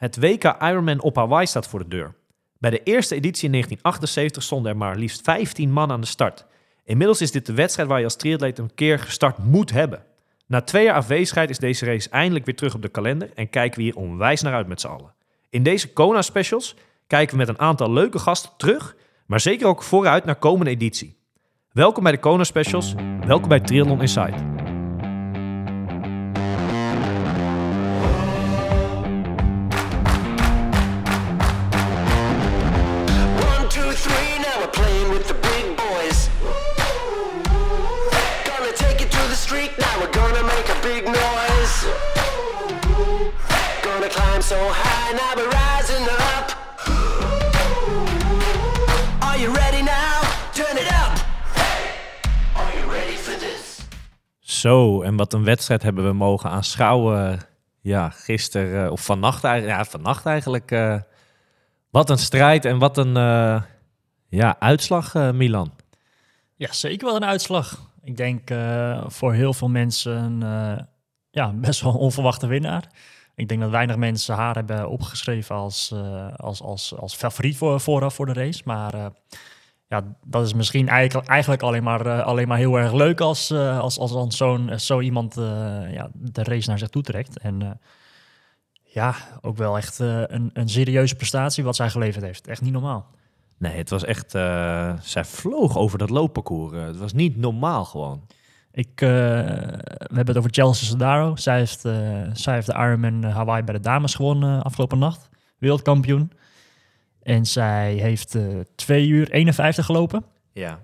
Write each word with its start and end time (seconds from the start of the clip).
Het 0.00 0.18
WK 0.18 0.44
Ironman 0.44 1.02
op 1.02 1.16
Hawaii 1.16 1.46
staat 1.46 1.66
voor 1.66 1.78
de 1.78 1.88
deur. 1.88 2.14
Bij 2.58 2.70
de 2.70 2.82
eerste 2.82 3.14
editie 3.14 3.44
in 3.44 3.50
1978 3.50 4.42
stonden 4.42 4.72
er 4.72 4.76
maar 4.78 4.96
liefst 4.96 5.22
15 5.22 5.72
man 5.72 5.90
aan 5.90 6.00
de 6.00 6.06
start. 6.06 6.46
Inmiddels 6.84 7.20
is 7.20 7.30
dit 7.30 7.46
de 7.46 7.54
wedstrijd 7.54 7.88
waar 7.88 7.98
je 7.98 8.04
als 8.04 8.16
triatleet 8.16 8.58
een 8.58 8.74
keer 8.74 8.98
gestart 8.98 9.38
moet 9.38 9.70
hebben. 9.70 10.02
Na 10.46 10.60
twee 10.60 10.84
jaar 10.84 10.94
afwezigheid 10.94 11.50
is 11.50 11.58
deze 11.58 11.84
race 11.84 12.10
eindelijk 12.10 12.44
weer 12.44 12.56
terug 12.56 12.74
op 12.74 12.82
de 12.82 12.88
kalender 12.88 13.30
en 13.34 13.50
kijken 13.50 13.78
we 13.78 13.84
hier 13.84 13.96
onwijs 13.96 14.42
naar 14.42 14.54
uit 14.54 14.66
met 14.66 14.80
z'n 14.80 14.86
allen. 14.86 15.14
In 15.50 15.62
deze 15.62 15.92
Kona 15.92 16.22
specials 16.22 16.76
kijken 17.06 17.32
we 17.32 17.44
met 17.44 17.48
een 17.48 17.60
aantal 17.60 17.92
leuke 17.92 18.18
gasten 18.18 18.50
terug, 18.56 18.96
maar 19.26 19.40
zeker 19.40 19.66
ook 19.66 19.82
vooruit 19.82 20.24
naar 20.24 20.36
komende 20.36 20.70
editie. 20.70 21.16
Welkom 21.72 22.02
bij 22.02 22.12
de 22.12 22.18
Kona 22.18 22.44
specials, 22.44 22.94
welkom 23.26 23.48
bij 23.48 23.60
Triathlon 23.60 24.00
Inside. 24.00 24.59
Zo, 54.60 55.02
en 55.02 55.16
wat 55.16 55.32
een 55.32 55.44
wedstrijd 55.44 55.82
hebben 55.82 56.04
we 56.04 56.12
mogen 56.12 56.50
aanschouwen. 56.50 57.40
Ja, 57.80 58.08
gisteren, 58.10 58.84
eh, 58.84 58.92
of 58.92 59.04
vannacht 59.04 59.44
eigenlijk. 59.44 59.78
Ja, 59.78 59.84
vannacht 59.84 60.26
eigenlijk. 60.26 60.70
eh, 60.70 60.96
wat 61.90 62.10
een 62.10 62.18
strijd 62.18 62.64
en 62.64 62.78
wat 62.78 62.98
een 62.98 63.16
eh, 63.16 63.62
ja, 64.28 64.56
uitslag, 64.58 65.32
Milan. 65.32 65.72
Ja, 66.56 66.72
zeker 66.72 67.06
wel 67.06 67.16
een 67.16 67.24
uitslag. 67.24 67.92
Ik 68.02 68.16
denk 68.16 68.50
voor 69.06 69.32
heel 69.32 69.52
veel 69.52 69.68
mensen 69.68 70.40
ja, 71.30 71.52
best 71.66 71.80
wel 71.80 71.92
een 71.92 71.98
onverwachte 71.98 72.46
winnaar. 72.46 72.84
Ik 73.34 73.48
denk 73.48 73.60
dat 73.60 73.70
weinig 73.70 73.96
mensen 73.96 74.34
haar 74.34 74.54
hebben 74.54 74.88
opgeschreven 74.88 75.54
als, 75.56 75.94
als, 76.36 76.62
als, 76.62 76.94
als 76.96 77.14
favoriet 77.14 77.56
voor, 77.56 77.80
vooraf 77.80 78.14
voor 78.14 78.26
de 78.26 78.32
race. 78.32 78.62
Maar 78.64 79.12
ja, 79.90 80.02
dat 80.24 80.46
is 80.46 80.54
misschien 80.54 80.88
eigenlijk, 80.88 81.28
eigenlijk 81.28 81.62
alleen, 81.62 81.82
maar, 81.82 82.06
eh, 82.06 82.20
alleen 82.26 82.48
maar 82.48 82.58
heel 82.58 82.78
erg 82.78 82.92
leuk 82.92 83.20
als, 83.20 83.50
eh, 83.50 83.78
als, 83.78 83.98
als 83.98 84.12
dan 84.12 84.32
zo'n, 84.32 84.70
zo 84.78 85.00
iemand 85.00 85.36
eh, 85.36 85.92
ja, 85.92 86.10
de 86.14 86.42
race 86.42 86.68
naar 86.68 86.78
zich 86.78 86.88
toe 86.88 87.02
trekt. 87.02 87.38
En 87.38 87.62
eh, 87.62 87.70
ja, 88.82 89.14
ook 89.40 89.56
wel 89.56 89.76
echt 89.76 90.00
eh, 90.00 90.22
een, 90.26 90.50
een 90.52 90.68
serieuze 90.68 91.14
prestatie 91.14 91.64
wat 91.64 91.76
zij 91.76 91.90
geleverd 91.90 92.24
heeft. 92.24 92.46
Echt 92.46 92.60
niet 92.62 92.72
normaal. 92.72 93.06
Nee, 93.58 93.76
het 93.76 93.90
was 93.90 94.04
echt... 94.04 94.34
eh, 94.34 94.92
zij 95.00 95.24
vloog 95.24 95.76
over 95.76 95.98
dat 95.98 96.10
loopparcours. 96.10 96.72
Eh, 96.72 96.84
het 96.84 96.98
was 96.98 97.12
niet 97.12 97.36
normaal 97.36 97.84
gewoon. 97.84 98.26
Ik, 98.72 99.00
eh, 99.00 99.08
we 99.08 100.14
hebben 100.16 100.26
het 100.26 100.36
over 100.36 100.50
Chelsea 100.52 100.88
Sodaro. 100.88 101.36
Zij 101.36 101.56
heeft, 101.58 101.84
eh, 101.84 101.92
zij 102.32 102.54
heeft 102.54 102.66
de 102.66 102.72
Ironman 102.72 103.22
Hawaii 103.24 103.62
bij 103.62 103.74
de 103.74 103.80
dames 103.80 104.14
gewonnen 104.14 104.58
eh, 104.58 104.64
afgelopen 104.64 104.98
nacht. 104.98 105.28
Wereldkampioen. 105.58 106.32
En 107.22 107.46
zij 107.46 107.92
heeft 107.92 108.34
eh 108.34 108.44
2 108.74 109.06
uur 109.06 109.30
51 109.30 109.86
gelopen. 109.86 110.24
Ja. 110.52 110.80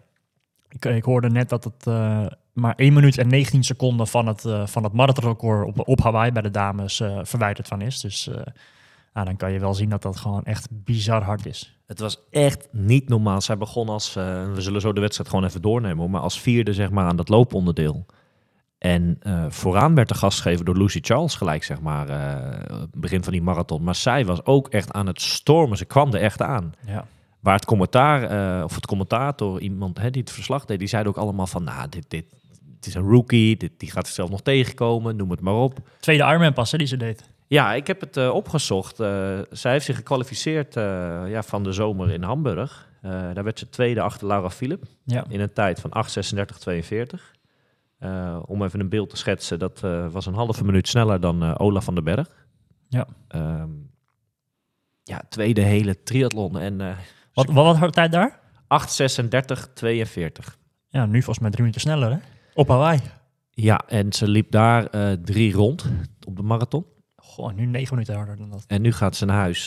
Ik, 0.68 0.84
ik 0.84 1.04
hoorde 1.04 1.30
net 1.30 1.48
dat 1.48 1.64
het 1.64 1.86
eh, 1.86 2.26
maar 2.56 2.74
1 2.74 2.92
minuut 2.92 3.18
en 3.18 3.28
19 3.28 3.64
seconden 3.64 4.06
van 4.06 4.26
het, 4.26 4.44
eh 4.44 4.66
van 4.66 4.84
het 4.84 4.92
marathonrecord 4.92 5.66
op, 5.66 5.88
op 5.88 6.00
Hawaii 6.00 6.32
bij 6.32 6.42
de 6.42 6.50
dames 6.50 7.00
eh, 7.00 7.18
verwijderd 7.22 7.68
van 7.68 7.80
is. 7.80 8.00
Dus 8.00 8.28
eh, 8.28 8.34
nou, 9.12 9.26
dan 9.26 9.36
kan 9.36 9.52
je 9.52 9.58
wel 9.58 9.74
zien 9.74 9.88
dat 9.88 10.02
dat 10.02 10.16
gewoon 10.16 10.44
echt 10.44 10.68
bizar 10.70 11.22
hard 11.22 11.46
is. 11.46 11.78
Het 11.86 11.98
was 11.98 12.20
echt 12.30 12.68
niet 12.72 13.08
normaal. 13.08 13.40
Zij 13.40 13.58
begon 13.58 13.88
als, 13.88 14.16
eh, 14.16 14.52
we 14.52 14.60
zullen 14.60 14.80
zo 14.80 14.92
de 14.92 15.00
wedstrijd 15.00 15.30
gewoon 15.30 15.44
even 15.44 15.62
doornemen, 15.62 16.10
maar 16.10 16.20
als 16.20 16.41
vierde 16.41 16.72
zeg 16.72 16.91
maar 16.91 17.06
aan 17.06 17.16
dat 17.16 17.28
looponderdeel. 17.28 18.06
En 18.86 19.16
eh, 19.20 19.44
vooraan 19.48 19.94
werd 19.94 20.08
de 20.08 20.14
gast 20.14 20.41
gegeven 20.41 20.64
door 20.64 20.76
Lucy 20.76 20.98
Charles 21.02 21.34
gelijk, 21.34 21.64
zeg 21.64 21.80
maar, 21.80 22.08
eh, 22.08 22.82
begin 22.92 23.22
van 23.22 23.32
die 23.32 23.42
marathon. 23.42 23.82
Maar 23.82 23.94
zij 23.94 24.24
was 24.24 24.44
ook 24.44 24.69
echt 24.69 24.92
aan 24.92 25.06
het 25.06 25.20
stormen. 25.20 25.76
Ze 25.76 25.84
kwam 25.84 26.14
er 26.14 26.20
echt 26.20 26.42
aan. 26.42 26.72
Ja. 26.86 27.06
Waar 27.41 27.54
het 27.54 27.64
commentaar, 27.64 28.22
eh, 28.22 28.64
of 28.64 28.75
het 28.75 28.86
commentator, 28.86 29.60
iemand 29.60 29.98
hè, 29.98 30.10
die 30.10 30.20
het 30.20 30.32
verslag 30.32 30.64
deed, 30.64 30.78
die 30.78 30.88
zei 30.88 31.08
ook 31.08 31.16
allemaal 31.16 31.46
van, 31.46 31.64
nou, 31.64 31.88
dit, 31.88 32.04
dit, 32.08 32.25
het 32.76 32.86
is 32.86 32.94
een 32.94 33.08
rookie, 33.08 33.56
dit, 33.56 33.72
die 33.76 33.91
gaat 33.91 34.06
zichzelf 34.06 34.30
nog 34.30 34.42
tegenkomen, 34.42 35.16
noem 35.16 35.30
het 35.30 35.41
maar 35.41 35.54
op. 35.54 35.78
Tweede 36.00 36.25
Ironman 36.25 36.52
pas 36.52 36.72
hè, 36.72 36.78
die 36.78 36.86
ze 36.86 36.96
deed. 36.96 37.30
Ja, 37.46 37.75
ik 37.75 37.86
heb 37.86 38.00
het 38.00 38.30
opgezocht. 38.30 38.96
Zij 39.50 39.72
heeft 39.72 39.84
zich 39.84 39.96
gekwalificeerd 39.96 40.75
ja, 41.28 41.42
van 41.42 41.62
de 41.62 41.72
zomer 41.72 42.10
in 42.10 42.22
Hamburg. 42.22 42.88
Daar 43.02 43.44
werd 43.44 43.58
ze 43.58 43.69
tweede 43.69 44.00
achter 44.00 44.26
Laura 44.26 44.50
Philip 44.50 44.84
Ja. 45.04 45.25
in 45.28 45.41
een 45.41 45.52
tijd 45.52 45.80
van 45.80 45.91
8.36.42. 45.91 47.35
Eh 47.98 48.42
om 48.46 48.62
even 48.62 48.80
een 48.80 48.88
beeld 48.88 49.10
te 49.10 49.16
schetsen, 49.16 49.58
dat 49.58 49.82
eh, 49.82 50.08
was 50.08 50.26
een 50.26 50.34
halve 50.34 50.64
minuut 50.64 50.88
sneller 50.88 51.20
dan 51.20 51.42
eh 51.42 51.54
Olaf 51.56 51.84
van 51.84 51.94
den 51.94 52.04
Berg. 52.04 52.46
Ja. 52.88 53.06
Ehm, 53.28 53.70
ja, 55.02 55.22
tweede 55.28 55.60
hele 55.60 56.02
triathlon 56.02 56.58
en 56.58 56.96
Wat, 57.32 57.46
wat 57.46 57.64
was 57.64 57.76
haar 57.76 57.90
tijd 57.90 58.12
daar? 58.12 58.40
8.36.42. 58.68 60.56
Ja, 60.88 61.06
nu 61.06 61.16
volgens 61.22 61.38
mij 61.38 61.50
drie 61.50 61.60
minuten 61.60 61.80
sneller 61.80 62.10
hè? 62.10 62.18
Op 62.54 62.68
Hawaii. 62.68 63.00
Ja, 63.50 63.82
en 63.86 64.12
ze 64.12 64.28
liep 64.28 64.50
daar 64.50 64.90
drie 65.20 65.52
rond 65.52 65.90
op 66.26 66.36
de 66.36 66.42
marathon. 66.42 66.86
Goh, 67.16 67.54
nu 67.54 67.66
negen 67.66 67.94
minuten 67.94 68.14
harder 68.14 68.36
dan 68.36 68.50
dat. 68.50 68.64
En 68.66 68.82
nu 68.82 68.92
gaat 68.92 69.16
ze 69.16 69.24
naar 69.24 69.36
huis 69.36 69.66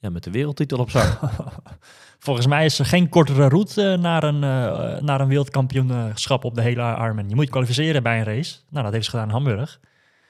ja, 0.00 0.10
met 0.10 0.24
de 0.24 0.30
wereldtitel 0.30 0.78
op 0.78 0.90
zak. 0.90 1.18
Volgens 2.22 2.46
mij 2.46 2.64
is 2.64 2.78
er 2.78 2.84
geen 2.86 3.08
kortere 3.08 3.48
route 3.48 3.92
eh, 3.92 3.98
naar 3.98 4.22
een, 4.22 4.44
eh, 4.44 5.00
naar 5.02 5.20
een 5.20 5.28
wereldkampioenschap 5.28 6.44
op 6.44 6.54
de 6.54 6.62
hele 6.62 6.80
Ironman. 6.82 7.28
Je 7.28 7.34
moet 7.34 7.44
je 7.44 7.50
kwalificeren 7.50 8.02
bij 8.02 8.18
een 8.18 8.24
race. 8.24 8.56
Nou, 8.70 8.84
dat 8.84 8.92
heeft 8.92 9.04
ze 9.04 9.10
gedaan 9.10 9.26
in 9.26 9.32
Hamburg. 9.32 9.80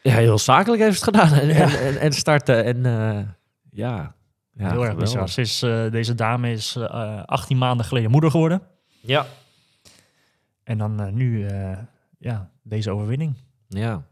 Ja, 0.03 0.15
heel 0.15 0.39
zakelijk 0.39 0.83
heeft 0.83 0.99
ze 0.99 1.05
het 1.05 1.15
gedaan. 1.17 1.39
En, 1.41 1.47
Ja. 1.49 1.55
en, 1.55 1.79
en, 1.87 2.01
en 2.01 2.13
starten. 2.13 2.65
En 2.65 2.87
eh, 2.87 3.19
ja. 3.71 3.97
ja, 4.01 4.15
Heel 4.55 4.65
erg 4.65 4.73
geweldig. 4.73 4.97
bizar. 4.97 5.29
Ze 5.29 5.41
is, 5.41 5.59
deze 5.93 6.15
dame 6.15 6.51
is 6.53 6.77
eh 6.77 7.23
18 7.25 7.59
maanden 7.59 7.87
geleden 7.87 8.11
moeder 8.11 8.31
geworden. 8.31 8.63
Ja. 9.01 9.27
En 10.65 10.79
dan 10.79 11.15
nu 11.15 11.47
ja, 12.19 12.51
deze 12.63 12.91
overwinning. 12.91 13.35
Ja. 13.69 14.03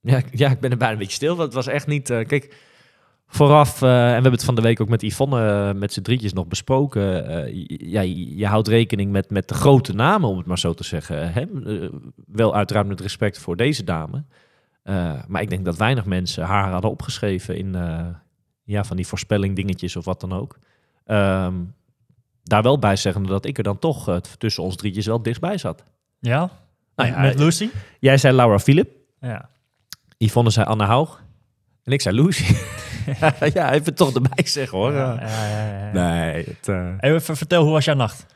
Ja, 0.00 0.16
ik- 0.16 0.38
ja, 0.38 0.50
ik 0.50 0.60
ben 0.60 0.70
er 0.70 0.76
bijna 0.76 0.92
een 0.92 0.98
beetje 0.98 1.12
stil. 1.14 1.30
Want 1.36 1.42
het 1.42 1.54
was 1.54 1.66
echt 1.66 1.86
niet... 1.86 2.06
kijk, 2.06 2.56
vooraf... 3.26 3.82
eh, 3.82 3.88
en 3.88 4.06
we 4.06 4.12
hebben 4.12 4.32
het 4.32 4.44
van 4.44 4.54
de 4.54 4.60
week 4.62 4.80
ook 4.80 4.88
met 4.88 5.02
Yvonne 5.02 5.48
eh, 5.68 5.74
met 5.78 5.92
z'n 5.92 6.02
drietjes 6.02 6.32
nog 6.32 6.46
besproken. 6.46 7.26
eh, 7.28 7.54
je- 7.54 7.90
ja, 7.90 8.00
je, 8.00 8.36
je 8.36 8.46
houdt 8.46 8.68
rekening 8.68 9.10
met, 9.12 9.30
met 9.30 9.48
de 9.48 9.54
grote 9.54 9.92
namen, 9.94 10.28
om 10.28 10.36
het 10.36 10.46
maar 10.46 10.58
zo 10.58 10.74
te 10.74 10.84
zeggen. 10.84 11.32
Hè? 11.32 11.44
Wel 12.26 12.54
uiteraard 12.54 12.86
met 12.86 13.00
respect 13.00 13.38
voor 13.38 13.56
deze 13.56 13.84
dame. 13.84 14.24
Maar 15.26 15.42
ik 15.42 15.50
denk 15.50 15.64
dat 15.64 15.76
weinig 15.76 16.04
mensen 16.04 16.44
haar 16.44 16.70
hadden 16.70 16.90
opgeschreven 16.90 17.56
in... 17.56 17.74
ja, 18.62 18.84
van 18.84 18.96
die 18.96 19.06
voorspelling 19.06 19.56
dingetjes 19.56 19.96
of 19.96 20.04
wat 20.04 20.20
dan 20.20 20.32
ook. 20.32 20.58
Ehm, 21.04 21.54
daar 22.42 22.62
wel 22.62 22.78
bij 22.78 22.96
zeggen 22.96 23.22
dat 23.22 23.44
ik 23.46 23.58
er 23.58 23.64
dan 23.64 23.78
toch 23.78 24.20
tussen 24.38 24.62
ons 24.62 24.76
drietjes 24.76 25.06
wel 25.06 25.22
dichtbij 25.22 25.58
zat. 25.58 25.84
Ja? 26.18 26.50
Nou 26.96 27.10
ja, 27.10 27.20
Met 27.20 27.38
Lucy? 27.38 27.68
Jij 28.00 28.16
zei 28.18 28.36
Laura 28.36 28.58
Philip. 28.58 28.90
Ja. 29.20 29.48
Yvonne 30.18 30.50
zei 30.50 30.66
Anne 30.66 30.84
Haug. 30.84 31.22
En 31.82 31.92
ik 31.92 32.00
zei 32.00 32.22
Lucy. 32.22 32.54
ja, 33.54 33.72
even 33.72 33.94
toch 33.94 34.14
erbij 34.14 34.46
zeggen 34.46 34.78
hoor. 34.78 34.92
Ja, 34.92 35.14
ja, 35.20 35.48
ja, 35.48 35.78
ja. 35.78 35.92
Nee, 35.92 36.44
het, 36.44 36.68
eh, 36.68 36.92
Even 37.00 37.36
vertel, 37.36 37.62
hoe 37.62 37.72
was 37.72 37.84
jouw 37.84 37.94
nacht? 37.94 38.26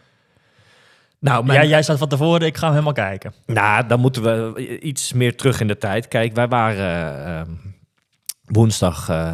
Nou, 1.18 1.44
mijn- 1.44 1.58
Jij, 1.58 1.68
jij 1.68 1.82
staat 1.82 1.98
van 1.98 2.08
tevoren, 2.08 2.46
ik 2.46 2.56
ga 2.56 2.62
hem 2.64 2.72
helemaal 2.72 2.92
kijken. 2.92 3.32
nou, 3.46 3.86
dan 3.86 4.00
moeten 4.00 4.22
we 4.22 4.78
iets 4.80 5.12
meer 5.12 5.36
terug 5.36 5.60
in 5.60 5.66
de 5.66 5.78
tijd. 5.78 6.08
Kijk, 6.08 6.34
wij 6.34 6.48
waren 6.48 6.84
eh, 7.24 7.38
ehm, 7.40 7.50
woensdag 8.44 9.08
eh, 9.08 9.32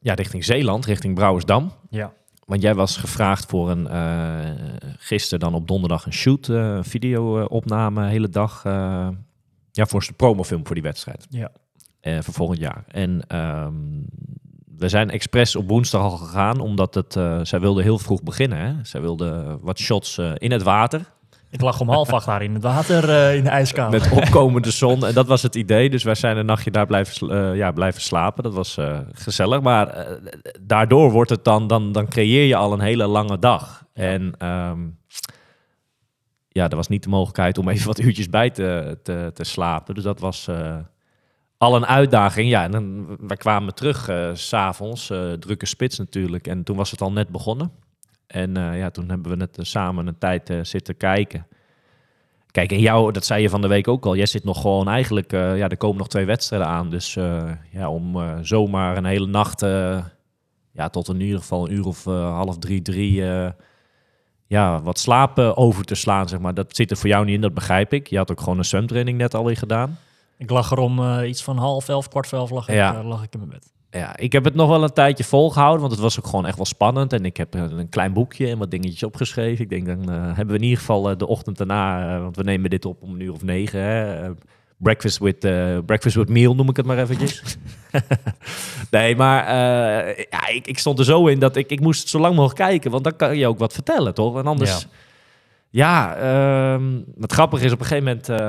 ja, 0.00 0.14
richting 0.14 0.44
Zeeland, 0.44 0.84
richting 0.86 1.14
Brouwersdam. 1.14 1.72
Ja. 1.90 2.12
Want 2.46 2.62
jij 2.62 2.74
was 2.74 2.96
gevraagd 2.96 3.46
voor 3.50 3.70
een, 3.70 3.88
eh 3.88 4.50
gisteren 4.98 5.40
dan 5.40 5.54
op 5.54 5.68
donderdag 5.68 6.06
een 6.06 6.12
shoot, 6.12 6.48
eh, 6.48 6.56
een 6.56 6.84
video-opname, 6.84 8.06
hele 8.06 8.28
dag. 8.28 8.62
eh, 8.64 9.08
ja, 9.72 9.86
voor 9.86 10.00
de 10.00 10.12
promofilm 10.12 10.66
voor 10.66 10.74
die 10.74 10.84
wedstrijd. 10.84 11.26
Ja. 11.30 11.50
eh, 12.00 12.18
voor 12.20 12.34
volgend 12.34 12.58
jaar. 12.58 12.84
En 12.88 13.22
ehm, 13.28 13.72
we 14.82 14.88
zijn 14.88 15.10
expres 15.10 15.56
op 15.56 15.68
woensdag 15.68 16.02
al 16.02 16.10
gegaan, 16.10 16.60
omdat 16.60 16.94
het, 16.94 17.16
eh, 17.16 17.40
zij 17.42 17.60
wilde 17.60 17.82
heel 17.82 17.98
vroeg 17.98 18.22
beginnen. 18.22 18.58
Hè? 18.58 18.72
Zij 18.82 19.00
wilde 19.00 19.58
wat 19.60 19.78
shots 19.78 20.18
eh, 20.18 20.32
in 20.36 20.50
het 20.50 20.62
water, 20.62 21.00
Ik 21.50 21.60
lag 21.60 21.80
om 21.80 21.88
half 21.88 22.12
acht 22.12 22.26
daar 22.26 22.42
in 22.42 22.54
het 22.54 22.62
water 22.62 23.10
eh, 23.10 23.36
in 23.36 23.44
de 23.44 23.50
ijskamer. 23.50 24.00
met 24.00 24.12
opkomende 24.12 24.70
zon. 24.70 25.06
En 25.06 25.14
dat 25.14 25.26
was 25.26 25.42
het 25.42 25.54
idee. 25.54 25.90
Dus 25.90 26.02
wij 26.02 26.14
zijn 26.14 26.36
een 26.36 26.46
nachtje 26.46 26.70
daar 26.70 26.86
blijven, 26.86 27.56
ja, 27.56 27.72
blijven 27.72 28.00
slapen. 28.00 28.42
Dat 28.42 28.54
was 28.54 28.78
gezellig. 29.12 29.60
Maar 29.60 30.06
daardoor 30.60 31.10
wordt 31.10 31.30
het 31.30 31.44
dan, 31.44 31.66
dan, 31.66 31.92
dan 31.92 32.08
creëer 32.08 32.46
je 32.46 32.56
al 32.56 32.72
een 32.72 32.80
hele 32.80 33.06
lange 33.06 33.38
dag. 33.38 33.84
En 33.92 34.34
ehm, 34.38 34.80
ja, 36.48 36.68
er 36.68 36.76
was 36.76 36.88
niet 36.88 37.02
de 37.02 37.08
mogelijkheid 37.08 37.58
om 37.58 37.68
even 37.68 37.86
wat 37.86 38.00
uurtjes 38.00 38.28
bij 38.28 38.50
te, 38.50 38.98
te, 39.02 39.30
te 39.34 39.44
slapen. 39.44 39.94
Dus 39.94 40.04
dat 40.04 40.20
was 40.20 40.48
al 41.62 41.76
een 41.76 41.86
uitdaging. 41.86 42.48
Ja, 42.48 42.62
en 42.62 42.70
dan, 42.70 43.16
wij 43.20 43.36
kwamen 43.36 43.74
terug 43.74 44.10
s 44.34 44.48
s'avonds, 44.48 45.10
eh 45.10 45.32
drukke 45.32 45.66
spits 45.66 45.98
natuurlijk. 45.98 46.46
En 46.46 46.62
toen 46.62 46.76
was 46.76 46.90
het 46.90 47.00
al 47.00 47.12
net 47.12 47.28
begonnen. 47.28 47.72
En 48.26 48.56
eh, 48.56 48.78
ja, 48.78 48.90
toen 48.90 49.08
hebben 49.08 49.38
we 49.38 49.48
eh, 49.52 49.64
samen 49.64 50.06
een 50.06 50.18
tijd 50.18 50.52
zitten 50.62 50.96
kijken. 50.96 51.46
Kijk, 52.50 52.72
en 52.72 52.80
jou, 52.80 53.12
dat 53.12 53.24
zei 53.24 53.42
je 53.42 53.48
van 53.48 53.60
de 53.60 53.68
week 53.68 53.88
ook 53.88 54.06
al. 54.06 54.16
Jij 54.16 54.26
zit 54.26 54.44
nog 54.44 54.60
gewoon 54.60 54.88
eigenlijk, 54.88 55.30
ja, 55.30 55.68
er 55.68 55.76
komen 55.76 55.96
nog 55.96 56.08
twee 56.08 56.24
wedstrijden 56.24 56.68
aan. 56.68 56.90
Dus 56.90 57.14
ja, 57.70 57.90
om 57.90 58.16
zomaar 58.44 58.96
een 58.96 59.04
hele 59.04 59.26
nacht, 59.26 59.60
ja, 60.72 60.88
tot 60.90 61.08
in 61.08 61.20
ieder 61.20 61.38
geval 61.38 61.66
een 61.66 61.72
uur 61.72 61.86
of 61.86 62.04
half 62.04 62.58
drie, 62.58 62.82
drie, 62.82 63.22
ja, 64.46 64.82
wat 64.82 64.98
slapen 64.98 65.56
over 65.56 65.84
te 65.84 65.94
slaan, 65.94 66.28
zeg 66.28 66.38
maar. 66.38 66.54
Dat 66.54 66.76
zit 66.76 66.90
er 66.90 66.96
voor 66.96 67.08
jou 67.08 67.24
niet 67.24 67.34
in, 67.34 67.40
dat 67.40 67.54
begrijp 67.54 67.92
ik. 67.92 68.06
Je 68.06 68.16
had 68.16 68.30
ook 68.30 68.40
gewoon 68.40 68.58
een 68.58 68.64
zwemtraining 68.64 69.18
net 69.18 69.34
alweer 69.34 69.56
gedaan. 69.56 69.98
Ik 70.42 70.50
lag 70.50 70.70
er 70.70 70.78
om 70.78 70.98
eh, 70.98 71.28
iets 71.28 71.42
van 71.42 71.56
half 71.56 71.88
elf, 71.88 72.08
kwart 72.08 72.26
voor 72.26 72.38
elf 72.38 72.50
lag, 72.50 72.68
ik, 72.68 72.74
Ja. 72.74 72.94
eh, 72.98 73.08
lag 73.08 73.22
ik 73.22 73.32
in 73.32 73.38
mijn 73.38 73.50
bed. 73.50 73.72
Ja, 73.90 74.16
ik 74.16 74.32
heb 74.32 74.44
het 74.44 74.54
nog 74.54 74.68
wel 74.68 74.82
een 74.82 74.92
tijdje 74.92 75.24
volgehouden, 75.24 75.80
want 75.80 75.92
het 75.92 76.00
was 76.00 76.18
ook 76.18 76.26
gewoon 76.26 76.46
echt 76.46 76.56
wel 76.56 76.64
spannend. 76.64 77.12
En 77.12 77.24
ik 77.24 77.36
heb 77.36 77.54
eh, 77.54 77.62
een 77.62 77.88
klein 77.88 78.12
boekje 78.12 78.48
en 78.48 78.58
wat 78.58 78.70
dingetjes 78.70 79.02
opgeschreven. 79.02 79.64
Ik 79.64 79.70
denk, 79.70 79.86
dan 79.86 80.08
hebben 80.08 80.46
we 80.46 80.54
in 80.54 80.62
ieder 80.62 80.78
geval 80.78 81.16
de 81.16 81.26
ochtend 81.26 81.56
daarna, 81.56 82.18
want 82.20 82.36
we 82.36 82.42
nemen 82.42 82.70
dit 82.70 82.84
op 82.84 83.02
om 83.02 83.14
een 83.14 83.20
uur 83.20 83.32
of 83.32 83.42
negen. 83.42 83.80
Hè, 83.80 84.30
breakfast, 84.76 85.18
with, 85.18 85.38
breakfast 85.86 86.14
with 86.14 86.28
meal 86.28 86.54
noem 86.54 86.68
ik 86.68 86.76
het 86.76 86.86
maar 86.86 86.98
eventjes. 86.98 87.56
nee, 88.90 89.16
maar 89.16 89.54
ja, 90.30 90.48
ik, 90.48 90.66
ik 90.66 90.78
stond 90.78 90.98
er 90.98 91.04
zo 91.04 91.26
in 91.26 91.38
dat 91.38 91.56
ik, 91.56 91.70
ik 91.70 91.80
moest 91.80 92.08
zo 92.08 92.18
lang 92.18 92.34
mogelijk 92.34 92.60
kijken, 92.60 92.90
want 92.90 93.04
dan 93.04 93.16
kan 93.16 93.36
je 93.36 93.46
ook 93.46 93.58
wat 93.58 93.72
vertellen, 93.72 94.14
toch? 94.14 94.38
En 94.38 94.46
anders... 94.46 94.86
Ja, 95.70 96.16
ehm, 96.16 97.00
het 97.20 97.32
grappige 97.32 97.64
is 97.64 97.72
op 97.72 97.80
een 97.80 97.86
gegeven 97.86 98.04
moment... 98.04 98.40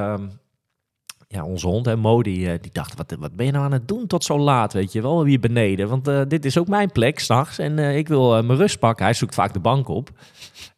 ja, 1.34 1.46
onze 1.46 1.68
hond, 1.68 1.86
hè, 1.86 1.96
Mo, 1.96 2.24
die, 2.24 2.52
eh, 2.52 2.62
die 2.62 2.72
dacht, 2.72 2.96
wat, 2.96 3.16
wat 3.20 3.36
ben 3.36 3.46
je 3.46 3.52
nou 3.52 3.64
aan 3.64 3.72
het 3.72 3.88
doen 3.88 4.08
tot 4.08 4.24
zo 4.24 4.40
laat, 4.40 4.74
weet 4.74 4.92
je 4.92 5.02
wel, 5.02 5.26
hier 5.26 5.40
beneden? 5.40 5.90
Want 5.90 6.08
eh, 6.08 6.22
dit 6.28 6.46
is 6.46 6.58
ook 6.58 6.68
mijn 6.68 6.92
plek 6.92 7.20
s'nachts 7.20 7.58
en 7.58 7.80
eh, 7.80 7.98
ik 7.98 8.08
wil 8.08 8.44
mijn 8.44 8.60
rust 8.60 8.80
pakken. 8.80 9.06
Hij 9.06 9.14
zoekt 9.14 9.36
vaak 9.36 9.54
de 9.54 9.60
bank 9.60 9.88
op. 9.88 10.10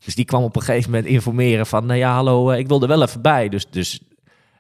Dus 0.06 0.16
die 0.16 0.26
kwam 0.26 0.44
op 0.44 0.56
een 0.56 0.62
gegeven 0.62 0.92
moment 0.92 1.10
informeren 1.10 1.66
van, 1.66 1.86
nou 1.86 2.00
ja, 2.00 2.14
hallo, 2.14 2.52
ik 2.52 2.68
wil 2.68 2.82
er 2.82 2.88
wel 2.88 3.02
even 3.02 3.22
bij. 3.22 3.50
Dus, 3.50 3.70
dus 3.70 4.02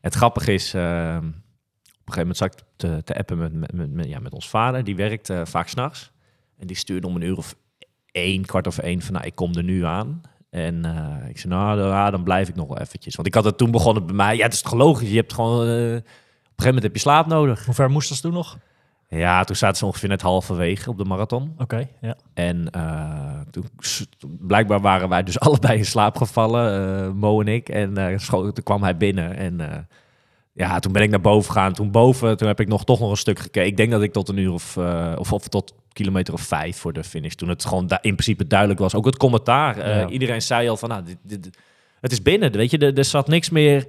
het 0.02 0.14
grappige 0.14 0.54
is, 0.54 0.70
op 0.70 0.82
een 0.82 1.34
gegeven 2.14 2.18
moment 2.18 2.38
zat 2.38 2.54
ik 2.54 2.64
te, 3.06 3.18
appen 3.18 3.38
met, 3.38 3.74
met, 3.74 3.94
met, 3.94 4.08
ja, 4.08 4.20
met 4.20 4.34
ons 4.34 4.50
vader. 4.50 4.84
Die 4.84 4.96
werkt 4.96 5.34
vaak 5.44 5.68
s'nachts. 5.68 6.12
En 6.58 6.68
die 6.68 6.76
stuurde 6.76 7.08
om 7.08 7.16
een 7.16 7.22
uur 7.22 7.38
of 7.38 7.56
één, 8.12 8.46
kwart 8.46 8.68
over 8.68 8.84
één 8.84 9.02
van, 9.02 9.14
nou, 9.14 9.26
ik 9.26 9.36
kom 9.36 9.56
er 9.56 9.64
nu 9.64 9.86
aan. 9.86 10.22
En 10.56 10.86
eh, 10.86 11.30
ik 11.30 11.40
zei, 11.40 11.54
nou, 11.54 11.82
ja, 11.82 12.12
dan 12.12 12.24
blijf 12.24 12.50
ik 12.50 12.56
nog 12.56 12.68
wel 12.68 12.78
eventjes. 12.78 13.16
Want 13.16 13.28
ik 13.28 13.34
had 13.34 13.44
het 13.44 13.58
toen 13.58 13.72
begonnen 13.72 14.06
bij 14.06 14.16
mij. 14.16 14.36
Ja, 14.36 14.44
het 14.44 14.54
is 14.54 14.62
toch 14.62 14.74
logisch. 14.74 15.10
Je 15.10 15.16
hebt 15.16 15.34
gewoon... 15.34 15.68
eh, 15.68 15.68
op 15.68 15.72
een 15.72 16.02
gegeven 16.02 16.66
moment 16.66 16.84
heb 16.84 16.94
je 16.94 17.00
slaap 17.00 17.28
nodig. 17.28 17.66
Hoe 17.66 17.74
ver 17.74 17.90
moesten 17.90 18.16
ze 18.16 18.22
toen 18.22 18.34
nog? 18.34 18.58
Ja, 19.10 19.44
toen 19.44 19.56
zaten 19.56 19.78
ze 19.78 19.86
ongeveer 19.86 20.10
net 20.10 20.22
halverwege 20.22 20.90
op 20.90 20.98
de 20.98 21.06
marathon. 21.06 21.56
Oké, 21.58 21.88
ja. 22.02 22.16
En 22.34 22.70
eh, 22.70 23.40
toen, 23.52 23.70
blijkbaar 24.40 24.82
waren 24.82 25.10
wij 25.10 25.24
dus 25.24 25.40
allebei 25.48 25.78
in 25.78 25.86
slaap 25.86 26.18
gevallen, 26.18 27.16
Mo 27.16 27.42
en 27.42 27.48
ik. 27.48 27.70
En 27.70 27.94
toen 28.20 28.64
kwam 28.64 28.84
hij 28.84 28.98
binnen. 28.98 29.36
En 29.36 29.88
ja, 30.58 30.80
toen 30.80 30.92
ben 30.92 31.02
ik 31.02 31.10
naar 31.10 31.22
boven 31.22 31.52
gegaan. 31.52 31.74
Toen 31.74 31.92
boven, 31.92 32.38
toen 32.38 32.48
heb 32.48 32.60
ik 32.60 32.68
nog 32.68 32.84
toch 32.86 33.00
nog 33.00 33.10
een 33.10 33.18
stuk 33.18 33.40
gekeken. 33.40 33.70
Ik 33.70 33.78
denk 33.78 33.92
dat 33.92 34.02
ik 34.02 34.12
tot 34.14 34.30
een 34.30 34.38
uur 34.38 34.52
of, 34.52 34.78
eh, 34.78 35.14
of, 35.18 35.34
of 35.34 35.48
tot 35.48 35.74
kilometer 35.94 36.34
of 36.34 36.42
vijf 36.42 36.78
voor 36.78 36.94
de 36.94 37.04
finish. 37.04 37.34
Toen 37.34 37.50
het 37.50 37.66
gewoon 37.66 37.84
in 38.02 38.16
principe 38.16 38.48
duidelijk 38.48 38.80
was. 38.80 38.96
Ook 38.96 39.06
het 39.06 39.18
commentaar. 39.18 39.78
eh, 39.78 40.00
Ja. 40.00 40.08
Iedereen 40.08 40.42
zei 40.42 40.70
al 40.70 40.78
van, 40.78 40.90
nou, 40.90 41.04
dit, 41.04 41.18
dit- 41.22 41.58
het 42.02 42.12
is 42.12 42.22
binnen. 42.22 42.52
Weet 42.52 42.72
je, 42.72 42.78
er, 42.78 42.98
er 42.98 43.06
zat 43.06 43.28
niks 43.28 43.50
meer. 43.50 43.88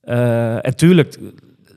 Eh, 0.00 0.66
en 0.66 0.76
tuurlijk, 0.76 1.18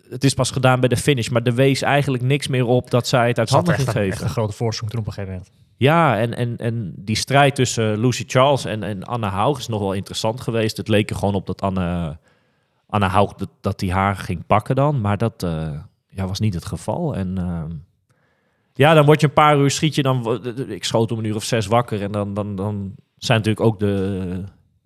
het 0.10 0.24
is 0.24 0.34
pas 0.34 0.52
gedaan 0.52 0.80
bij 0.80 0.90
de 0.90 0.98
finish. 0.98 1.28
Maar 1.30 1.42
er 1.44 1.54
wees 1.56 1.82
eigenlijk 1.82 2.24
niks 2.24 2.48
meer 2.48 2.66
op 2.66 2.92
dat 2.92 3.08
zij 3.08 3.28
het 3.28 3.40
uit 3.40 3.50
handen 3.50 3.74
ging 3.74 3.88
een, 3.88 3.94
geven. 3.94 4.12
echt 4.12 4.22
een 4.22 4.30
grote 4.30 4.54
voorsprong 4.54 4.92
toen 4.92 5.02
op 5.02 5.08
een 5.08 5.14
gegeven 5.14 5.36
moment. 5.36 5.52
Ja, 5.78 6.18
en, 6.18 6.36
en, 6.36 6.58
en 6.58 6.94
die 6.98 7.16
strijd 7.16 7.56
tussen 7.56 8.00
Lucy 8.00 8.24
Charles 8.28 8.66
en, 8.66 8.84
en 8.84 9.04
Anne 9.04 9.28
Haug 9.28 9.58
is 9.58 9.68
nog 9.68 9.80
wel 9.80 9.94
interessant 9.94 10.42
geweest. 10.42 10.78
Het 10.78 10.88
leek 10.88 11.10
er 11.10 11.16
gewoon 11.16 11.34
op 11.36 11.46
dat 11.46 11.62
Anne, 11.62 12.18
Anne 12.96 13.08
Haug 13.08 13.34
dat, 13.34 13.50
dat 13.62 13.80
die 13.80 13.94
haar 13.94 14.16
ging 14.16 14.46
pakken 14.46 14.76
dan. 14.76 15.02
Maar 15.02 15.18
dat 15.18 15.44
eh, 15.44 15.80
ja, 16.10 16.28
was 16.28 16.40
niet 16.40 16.54
het 16.54 16.66
geval. 16.66 17.16
En 17.16 17.38
ehm, 17.38 17.72
ja, 18.74 18.94
dan 18.94 19.06
word 19.06 19.22
je 19.22 19.28
een 19.28 19.34
paar 19.34 19.58
uur 19.58 19.72
schiet 19.72 19.96
je 19.96 20.04
dan... 20.04 20.42
Ik 20.68 20.84
schoot 20.84 21.12
om 21.12 21.18
een 21.18 21.26
uur 21.26 21.36
of 21.36 21.44
zes 21.44 21.66
wakker. 21.66 22.02
En 22.02 22.12
dan, 22.12 22.34
dan, 22.34 22.56
dan 22.56 22.96
zijn 23.18 23.38
natuurlijk 23.38 23.66
ook 23.66 23.80
de, 23.80 24.44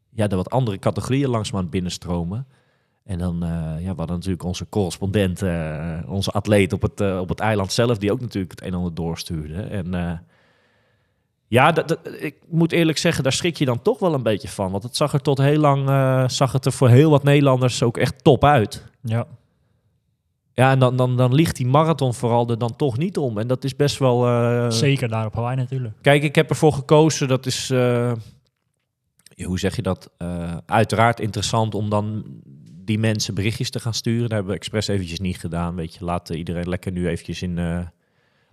ja, 0.10 0.28
de 0.28 0.36
wat 0.36 0.50
andere 0.50 0.80
categorieën 0.80 1.30
langzaam 1.30 1.70
binnenstromen. 1.70 2.48
En 3.04 3.18
dan, 3.18 3.44
eh, 3.44 3.50
ja, 3.80 3.92
we 3.92 3.98
hadden 3.98 4.16
natuurlijk 4.16 4.44
onze 4.44 4.70
correspondent, 4.70 5.42
eh, 5.42 6.00
onze 6.08 6.32
atleet 6.32 6.74
op 6.74 6.82
het, 6.82 7.02
op 7.20 7.30
het 7.30 7.40
eiland 7.40 7.72
zelf, 7.72 7.98
die 7.98 8.12
ook 8.12 8.22
natuurlijk 8.22 8.52
het 8.52 8.62
een 8.62 8.68
en 8.68 8.74
ander 8.74 8.94
doorstuurde. 8.94 9.62
En 9.62 9.94
ja, 11.52 11.72
dat, 11.72 11.88
dat- 11.88 12.00
ik 12.20 12.36
moet 12.50 12.72
eerlijk 12.72 12.98
zeggen, 12.98 13.24
daar 13.24 13.34
schrik 13.34 13.58
je 13.58 13.66
dan 13.66 13.82
toch 13.82 14.00
wel 14.00 14.14
een 14.14 14.24
beetje 14.24 14.48
van. 14.48 14.72
Want 14.72 14.84
het 14.84 14.96
zag 14.96 15.14
er 15.14 15.22
tot 15.22 15.38
heel 15.38 15.60
lang, 15.60 15.88
eh, 15.90 16.28
zag 16.28 16.52
het 16.52 16.66
er 16.66 16.72
voor 16.72 16.90
heel 16.90 17.10
wat 17.10 17.24
Nederlanders 17.24 17.84
ook 17.84 17.98
echt 17.98 18.24
top 18.24 18.44
uit. 18.44 18.86
Ja. 19.04 19.28
Ja, 20.54 20.72
en 20.72 20.80
dan, 20.80 20.96
dan, 20.96 21.18
dan 21.18 21.34
ligt 21.36 21.56
die 21.56 21.68
marathon 21.68 22.14
vooral 22.14 22.50
er 22.50 22.58
dan 22.58 22.76
toch 22.76 22.98
niet 22.98 23.18
om. 23.18 23.38
En 23.38 23.48
dat 23.48 23.64
is 23.64 23.76
best 23.76 23.98
wel... 23.98 24.28
eh, 24.28 24.70
Zeker 24.70 25.08
daar 25.10 25.26
op 25.26 25.34
Hawaii 25.34 25.56
natuurlijk. 25.58 25.94
Kijk, 26.02 26.24
ik 26.24 26.36
heb 26.36 26.50
ervoor 26.50 26.74
gekozen, 26.74 27.28
dat 27.28 27.46
is, 27.46 27.70
eh, 27.70 28.12
hoe 29.44 29.60
zeg 29.60 29.76
je 29.76 29.82
dat, 29.82 30.10
uiteraard 30.66 31.20
interessant 31.20 31.76
om 31.76 31.90
dan 31.90 32.24
die 32.86 33.00
mensen 33.00 33.34
berichtjes 33.34 33.70
te 33.70 33.80
gaan 33.80 33.94
sturen. 33.94 34.22
Dat 34.22 34.32
hebben 34.32 34.50
we 34.52 34.58
expres 34.58 34.88
eventjes 34.88 35.20
niet 35.20 35.38
gedaan, 35.40 35.76
weet 35.76 35.94
je. 35.94 36.06
Laat 36.06 36.30
iedereen 36.30 36.70
lekker 36.70 36.92
nu 36.92 37.08
eventjes 37.08 37.42
in... 37.42 37.58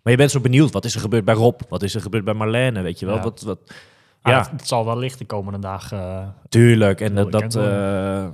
eh, 0.07 0.13
Maar 0.13 0.13
je 0.13 0.17
bent 0.19 0.31
zo 0.31 0.41
benieuwd, 0.41 0.73
wat 0.73 0.85
is 0.85 0.95
er 0.95 1.01
gebeurd 1.01 1.25
bij 1.25 1.35
Rob? 1.35 1.61
Wat 1.69 1.83
is 1.83 1.95
er 1.95 2.01
gebeurd 2.01 2.25
bij 2.25 2.35
Marlene, 2.35 2.81
weet 2.83 2.99
je 2.99 3.07
wel? 3.07 3.15
Ja. 3.17 3.23
Wat, 3.23 3.41
wat... 3.43 3.59
Ja. 4.23 4.31
Ja. 4.33 4.39
het, 4.39 4.51
het 4.51 4.69
zal 4.69 4.85
wel 4.85 4.99
licht 4.99 5.19
de 5.19 5.25
komende 5.25 5.59
dagen. 5.59 5.99
eh, 5.99 6.29
Tuurlijk, 6.49 7.01
en 7.01 7.15
dat... 7.15 7.33
dat 7.33 7.55
eh, 7.55 8.29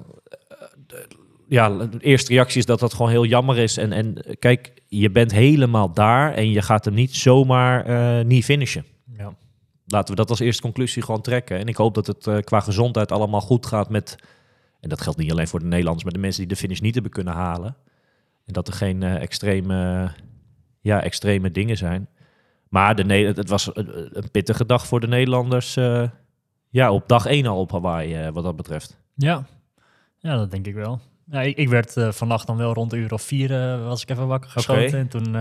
de- 0.86 1.08
ja, 1.48 1.68
de 1.68 1.98
eerste 2.00 2.32
reactie 2.32 2.58
is 2.58 2.66
dat 2.66 2.80
dat 2.80 2.94
gewoon 2.94 3.10
heel 3.10 3.24
jammer 3.24 3.58
is. 3.58 3.76
En, 3.76 3.92
en 3.92 4.22
eh, 4.22 4.34
kijk, 4.38 4.72
je 4.88 5.10
bent 5.10 5.32
helemaal 5.32 5.92
daar 5.92 6.32
en 6.34 6.50
je 6.50 6.62
gaat 6.62 6.84
hem 6.84 6.94
niet 6.94 7.14
zomaar 7.16 7.84
eh, 7.84 8.24
niet 8.24 8.44
finishen. 8.44 8.84
ja. 9.16 9.34
laten 9.86 10.10
we 10.10 10.20
dat 10.20 10.30
als 10.30 10.38
eerste 10.40 10.62
conclusie 10.62 11.02
gewoon 11.02 11.20
trekken. 11.20 11.58
En 11.58 11.66
ik 11.66 11.76
hoop 11.76 11.94
dat 11.94 12.06
het 12.06 12.26
eh, 12.26 12.38
qua 12.38 12.60
gezondheid 12.60 13.12
allemaal 13.12 13.40
goed 13.40 13.66
gaat 13.66 13.88
met... 13.90 14.16
En 14.80 14.88
dat 14.88 15.00
geldt 15.00 15.18
niet 15.18 15.30
alleen 15.30 15.48
voor 15.48 15.58
de 15.60 15.66
Nederlanders, 15.66 16.04
maar 16.04 16.12
de 16.12 16.18
mensen 16.18 16.40
die 16.40 16.48
de 16.50 16.56
finish 16.60 16.80
niet 16.80 16.94
hebben 16.94 17.12
kunnen 17.12 17.34
halen. 17.34 17.76
En 18.46 18.52
dat 18.52 18.68
er 18.68 18.74
geen 18.74 19.02
eh, 19.02 19.20
extreme, 19.22 20.10
ja, 20.82 21.02
extreme 21.02 21.50
dingen 21.50 21.76
zijn. 21.76 22.08
Maar 22.68 22.94
de, 22.94 23.04
Ne- 23.04 23.32
het 23.34 23.48
was 23.48 23.70
een, 23.76 24.18
een 24.18 24.30
pittige 24.30 24.66
dag 24.66 24.86
voor 24.86 25.00
de 25.00 25.08
Nederlanders. 25.08 25.76
eh, 25.76 26.08
ja, 26.68 26.92
op 26.92 27.08
dag 27.08 27.26
één 27.26 27.46
al 27.46 27.58
op 27.60 27.70
Hawaii, 27.70 28.14
eh, 28.14 28.28
wat 28.32 28.44
dat 28.44 28.56
betreft. 28.56 28.98
Ja. 29.14 29.46
ja, 30.18 30.36
dat 30.36 30.50
denk 30.50 30.66
ik 30.66 30.74
wel. 30.74 31.00
Ja, 31.30 31.40
ik, 31.40 31.56
ik 31.56 31.68
werd 31.68 31.96
eh, 31.96 32.12
vannacht 32.12 32.46
dan 32.46 32.56
wel 32.56 32.72
rond 32.72 32.90
de 32.90 32.96
uur 32.96 33.12
of 33.12 33.22
vier 33.22 33.78
was 33.84 34.02
ik 34.02 34.10
even 34.10 34.26
wakker 34.26 34.50
geschoten. 34.50 34.98
En 34.98 35.08
toen 35.08 35.36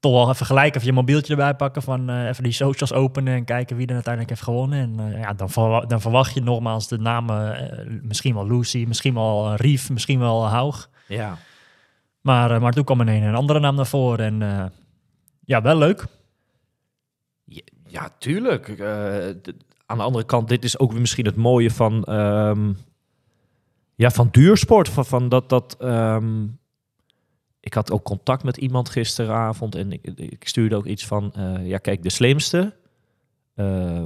toch 0.00 0.12
wel 0.12 0.30
even 0.30 0.46
gelijk 0.46 0.74
even 0.74 0.86
je 0.86 0.92
mobieltje 0.92 1.32
erbij 1.32 1.54
pakken 1.54 1.82
van 1.82 2.10
even 2.26 2.42
die 2.42 2.52
socials 2.52 2.92
openen 2.92 3.34
en 3.34 3.44
kijken 3.44 3.76
wie 3.76 3.86
er 3.86 3.92
uiteindelijk 3.94 4.32
heeft 4.34 4.44
gewonnen. 4.44 4.78
En 4.98 5.18
ja, 5.18 5.32
dan, 5.32 5.50
verwa- 5.50 5.86
dan 5.86 6.00
verwacht 6.00 6.34
je 6.34 6.42
nogmaals 6.42 6.88
de 6.88 6.98
namen, 6.98 8.00
misschien 8.02 8.34
wel 8.34 8.46
Lucy, 8.46 8.84
misschien 8.88 9.14
wel 9.14 9.54
Rief, 9.54 9.90
misschien 9.90 10.18
wel 10.18 10.48
Haug. 10.48 10.90
Ja. 11.08 11.38
Maar, 12.24 12.50
eh, 12.50 12.60
maar 12.60 12.72
toen 12.72 12.84
kwam 12.84 13.00
er 13.00 13.08
een, 13.08 13.34
andere 13.34 13.60
naam 13.60 13.74
naar 13.74 13.86
voren 13.86 14.24
en 14.24 14.42
eh, 14.42 14.64
ja, 15.44 15.62
wel 15.62 15.76
leuk. 15.76 16.04
Ja, 17.86 18.08
tuurlijk. 18.18 18.68
Eh, 18.68 19.26
aan 19.86 19.96
de 19.96 20.02
andere 20.02 20.24
kant, 20.24 20.48
dit 20.48 20.64
is 20.64 20.78
ook 20.78 20.90
weer 20.90 21.00
misschien 21.00 21.24
het 21.24 21.36
mooie 21.36 21.70
van, 21.70 22.04
ehm, 22.04 22.72
ja, 23.94 24.10
van 24.10 24.28
duursport. 24.30 24.88
Van, 24.88 25.06
van 25.06 25.28
dat, 25.28 25.48
dat, 25.48 25.76
ehm, 25.78 26.46
ik 27.60 27.74
had 27.74 27.90
ook 27.90 28.02
contact 28.02 28.44
met 28.44 28.56
iemand 28.56 28.88
gisteravond 28.88 29.74
en 29.74 29.92
ik, 29.92 30.02
ik 30.16 30.48
stuurde 30.48 30.76
ook 30.76 30.86
iets 30.86 31.06
van, 31.06 31.32
ja 31.62 31.78
kijk, 31.78 32.02
de 32.02 32.10
slimste. 32.10 32.74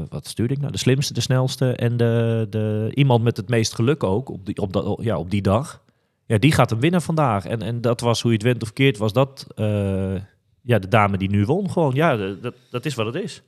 wat 0.08 0.26
stuurde 0.26 0.54
ik 0.54 0.60
nou? 0.60 0.72
De 0.72 0.78
slimste, 0.78 1.12
de 1.12 1.20
snelste 1.20 1.72
en 1.72 1.96
de, 1.96 2.46
de, 2.50 2.90
iemand 2.94 3.22
met 3.22 3.36
het 3.36 3.48
meest 3.48 3.74
geluk 3.74 4.02
ook 4.02 4.28
op 4.28 4.46
die, 4.46 4.56
op 4.56 4.72
dat, 4.72 4.98
ja, 5.00 5.18
op 5.18 5.30
die 5.30 5.42
dag. 5.42 5.86
Ja, 6.28 6.38
die 6.38 6.52
gaat 6.52 6.70
hem 6.70 6.80
winnen 6.80 7.02
vandaag. 7.02 7.44
En, 7.44 7.62
en 7.62 7.80
dat 7.80 8.00
was, 8.00 8.22
hoe 8.22 8.30
je 8.30 8.36
het 8.36 8.46
went 8.46 8.62
of 8.62 8.72
keert, 8.72 8.98
was 8.98 9.12
dat 9.12 9.46
eh, 9.54 10.14
ja, 10.62 10.78
de 10.78 10.88
dame 10.88 11.18
die 11.18 11.30
nu 11.30 11.44
won 11.44 11.70
gewoon. 11.70 11.94
Ja, 11.94 12.16
dat, 12.16 12.54
dat 12.70 12.84
is 12.84 12.94
wat 12.94 13.06
het 13.06 13.14
is. 13.14 13.42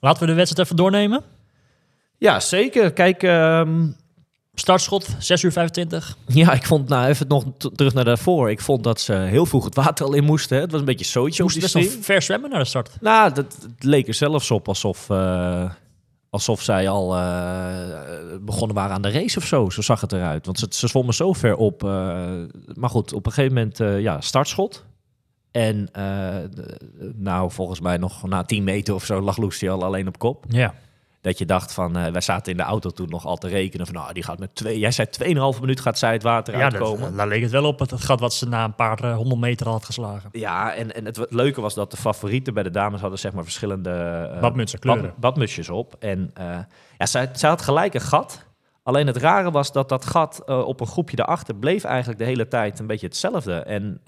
Laten 0.00 0.20
we 0.20 0.26
de 0.26 0.34
wedstrijd 0.34 0.66
even 0.66 0.76
doornemen. 0.76 1.22
Ja, 2.18 2.40
zeker. 2.40 2.92
Kijk, 2.92 3.22
ehm, 3.22 3.86
Startschot, 4.54 5.08
6 5.18 5.42
uur 5.42 5.52
25. 5.52 6.16
ja, 6.26 6.52
ik 6.52 6.66
vond, 6.66 6.88
nou 6.88 7.08
even 7.08 7.28
nog 7.28 7.44
terug 7.74 7.94
naar 7.94 8.04
daarvoor. 8.04 8.50
Ik 8.50 8.60
vond 8.60 8.84
dat 8.84 9.00
ze 9.00 9.12
heel 9.12 9.46
vroeg 9.46 9.64
het 9.64 9.74
water 9.74 10.06
al 10.06 10.14
in 10.14 10.24
moesten. 10.24 10.56
Hè. 10.56 10.62
Het 10.62 10.70
was 10.70 10.80
een 10.80 10.86
beetje 10.86 11.04
zootje 11.04 11.42
op 11.42 11.50
Moest 11.50 11.72
die 11.72 11.80
best 11.82 11.92
wel 11.92 12.02
ver 12.02 12.22
zwemmen 12.22 12.50
naar 12.50 12.58
de 12.58 12.64
start. 12.64 12.90
Nou, 13.00 13.32
dat, 13.32 13.56
het 13.62 13.84
leek 13.84 14.08
er 14.08 14.14
zelfs 14.14 14.50
op 14.50 14.68
alsof, 14.68 15.10
eh, 15.10 15.70
alsof 16.32 16.62
zij 16.62 16.88
al 16.88 17.16
eh, 17.16 18.36
begonnen 18.40 18.76
waren 18.76 18.94
aan 18.94 19.02
de 19.02 19.10
race 19.10 19.38
of 19.38 19.44
zo. 19.44 19.70
Zo 19.70 19.82
zag 19.82 20.00
het 20.00 20.12
eruit. 20.12 20.46
Want 20.46 20.58
ze, 20.58 20.66
ze 20.70 20.86
zwommen 20.88 21.14
zo 21.14 21.32
ver 21.32 21.56
op. 21.56 21.84
eh, 21.84 21.90
maar 22.74 22.90
goed, 22.90 23.12
op 23.12 23.26
een 23.26 23.32
gegeven 23.32 23.54
moment, 23.56 23.80
eh, 23.80 24.00
ja, 24.00 24.20
startschot. 24.20 24.84
En 25.50 25.88
nou, 27.14 27.50
volgens 27.50 27.80
mij 27.80 27.96
nog 27.96 28.28
na 28.28 28.42
10 28.44 28.64
meter 28.64 28.94
of 28.94 29.04
zo 29.04 29.20
lag 29.20 29.38
Lucy 29.38 29.68
al 29.68 29.84
alleen 29.84 30.08
op 30.08 30.18
kop. 30.18 30.44
Ja. 30.48 30.74
Dat 31.22 31.38
je 31.38 31.46
dacht 31.46 31.72
van, 31.72 31.96
eh, 31.96 32.12
wij 32.12 32.20
zaten 32.20 32.50
in 32.52 32.56
de 32.58 32.62
auto 32.64 32.90
toen 32.90 33.08
nog 33.08 33.26
al 33.26 33.36
te 33.36 33.48
rekenen 33.48 33.86
van, 33.86 33.94
nou, 33.94 34.12
die 34.12 34.22
gaat 34.22 34.38
met 34.38 34.54
twee, 34.54 34.78
jij 34.78 34.90
zei 34.90 35.08
2,5 35.54 35.60
minuut 35.60 35.80
gaat 35.80 35.98
zij 35.98 36.12
het 36.12 36.22
water 36.22 36.56
Ja, 36.56 36.62
uitkomen. 36.62 37.00
dat, 37.00 37.16
daar 37.16 37.26
leek 37.28 37.42
het 37.42 37.50
wel 37.50 37.64
op. 37.64 37.78
Het 37.78 37.92
gat 38.04 38.20
wat 38.20 38.34
ze 38.34 38.48
na 38.48 38.64
een 38.64 38.74
paar 38.74 39.04
eh, 39.04 39.16
honderd 39.16 39.40
meter 39.40 39.68
had 39.68 39.84
geslagen. 39.84 40.28
Ja, 40.32 40.74
en, 40.74 40.94
en 40.94 41.04
het 41.04 41.26
leuke 41.30 41.60
was 41.60 41.74
dat 41.74 41.90
de 41.90 41.96
favorieten 41.96 42.54
bij 42.54 42.62
de 42.62 42.70
dames 42.70 43.00
hadden 43.00 43.18
zeg 43.18 43.32
maar 43.32 43.44
verschillende 43.44 43.90
eh, 44.34 44.40
Badmutsen, 44.40 44.78
kleuren. 44.78 45.02
bad- 45.04 45.16
badmutsjes 45.18 45.68
op. 45.68 45.96
En 45.98 46.32
ja, 46.98 47.06
zij, 47.06 47.28
zij 47.32 47.48
had 47.48 47.62
gelijk 47.62 47.94
een 47.94 48.00
gat. 48.00 48.44
Alleen 48.82 49.06
het 49.06 49.16
rare 49.16 49.50
was 49.50 49.72
dat 49.72 49.88
dat 49.88 50.04
gat 50.06 50.44
op 50.46 50.80
een 50.80 50.86
groepje 50.86 51.16
daarachter 51.16 51.54
bleef 51.54 51.84
eigenlijk 51.84 52.18
de 52.18 52.24
hele 52.26 52.48
tijd 52.48 52.78
een 52.78 52.86
beetje 52.86 53.06
hetzelfde. 53.06 53.54
En 53.54 54.00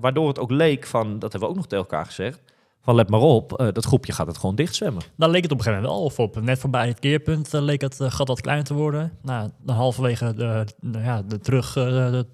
waardoor 0.00 0.28
het 0.28 0.38
ook 0.38 0.50
leek 0.50 0.86
van, 0.86 1.18
dat 1.18 1.32
hebben 1.32 1.40
we 1.40 1.46
ook 1.48 1.56
nog 1.60 1.66
tegen 1.66 1.84
elkaar 1.84 2.06
gezegd, 2.06 2.40
van 2.84 2.94
let 2.94 3.08
maar 3.08 3.20
op, 3.20 3.58
eh, 3.58 3.68
dat 3.72 3.84
groepje 3.84 4.12
gaat 4.12 4.26
het 4.26 4.38
gewoon 4.38 4.54
dicht 4.54 4.74
zwemmen. 4.74 5.02
Daar 5.16 5.28
leek 5.28 5.42
het 5.42 5.52
op 5.52 5.58
een 5.58 5.64
gegeven 5.64 5.84
moment 5.84 6.00
wel 6.00 6.10
of 6.10 6.18
op. 6.18 6.40
Net 6.40 6.58
voorbij 6.58 6.88
het 6.88 6.98
keerpunt 6.98 7.54
eh, 7.54 7.60
leek 7.60 7.80
het 7.80 8.00
eh, 8.00 8.10
gat 8.10 8.28
wat 8.28 8.40
kleiner 8.40 8.66
te 8.66 8.74
worden. 8.74 9.12
Nou, 9.22 9.50
dan 9.62 9.76
halverwege 9.76 10.34
de, 10.34 10.66
de, 10.80 10.98
ja, 10.98 11.22
de 11.22 11.38
terug, 11.38 11.72
de, 11.72 12.26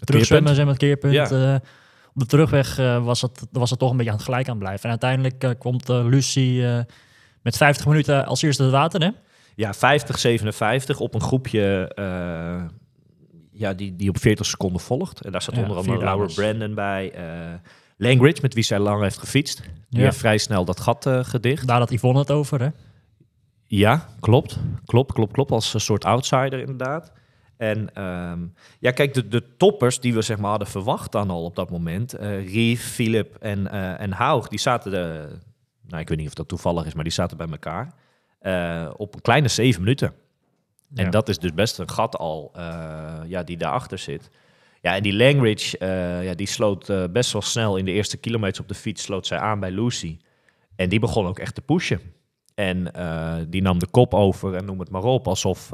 terugzwemmen, 0.00 0.54
zeg 0.54 0.64
maar, 0.64 0.74
het 0.74 0.82
keerpunt. 0.82 1.12
Ja. 1.12 1.54
op 2.14 2.20
de 2.20 2.26
terugweg 2.26 2.76
was, 3.02 3.20
het, 3.20 3.46
was 3.52 3.70
het 3.70 3.78
toch 3.78 3.90
een 3.90 3.96
beetje 3.96 4.12
aan 4.12 4.18
het 4.18 4.26
gelijk 4.26 4.48
aan 4.48 4.58
blijven. 4.58 4.82
En 4.82 4.90
uiteindelijk 4.90 5.58
komt 5.58 5.88
Lucy 5.88 6.60
eh, 6.62 6.78
met 7.42 7.56
50 7.56 7.86
minuten 7.86 8.26
als 8.26 8.42
eerste 8.42 8.62
het 8.62 8.72
water, 8.72 9.00
hè? 9.00 9.10
Ja, 9.54 9.74
50, 9.74 10.18
57 10.18 11.00
op 11.00 11.14
een 11.14 11.20
groepje 11.20 11.92
ja, 13.52 13.72
die, 13.72 13.96
die 13.96 14.08
op 14.08 14.18
40 14.18 14.46
seconden 14.46 14.80
volgt. 14.80 15.20
En 15.20 15.32
daar 15.32 15.42
zat 15.42 15.54
Ja, 15.54 15.60
onder 15.60 15.76
andere 15.76 15.98
Laura. 15.98 16.26
Brandon 16.34 16.74
bij. 16.74 17.12
Langridge, 18.00 18.42
met 18.42 18.54
wie 18.54 18.62
zij 18.62 18.78
lang 18.78 19.02
heeft 19.02 19.18
gefietst. 19.18 19.62
Die 19.88 19.98
Ja. 19.98 20.04
heeft 20.04 20.16
vrij 20.18 20.38
snel 20.38 20.64
dat 20.64 20.80
gat 20.80 21.06
eh, 21.06 21.24
gedicht. 21.24 21.66
Daar 21.66 21.78
had 21.78 21.90
Yvonne 21.90 22.18
het 22.18 22.30
over, 22.30 22.60
hè? 22.60 22.68
Ja, 23.66 24.08
klopt. 24.20 24.58
Klopt, 24.84 25.12
klopt, 25.12 25.32
klopt. 25.32 25.50
Als 25.50 25.74
een 25.74 25.80
soort 25.80 26.04
outsider 26.04 26.58
inderdaad. 26.58 27.12
En 27.56 27.94
ehm, 27.94 28.38
ja, 28.80 28.90
kijk, 28.90 29.14
de, 29.14 29.28
de 29.28 29.56
toppers 29.56 30.00
die 30.00 30.14
we 30.14 30.22
zeg 30.22 30.38
maar 30.38 30.50
hadden 30.50 30.68
verwacht 30.68 31.12
dan 31.12 31.30
al 31.30 31.44
op 31.44 31.56
dat 31.56 31.70
moment. 31.70 32.12
eh 32.14 32.46
Rief, 32.52 32.92
Philip 32.92 33.36
en, 33.36 33.70
eh 33.70 34.00
en 34.00 34.12
Haug, 34.12 34.48
die 34.48 34.58
zaten 34.58 34.90
de... 34.90 35.28
Nou, 35.86 36.00
ik 36.02 36.08
weet 36.08 36.18
niet 36.18 36.26
of 36.26 36.34
dat 36.34 36.48
toevallig 36.48 36.86
is, 36.86 36.94
maar 36.94 37.04
die 37.04 37.12
zaten 37.12 37.36
bij 37.36 37.46
elkaar. 37.50 37.92
eh, 38.38 38.90
op 38.96 39.14
een 39.14 39.20
kleine 39.20 39.48
zeven 39.48 39.80
minuten. 39.82 40.12
En 40.94 41.10
dat 41.10 41.28
is 41.28 41.38
dus 41.38 41.54
best 41.54 41.78
een 41.78 41.90
gat 41.90 42.16
al 42.16 42.52
ja, 43.26 43.42
die 43.42 43.56
daarachter 43.56 43.98
zit. 43.98 44.30
Ja, 44.88 44.94
en 44.94 45.02
die 45.02 45.16
Langridge, 45.16 45.78
eh, 45.78 46.24
ja, 46.24 46.34
die 46.34 46.46
sloot 46.46 46.88
eh, 46.88 47.04
best 47.10 47.32
wel 47.32 47.42
snel 47.42 47.76
in 47.76 47.84
de 47.84 47.90
eerste 47.90 48.16
kilometers 48.16 48.60
op 48.60 48.68
de 48.68 48.74
fiets, 48.74 49.02
sloot 49.02 49.26
zij 49.26 49.38
aan 49.38 49.60
bij 49.60 49.70
Lucy. 49.70 50.18
En 50.76 50.88
die 50.88 50.98
begon 50.98 51.26
ook 51.26 51.38
echt 51.38 51.54
te 51.54 51.60
pushen. 51.60 52.00
En 52.54 52.92
eh, 52.92 53.34
die 53.48 53.62
nam 53.62 53.78
de 53.78 53.86
kop 53.86 54.14
over 54.14 54.54
en 54.54 54.64
noem 54.64 54.78
het 54.78 54.90
maar 54.90 55.02
op, 55.02 55.28
alsof, 55.28 55.72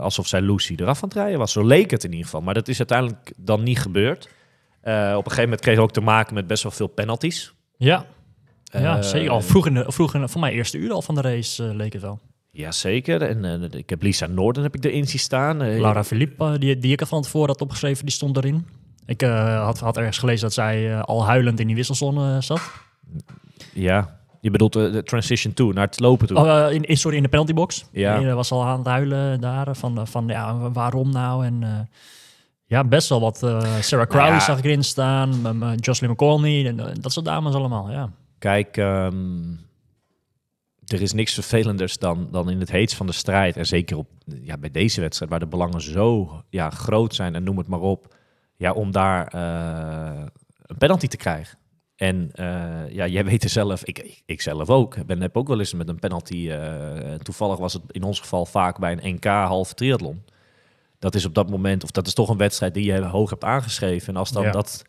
alsof 0.00 0.26
zij 0.26 0.40
Lucy 0.40 0.74
eraf 0.76 1.02
aan 1.02 1.08
het 1.08 1.18
rijden 1.18 1.38
was. 1.38 1.52
Zo 1.52 1.66
leek 1.66 1.90
het 1.90 2.04
in 2.04 2.10
ieder 2.10 2.24
geval. 2.24 2.40
Maar 2.40 2.54
dat 2.54 2.68
is 2.68 2.78
uiteindelijk 2.78 3.32
dan 3.36 3.62
niet 3.62 3.78
gebeurd. 3.78 4.24
Op 4.24 4.88
een 4.90 5.22
gegeven 5.22 5.42
moment 5.42 5.60
kreeg 5.60 5.74
ze 5.74 5.80
ook 5.80 5.92
te 5.92 6.00
maken 6.00 6.34
met 6.34 6.46
best 6.46 6.62
wel 6.62 6.72
veel 6.72 6.86
penalties. 6.86 7.52
Ja, 7.76 8.06
ja 8.64 9.02
zeker. 9.02 9.30
Al 9.30 9.40
vroeg, 9.40 9.66
in 9.66 9.74
de, 9.74 9.84
vroeg 9.86 10.14
in, 10.14 10.28
voor 10.28 10.40
mij 10.40 10.52
eerste 10.52 10.78
uur 10.78 10.92
al 10.92 11.02
van 11.02 11.14
de 11.14 11.20
race 11.20 11.74
leek 11.74 11.92
het 11.92 12.02
wel. 12.02 12.20
Jazeker. 12.52 13.22
En 13.22 13.44
eh, 13.44 13.78
ik 13.78 13.90
heb 13.90 14.02
Lisa 14.02 14.26
Noorden 14.26 14.62
heb 14.62 14.76
ik 14.76 14.84
erin 14.84 15.06
zien 15.06 15.20
staan. 15.20 15.62
Eh, 15.62 15.80
Laura 15.80 16.04
Philippe, 16.04 16.44
eh, 16.44 16.58
die, 16.58 16.78
die 16.78 16.92
ik 16.92 17.00
er 17.00 17.06
van 17.06 17.22
tevoren 17.22 17.48
had 17.48 17.60
opgeschreven, 17.60 18.04
die 18.04 18.14
stond 18.14 18.36
erin. 18.36 18.66
Ik 19.06 19.20
had, 19.20 19.78
had 19.78 19.96
ergens 19.96 20.18
gelezen 20.18 20.42
dat 20.42 20.52
zij 20.52 21.00
al 21.00 21.26
huilend 21.26 21.60
in 21.60 21.66
die 21.66 21.76
wisselzone 21.76 22.40
zat. 22.40 22.70
Ja, 23.72 24.18
je 24.40 24.50
bedoelt 24.50 24.72
de 24.72 25.02
transition 25.04 25.52
toe, 25.52 25.72
naar 25.72 25.86
het 25.86 26.00
lopen 26.00 26.26
toe. 26.26 26.36
Oh, 26.36 26.72
in, 26.72 26.96
sorry, 26.96 27.16
in 27.16 27.22
de 27.22 27.28
penaltybox. 27.28 27.84
Ja. 27.92 28.18
Die 28.18 28.32
was 28.32 28.52
al 28.52 28.64
aan 28.64 28.78
het 28.78 28.86
huilen 28.86 29.40
daar. 29.40 29.76
Van, 29.76 30.06
van 30.06 30.26
ja, 30.26 30.70
waarom 30.70 31.10
nou? 31.10 31.46
En 31.46 31.88
ja, 32.66 32.84
best 32.84 33.08
wel 33.08 33.20
wat. 33.20 33.36
Sarah 33.80 34.06
Crowley 34.06 34.28
Nou 34.28 34.32
ja. 34.32 34.40
zag 34.40 34.58
ik 34.58 34.64
erin 34.64 34.84
staan. 34.84 35.30
Jocelyn 35.76 36.10
McColney. 36.10 36.66
En, 36.66 36.76
dat 37.00 37.12
soort 37.12 37.26
dames 37.26 37.54
allemaal, 37.54 37.90
ja. 37.90 38.10
Kijk, 38.38 38.76
ehm, 38.76 39.14
er 40.92 41.02
is 41.02 41.12
niks 41.12 41.34
vervelenders 41.34 41.98
dan, 41.98 42.28
dan 42.30 42.50
in 42.50 42.60
het 42.60 42.70
heetst 42.70 42.96
van 42.96 43.06
de 43.06 43.12
strijd. 43.12 43.56
En 43.56 43.66
zeker 43.66 43.96
op, 43.96 44.08
ja, 44.42 44.56
bij 44.58 44.70
deze 44.70 45.00
wedstrijd, 45.00 45.30
waar 45.30 45.40
de 45.40 45.46
belangen 45.46 45.80
zo 45.80 46.30
ja, 46.48 46.70
groot 46.70 47.14
zijn 47.14 47.34
en 47.34 47.42
noem 47.42 47.58
het 47.58 47.66
maar 47.66 47.80
op. 47.80 48.14
Ja, 48.56 48.72
om 48.72 48.90
daar 48.90 49.26
eh, 49.26 50.22
een 50.66 50.78
penalty 50.78 51.06
te 51.06 51.16
krijgen. 51.16 51.58
En 51.96 52.30
eh, 52.32 52.90
ja, 52.90 53.06
jij 53.06 53.24
weet 53.24 53.44
er 53.44 53.50
zelf, 53.50 53.84
ik, 53.84 54.22
ik, 54.26 54.40
zelf 54.40 54.70
ook. 54.70 54.96
Ik 54.96 55.06
ben, 55.06 55.20
heb 55.20 55.36
ook 55.36 55.48
wel 55.48 55.58
eens 55.58 55.74
met 55.74 55.88
een 55.88 55.98
penalty. 55.98 56.50
eh, 56.50 57.14
toevallig 57.14 57.58
was 57.58 57.72
het 57.72 57.82
in 57.90 58.02
ons 58.02 58.20
geval 58.20 58.46
vaak 58.46 58.78
bij 58.78 58.92
een 58.92 59.14
NK 59.14 59.24
halve 59.24 59.74
triathlon. 59.74 60.24
Dat 60.98 61.14
is 61.14 61.24
op 61.24 61.34
dat 61.34 61.50
moment, 61.50 61.84
of 61.84 61.90
dat 61.90 62.06
is 62.06 62.14
toch 62.14 62.28
een 62.28 62.36
wedstrijd 62.36 62.74
die 62.74 62.84
je 62.84 63.02
hoog 63.04 63.30
hebt 63.30 63.44
aangeschreven. 63.44 64.08
En 64.08 64.16
als 64.16 64.32
dan 64.32 64.42
Ja. 64.42 64.50
dat 64.50 64.84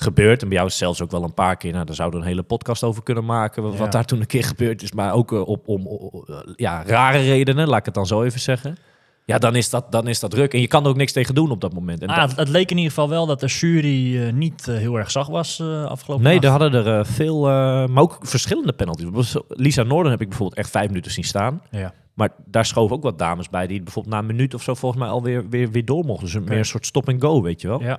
gebeurt, 0.00 0.42
en 0.42 0.48
bij 0.48 0.56
jou 0.56 0.68
is 0.68 0.78
zelfs 0.78 1.02
ook 1.02 1.10
wel 1.10 1.24
een 1.24 1.34
paar 1.34 1.56
keer, 1.56 1.72
nou, 1.72 1.84
daar 1.84 1.94
zouden 1.94 2.18
we 2.20 2.24
een 2.26 2.32
hele 2.32 2.46
podcast 2.46 2.82
over 2.84 3.02
kunnen 3.02 3.24
maken, 3.24 3.62
wat 3.62 3.76
Ja. 3.78 3.86
daar 3.88 4.04
toen 4.04 4.20
een 4.20 4.26
keer 4.26 4.44
gebeurd 4.44 4.82
is, 4.82 4.92
maar 4.92 5.12
ook 5.12 5.32
eh, 5.32 5.48
op, 5.48 5.68
om 5.68 5.88
o- 5.88 6.24
ja, 6.56 6.82
rare 6.86 7.18
redenen, 7.18 7.68
laat 7.68 7.78
ik 7.78 7.84
het 7.84 7.94
dan 7.94 8.06
zo 8.06 8.22
even 8.22 8.40
zeggen. 8.40 8.76
Ja, 9.24 9.38
dan 9.38 9.56
is, 9.56 9.70
dat, 9.70 9.92
dan 9.92 10.08
is 10.08 10.20
dat 10.20 10.30
druk. 10.30 10.54
En 10.54 10.60
je 10.60 10.66
kan 10.66 10.82
er 10.84 10.88
ook 10.90 10.96
niks 10.96 11.12
tegen 11.12 11.34
doen 11.34 11.50
op 11.50 11.60
dat 11.60 11.72
moment. 11.72 12.02
En 12.02 12.08
Ah, 12.08 12.16
dat- 12.20 12.28
het, 12.30 12.38
het 12.38 12.48
leek 12.48 12.70
in 12.70 12.76
ieder 12.76 12.92
geval 12.92 13.08
wel 13.08 13.26
dat 13.26 13.40
de 13.40 13.46
jury 13.46 14.22
eh, 14.26 14.32
niet 14.32 14.68
eh, 14.68 14.76
heel 14.76 14.96
erg 14.98 15.10
zacht 15.10 15.28
was 15.30 15.60
eh, 15.60 15.84
afgelopen 15.84 16.24
nee, 16.24 16.40
dag. 16.40 16.54
er 16.54 16.60
hadden 16.60 16.86
er 16.86 16.98
eh, 16.98 17.04
veel, 17.04 17.46
eh, 17.48 17.52
maar 17.86 18.02
ook 18.02 18.18
verschillende 18.20 18.72
penalties. 18.72 19.36
Lisa 19.48 19.82
Noorden 19.82 20.10
heb 20.12 20.20
ik 20.20 20.28
bijvoorbeeld 20.28 20.58
echt 20.58 20.70
vijf 20.70 20.88
minuten 20.88 21.12
zien 21.12 21.24
staan. 21.24 21.62
Ja. 21.70 21.92
Maar 22.14 22.28
daar 22.46 22.64
schoven 22.66 22.96
ook 22.96 23.02
wat 23.02 23.18
dames 23.18 23.48
bij 23.48 23.66
die 23.66 23.82
bijvoorbeeld 23.82 24.14
na 24.14 24.20
een 24.20 24.26
minuut 24.26 24.54
of 24.54 24.62
zo 24.62 24.74
volgens 24.74 25.00
mij 25.02 25.10
alweer 25.10 25.48
weer, 25.48 25.70
weer 25.70 25.84
door 25.84 26.04
mochten. 26.04 26.24
Dus 26.24 26.34
een, 26.34 26.44
meer 26.44 26.58
een 26.58 26.64
soort 26.64 26.86
stop-and-go, 26.86 27.42
weet 27.42 27.60
je 27.60 27.68
wel. 27.68 27.82
ja. 27.82 27.98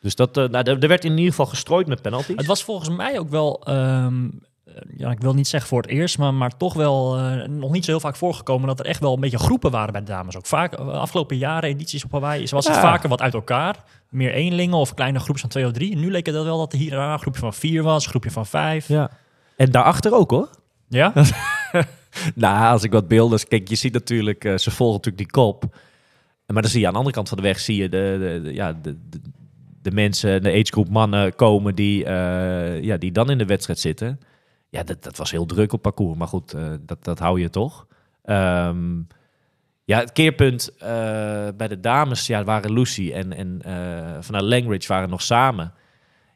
Dus 0.00 0.14
dat, 0.14 0.36
eh, 0.36 0.48
nou, 0.48 0.64
er 0.70 0.78
er 0.82 0.88
werd 0.88 1.04
in 1.04 1.10
ieder 1.10 1.30
geval 1.30 1.46
gestrooid 1.46 1.86
met 1.86 2.02
penalties. 2.02 2.36
Het 2.36 2.46
was 2.46 2.64
volgens 2.64 2.88
mij 2.96 3.18
ook 3.18 3.28
wel, 3.28 3.62
ehm, 3.64 4.24
eh, 4.64 4.74
ja, 4.96 5.10
ik 5.10 5.20
wil 5.20 5.34
niet 5.34 5.48
zeggen 5.48 5.68
voor 5.70 5.82
het 5.82 5.90
eerst, 5.90 6.18
maar, 6.18 6.34
maar 6.34 6.56
toch 6.56 6.74
wel 6.74 7.16
eh, 7.18 7.48
nog 7.48 7.70
niet 7.70 7.84
zo 7.84 7.90
heel 7.90 8.00
vaak 8.00 8.16
voorgekomen 8.16 8.66
dat 8.68 8.80
er 8.80 8.86
echt 8.86 9.00
wel 9.00 9.14
een 9.14 9.20
beetje 9.20 9.38
groepen 9.38 9.70
waren 9.70 9.92
bij 9.92 10.00
de 10.00 10.06
dames. 10.06 10.36
Ook 10.36 10.46
vaak, 10.46 10.74
afgelopen 10.74 11.36
jaren, 11.36 11.68
edities 11.68 12.04
op 12.04 12.12
Hawaii, 12.12 12.46
was 12.50 12.66
het 12.66 12.74
Ja. 12.74 12.80
vaker 12.80 13.08
wat 13.08 13.20
uit 13.20 13.34
elkaar. 13.34 13.76
Meer 14.10 14.32
eenlingen 14.32 14.76
of 14.76 14.94
kleine 14.94 15.18
groepjes 15.18 15.40
van 15.40 15.50
twee 15.50 15.66
of 15.66 15.72
drie. 15.72 15.92
En 15.92 16.00
nu 16.00 16.10
leek 16.10 16.26
het 16.26 16.34
wel 16.34 16.58
dat 16.58 16.72
er 16.72 16.78
hier 16.78 16.92
en 16.92 16.98
daar 16.98 17.12
een 17.12 17.18
groepje 17.18 17.40
van 17.40 17.54
vier 17.54 17.82
was, 17.82 18.04
een 18.04 18.10
groepje 18.10 18.30
van 18.30 18.46
vijf. 18.46 18.88
Ja. 18.88 19.10
En 19.56 19.70
daarachter 19.70 20.12
ook 20.14 20.30
hoor. 20.30 20.48
Ja? 20.88 21.12
Nou, 22.34 22.72
als 22.72 22.82
ik 22.82 22.92
wat 22.92 23.08
beelden... 23.08 23.48
Kijk, 23.48 23.68
je 23.68 23.74
ziet 23.74 23.92
natuurlijk... 23.92 24.44
eh, 24.44 24.56
ze 24.56 24.70
volgen 24.70 24.96
natuurlijk 24.96 25.16
die 25.24 25.42
kop. 25.42 25.64
Maar 26.46 26.62
dan 26.62 26.70
zie 26.70 26.80
je 26.80 26.86
aan 26.86 26.92
de 26.92 26.98
andere 26.98 27.14
kant 27.16 27.28
van 27.28 27.36
de 27.36 27.42
weg... 27.42 27.58
zie 27.58 27.76
je 27.76 27.88
de, 27.88 28.16
de, 28.20 28.40
de- 28.42 28.54
ja, 28.54 28.72
de, 28.72 28.96
de, 29.10 29.20
de 29.82 29.90
mensen, 29.90 30.42
de 30.42 30.50
agegroep 30.52 30.88
mannen 30.88 31.34
komen... 31.34 31.74
Die, 31.74 32.04
eh, 32.04 32.82
ja, 32.82 32.96
die 32.96 33.12
dan 33.12 33.30
in 33.30 33.38
de 33.38 33.44
wedstrijd 33.46 33.78
zitten. 33.78 34.20
Ja, 34.68 34.82
dat, 34.82 35.02
dat 35.02 35.16
was 35.16 35.30
heel 35.30 35.46
druk 35.46 35.72
op 35.72 35.82
parcours. 35.82 36.18
Maar 36.18 36.28
goed, 36.28 36.52
eh, 36.52 36.72
dat, 36.80 37.04
dat 37.04 37.18
hou 37.18 37.40
je 37.40 37.50
toch. 37.50 37.86
Ehm, 38.24 38.96
ja, 39.84 39.98
het 39.98 40.12
keerpunt 40.12 40.76
eh, 40.78 40.88
bij 41.56 41.68
de 41.68 41.80
dames... 41.80 42.26
Ja, 42.26 42.44
waren 42.44 42.72
Lucy 42.72 43.12
en, 43.12 43.32
en 43.32 43.62
eh, 43.62 44.16
vanuit 44.20 44.44
Langridge 44.44 44.92
waren 44.92 45.08
nog 45.08 45.22
samen... 45.22 45.72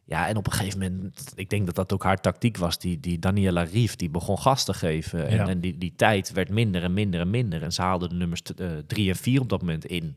Ja, 0.04 0.28
en 0.28 0.36
op 0.36 0.46
een 0.46 0.52
gegeven 0.52 0.78
moment, 0.78 1.32
ik 1.34 1.50
denk 1.50 1.66
dat 1.66 1.74
dat 1.74 1.92
ook 1.92 2.02
haar 2.02 2.20
tactiek 2.20 2.56
was. 2.56 2.78
Die, 2.78 3.00
die 3.00 3.18
Daniela 3.18 3.62
Rief, 3.62 3.96
die 3.96 4.10
begon 4.10 4.38
gas 4.38 4.64
te 4.64 4.74
geven. 4.74 5.26
En, 5.28 5.36
Ja. 5.36 5.48
en 5.48 5.60
die, 5.60 5.78
die 5.78 5.92
tijd 5.96 6.32
werd 6.32 6.50
minder 6.50 6.82
en 6.82 6.92
minder 6.92 7.20
en 7.20 7.30
minder. 7.30 7.62
En 7.62 7.72
ze 7.72 7.82
haalden 7.82 8.08
de 8.08 8.14
nummers 8.14 8.42
drie 8.86 9.08
en 9.08 9.16
vier 9.16 9.40
op 9.40 9.48
dat 9.48 9.60
moment 9.60 9.84
in. 9.84 10.16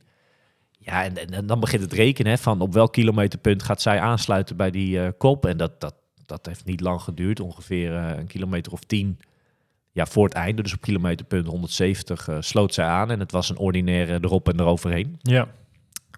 Ja, 0.86 1.04
en, 1.04 1.18
en, 1.18 1.30
en 1.30 1.46
dan 1.46 1.60
begint 1.60 1.82
het 1.82 1.94
rekenen 1.94 2.32
hè, 2.32 2.38
van 2.38 2.62
op 2.62 2.74
welk 2.74 2.94
kilometerpunt 2.94 3.64
gaat 3.64 3.82
zij 3.82 4.00
aansluiten 4.00 4.56
bij 4.56 4.72
die 4.72 5.02
eh, 5.02 5.10
kop. 5.18 5.46
En 5.46 5.58
dat, 5.58 5.82
dat, 5.82 5.96
dat 6.26 6.46
heeft 6.46 6.66
niet 6.66 6.82
lang 6.82 7.02
geduurd, 7.02 7.40
ongeveer 7.40 7.96
eh, 7.96 8.18
een 8.18 8.28
kilometer 8.28 8.72
of 8.72 8.80
tien. 8.84 9.20
Ja, 9.92 10.06
voor 10.06 10.24
het 10.26 10.34
einde, 10.34 10.62
dus 10.62 10.74
op 10.74 10.82
kilometerpunt 10.82 11.48
170, 11.48 12.28
eh, 12.28 12.38
sloot 12.40 12.74
zij 12.74 12.86
aan. 12.86 13.12
En 13.12 13.20
het 13.20 13.32
was 13.32 13.50
een 13.50 13.58
ordinaire 13.58 14.18
erop 14.22 14.50
en 14.50 14.60
eroverheen. 14.60 15.18
ja. 15.22 15.48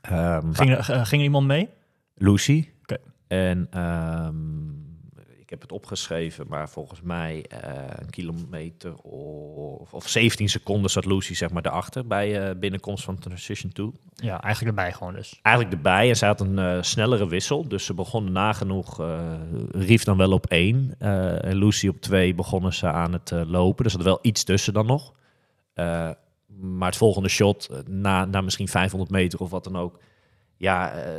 Ehm, 0.02 0.54
Ging, 0.54 0.86
ging 0.86 1.08
er 1.22 1.22
iemand 1.22 1.48
mee? 1.48 1.70
Lucy. 2.16 2.68
Oké. 2.82 2.98
En 3.28 3.68
ehm, 3.70 4.36
ik 5.48 5.54
heb 5.54 5.62
het 5.62 5.72
opgeschreven, 5.72 6.46
maar 6.48 6.70
volgens 6.70 7.02
mij 7.02 7.46
eh, 7.50 7.72
een 7.96 8.10
kilometer 8.10 8.96
of, 8.96 9.94
of 9.94 10.08
17 10.08 10.50
seconden 10.50 10.92
zat 10.92 11.06
Lucy 11.06 11.34
zeg 11.34 11.50
maar 11.50 11.62
daarachter 11.62 12.08
bij 12.08 12.50
eh, 12.50 12.56
binnenkomst 12.60 13.04
van 13.04 13.20
Transition 13.20 13.72
2. 13.72 13.92
Ja, 14.16 14.42
eigenlijk 14.42 14.78
erbij 14.78 14.94
gewoon 14.94 15.14
dus. 15.14 15.40
Eigenlijk 15.42 15.76
erbij 15.76 16.10
en 16.10 16.16
ze 16.16 16.26
had 16.26 16.42
een 16.42 16.60
eh, 16.60 16.82
snellere 16.82 17.28
wissel, 17.28 17.68
dus 17.68 17.86
ze 17.86 17.94
begonnen 17.94 18.32
nagenoeg, 18.32 19.02
Rief 19.72 20.04
dan 20.04 20.18
wel 20.18 20.32
op 20.32 20.46
één 20.46 20.96
en 21.00 21.56
Lucy 21.56 21.88
op 21.88 22.02
twee 22.02 22.36
begonnen 22.36 22.74
ze 22.74 22.88
aan 22.88 23.14
het 23.14 23.32
lopen. 23.32 23.84
Dus 23.84 23.94
er 23.94 24.00
zat 24.00 24.08
wel 24.08 24.20
iets 24.22 24.44
tussen 24.44 24.74
dan 24.74 24.86
nog. 24.86 25.14
Maar 26.60 26.88
het 26.88 26.98
volgende 26.98 27.30
shot, 27.30 27.70
na, 27.86 28.26
na 28.26 28.42
misschien 28.42 28.68
500 28.68 29.12
meter 29.12 29.40
of 29.40 29.50
wat 29.50 29.64
dan 29.64 29.78
ook, 29.78 30.00
ja, 30.58 30.92
eh, 30.92 31.14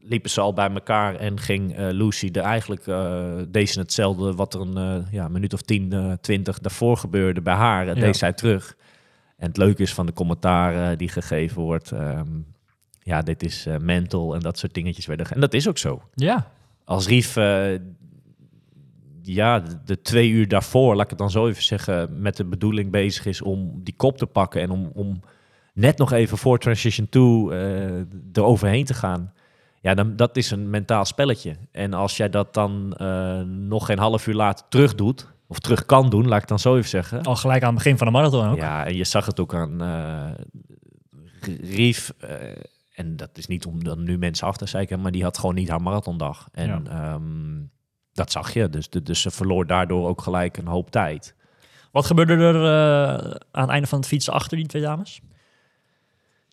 liepen 0.00 0.30
ze 0.30 0.40
al 0.40 0.52
bij 0.52 0.70
elkaar 0.70 1.14
en 1.14 1.40
ging 1.40 1.76
eh, 1.76 1.88
Lucy 1.90 2.28
er 2.32 2.42
eigenlijk 2.42 2.86
uh, 2.86 3.32
deze 3.48 3.78
hetzelfde 3.78 4.34
wat 4.34 4.54
er 4.54 4.60
een 4.60 5.06
ja, 5.10 5.28
minuut 5.28 5.52
of 5.52 5.62
10, 5.62 6.18
20 6.20 6.58
daarvoor 6.58 6.96
gebeurde 6.96 7.40
bij 7.40 7.54
haar, 7.54 7.86
ja. 7.86 7.94
deed 7.94 8.16
zij 8.16 8.32
terug. 8.32 8.76
En 9.36 9.48
het 9.48 9.56
leuke 9.56 9.82
is 9.82 9.94
van 9.94 10.06
de 10.06 10.12
commentaar 10.12 10.96
die 10.96 11.08
gegeven 11.08 11.62
wordt, 11.62 11.90
um, 11.90 12.46
ja, 13.02 13.22
dit 13.22 13.42
is 13.42 13.66
mental 13.80 14.34
en 14.34 14.40
dat 14.40 14.58
soort 14.58 14.74
dingetjes 14.74 15.06
werden. 15.06 15.26
En 15.30 15.40
dat 15.40 15.54
is 15.54 15.68
ook 15.68 15.78
zo. 15.78 16.02
Ja. 16.14 16.50
Als 16.84 17.06
Rief, 17.06 17.34
ja, 19.22 19.60
de, 19.60 19.78
de, 19.84 20.00
twee 20.00 20.30
uur 20.30 20.48
daarvoor, 20.48 20.94
laat 20.94 21.04
ik 21.04 21.10
het 21.10 21.18
dan 21.18 21.30
zo 21.30 21.48
even 21.48 21.62
zeggen, 21.62 22.20
met 22.20 22.36
de 22.36 22.44
bedoeling 22.44 22.90
bezig 22.90 23.26
is 23.26 23.42
om 23.42 23.80
die 23.82 23.94
kop 23.96 24.18
te 24.18 24.26
pakken 24.26 24.60
en 24.60 24.70
om, 24.70 24.90
om 24.94 25.20
net 25.74 25.98
nog 25.98 26.12
even 26.12 26.38
voor 26.38 26.58
Transition 26.58 27.08
2 27.08 27.22
uh, 27.24 27.98
er 28.32 28.42
overheen 28.42 28.84
te 28.84 28.94
gaan. 28.94 29.32
Ja, 29.80 29.94
dan, 29.94 30.16
dat 30.16 30.36
is 30.36 30.50
een 30.50 30.70
mentaal 30.70 31.04
spelletje. 31.04 31.56
En 31.70 31.94
als 31.94 32.16
jij 32.16 32.30
dat 32.30 32.54
dan 32.54 32.96
uh, 33.00 33.40
nog 33.40 33.86
geen 33.86 33.98
half 33.98 34.26
uur 34.26 34.34
later 34.34 34.66
terug 34.68 34.94
doet, 34.94 35.32
of 35.46 35.58
terug 35.58 35.86
kan 35.86 36.10
doen, 36.10 36.28
laat 36.28 36.42
ik 36.42 36.48
dan 36.48 36.58
zo 36.58 36.76
even 36.76 36.88
zeggen. 36.88 37.22
Al 37.22 37.36
gelijk 37.36 37.62
aan 37.62 37.74
het 37.74 37.82
begin 37.82 37.98
van 37.98 38.06
de 38.06 38.12
marathon 38.12 38.48
ook. 38.48 38.56
Ja, 38.56 38.86
en 38.86 38.96
je 38.96 39.04
zag 39.04 39.26
het 39.26 39.40
ook 39.40 39.54
aan 39.54 39.82
uh, 39.82 40.30
Rief. 41.60 42.12
en 42.94 43.16
dat 43.16 43.30
is 43.32 43.46
niet 43.46 43.66
om 43.66 43.84
dan 43.84 44.02
nu 44.02 44.18
mensen 44.18 44.46
af 44.46 44.56
te 44.56 44.66
zeiken, 44.66 45.00
maar 45.00 45.12
die 45.12 45.22
had 45.22 45.38
gewoon 45.38 45.54
niet 45.54 45.68
haar 45.68 45.82
marathondag. 45.82 46.48
En 46.52 46.82
ja. 46.84 47.14
um, 47.14 47.70
dat 48.12 48.32
zag 48.32 48.52
je. 48.52 48.68
Dus, 48.68 48.90
dus 48.90 49.20
ze 49.20 49.30
verloor 49.30 49.66
daardoor 49.66 50.08
ook 50.08 50.22
gelijk 50.22 50.56
een 50.56 50.66
hoop 50.66 50.90
tijd. 50.90 51.34
Wat 51.92 52.06
gebeurde 52.06 52.34
er 52.34 52.56
aan 53.50 53.62
het 53.62 53.70
einde 53.70 53.86
van 53.86 53.98
het 53.98 54.08
fietsen 54.08 54.32
achter 54.32 54.56
die 54.56 54.66
twee 54.66 54.82
dames? 54.82 55.20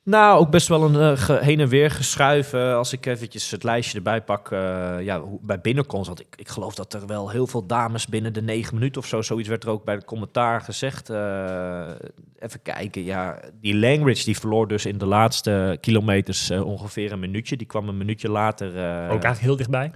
Nou, 0.03 0.39
ook 0.39 0.50
best 0.50 0.67
wel 0.67 0.84
een 0.84 1.20
uh, 1.20 1.39
heen 1.39 1.60
en 1.60 1.67
weer 1.67 1.91
geschuiven. 1.91 2.75
Als 2.75 2.93
ik 2.93 3.05
eventjes 3.05 3.51
het 3.51 3.63
lijstje 3.63 3.98
erbij 3.98 4.22
pak, 4.22 4.51
uh, 4.51 4.60
ja, 5.01 5.22
bij 5.41 5.62
binnenkomst. 5.62 6.08
Want 6.08 6.20
ik, 6.20 6.36
ik 6.36 6.48
geloof 6.48 6.75
dat 6.75 6.93
er 6.93 7.08
wel 7.08 7.29
heel 7.29 7.48
veel 7.48 7.65
dames 7.65 8.08
binnen 8.08 8.34
de 8.34 8.41
negen 8.41 8.74
minuten 8.74 9.01
of 9.01 9.08
zo, 9.08 9.22
zoiets 9.22 9.50
werd 9.50 9.63
er 9.63 9.70
ook 9.70 9.84
bij 9.84 9.96
de 9.96 10.05
commentaar 10.05 10.62
gezegd. 10.62 11.10
Uh, 11.10 11.89
even 12.39 12.62
kijken, 12.62 13.03
ja, 13.03 13.39
die 13.60 13.75
Langridge 13.75 14.25
die 14.25 14.39
verloor 14.39 14.67
dus 14.67 14.86
in 14.86 14.98
de 14.98 15.05
laatste 15.05 15.77
kilometers 15.81 16.51
ongeveer 16.51 17.12
een 17.12 17.20
minuutje. 17.20 17.58
Die 17.58 17.67
kwam 17.67 17.88
een 17.88 17.98
minuutje 17.98 18.29
later. 18.29 18.67
ook 18.67 18.75
eigenlijk 19.10 19.39
heel 19.39 19.55
dichtbij 19.55 19.91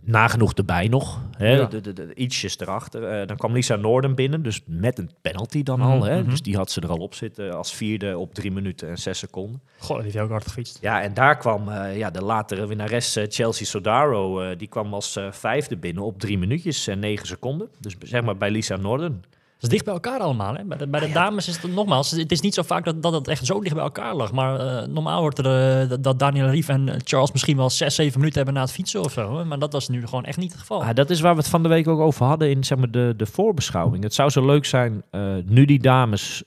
nagenoeg 0.00 0.52
erbij 0.52 0.88
nog. 0.88 1.22
Hè? 1.36 1.56
Ja. 1.56 1.64
De, 1.64 1.80
de, 1.80 1.92
de, 1.92 2.14
ietsjes 2.14 2.58
erachter. 2.58 3.20
Uh, 3.20 3.26
dan 3.26 3.36
kwam 3.36 3.52
Lisa 3.52 3.76
Norden 3.76 4.14
binnen, 4.14 4.42
dus 4.42 4.62
met 4.66 4.98
een 4.98 5.10
penalty 5.20 5.62
dan 5.62 5.80
al. 5.80 6.04
Hè? 6.04 6.24
Dus 6.24 6.42
die 6.42 6.56
had 6.56 6.70
ze 6.70 6.80
er 6.80 6.88
al 6.88 6.96
op 6.96 7.14
zitten 7.14 7.56
als 7.56 7.74
vierde 7.74 8.18
op 8.18 8.34
drie 8.34 8.50
minuten 8.50 8.88
en 8.88 8.98
zes 8.98 9.18
seconden. 9.18 9.62
Goh, 9.78 9.96
die 9.96 10.04
heeft 10.04 10.18
ook 10.18 10.30
hard 10.30 10.46
gefietst. 10.46 10.78
Ja, 10.80 11.02
en 11.02 11.14
daar 11.14 11.36
kwam 11.36 11.68
uh, 11.68 11.96
ja, 11.96 12.10
de 12.10 12.22
latere 12.22 12.66
winnares 12.66 13.16
uh, 13.16 13.24
Chelsea 13.28 13.66
Sodaro. 13.66 14.56
die 14.56 14.68
kwam 14.68 14.94
als 14.94 15.18
vijfde 15.30 15.76
binnen 15.76 16.02
op 16.02 16.18
drie 16.18 16.38
minuutjes 16.38 16.86
en 16.86 16.98
negen 16.98 17.26
seconden. 17.26 17.68
Dus 17.80 17.96
zeg 18.00 18.22
maar 18.22 18.36
bij 18.36 18.50
Lisa 18.50 18.76
Norden. 18.76 19.22
Dat 19.58 19.70
is 19.70 19.76
dicht 19.76 19.84
bij 19.84 19.94
elkaar 19.94 20.20
allemaal. 20.20 20.54
Hè? 20.54 20.64
Bij 20.64 20.78
de, 20.78 20.86
bij 20.86 21.00
de 21.00 21.12
dames 21.12 21.48
is 21.48 21.62
het 21.62 21.74
nogmaals, 21.74 22.10
het 22.10 22.32
is 22.32 22.40
niet 22.40 22.54
zo 22.54 22.62
vaak 22.62 22.84
dat, 22.84 23.02
dat 23.02 23.12
het 23.12 23.28
echt 23.28 23.46
zo 23.46 23.60
dicht 23.60 23.74
bij 23.74 23.84
elkaar 23.84 24.14
lag. 24.14 24.32
Maar 24.32 24.60
uh, 24.60 24.88
normaal 24.88 25.20
wordt 25.20 25.38
er 25.38 25.82
uh, 25.90 25.96
dat 26.00 26.18
Daniel 26.18 26.48
Rief 26.48 26.68
en 26.68 27.00
Charles 27.04 27.32
misschien 27.32 27.56
wel 27.56 27.70
zes, 27.70 27.94
zeven 27.94 28.18
minuten 28.18 28.36
hebben 28.36 28.54
na 28.54 28.60
het 28.60 28.72
fietsen 28.72 29.04
of 29.04 29.12
zo. 29.12 29.38
Hè? 29.38 29.44
Maar 29.44 29.58
dat 29.58 29.72
was 29.72 29.88
nu 29.88 30.06
gewoon 30.06 30.24
echt 30.24 30.36
niet 30.36 30.50
het 30.50 30.60
geval. 30.60 30.82
Ah, 30.82 30.94
dat 30.94 31.10
is 31.10 31.20
waar 31.20 31.34
we 31.34 31.40
het 31.40 31.48
van 31.48 31.62
de 31.62 31.68
week 31.68 31.88
ook 31.88 32.00
over 32.00 32.26
hadden 32.26 32.50
in 32.50 32.64
zeg 32.64 32.78
maar, 32.78 32.90
de, 32.90 33.14
de 33.16 33.26
voorbeschouwing. 33.26 34.02
Het 34.02 34.14
zou 34.14 34.30
zo 34.30 34.46
leuk 34.46 34.64
zijn, 34.64 35.02
uh, 35.10 35.34
nu 35.44 35.64
die 35.64 35.80
dames 35.80 36.42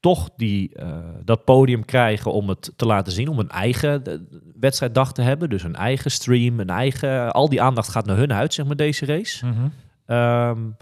toch 0.00 0.30
die, 0.36 0.72
dat 1.24 1.44
podium 1.44 1.84
krijgen 1.84 2.32
om 2.32 2.48
het 2.48 2.72
te 2.76 2.86
laten 2.86 3.12
zien. 3.12 3.28
Om 3.28 3.38
een 3.38 3.50
eigen 3.50 4.02
wedstrijddag 4.60 5.12
te 5.12 5.22
hebben. 5.22 5.50
Dus 5.50 5.62
een 5.62 5.74
eigen 5.74 6.10
stream, 6.10 6.60
een 6.60 6.70
eigen... 6.70 7.32
Al 7.32 7.48
die 7.48 7.62
aandacht 7.62 7.88
gaat 7.88 8.06
naar 8.06 8.16
hun 8.16 8.32
uit, 8.32 8.54
zeg 8.54 8.66
maar, 8.66 8.76
deze 8.76 9.06
race. 9.06 9.46
Mm 9.46 9.52
-hmm. 9.52 10.16
um, 10.16 10.76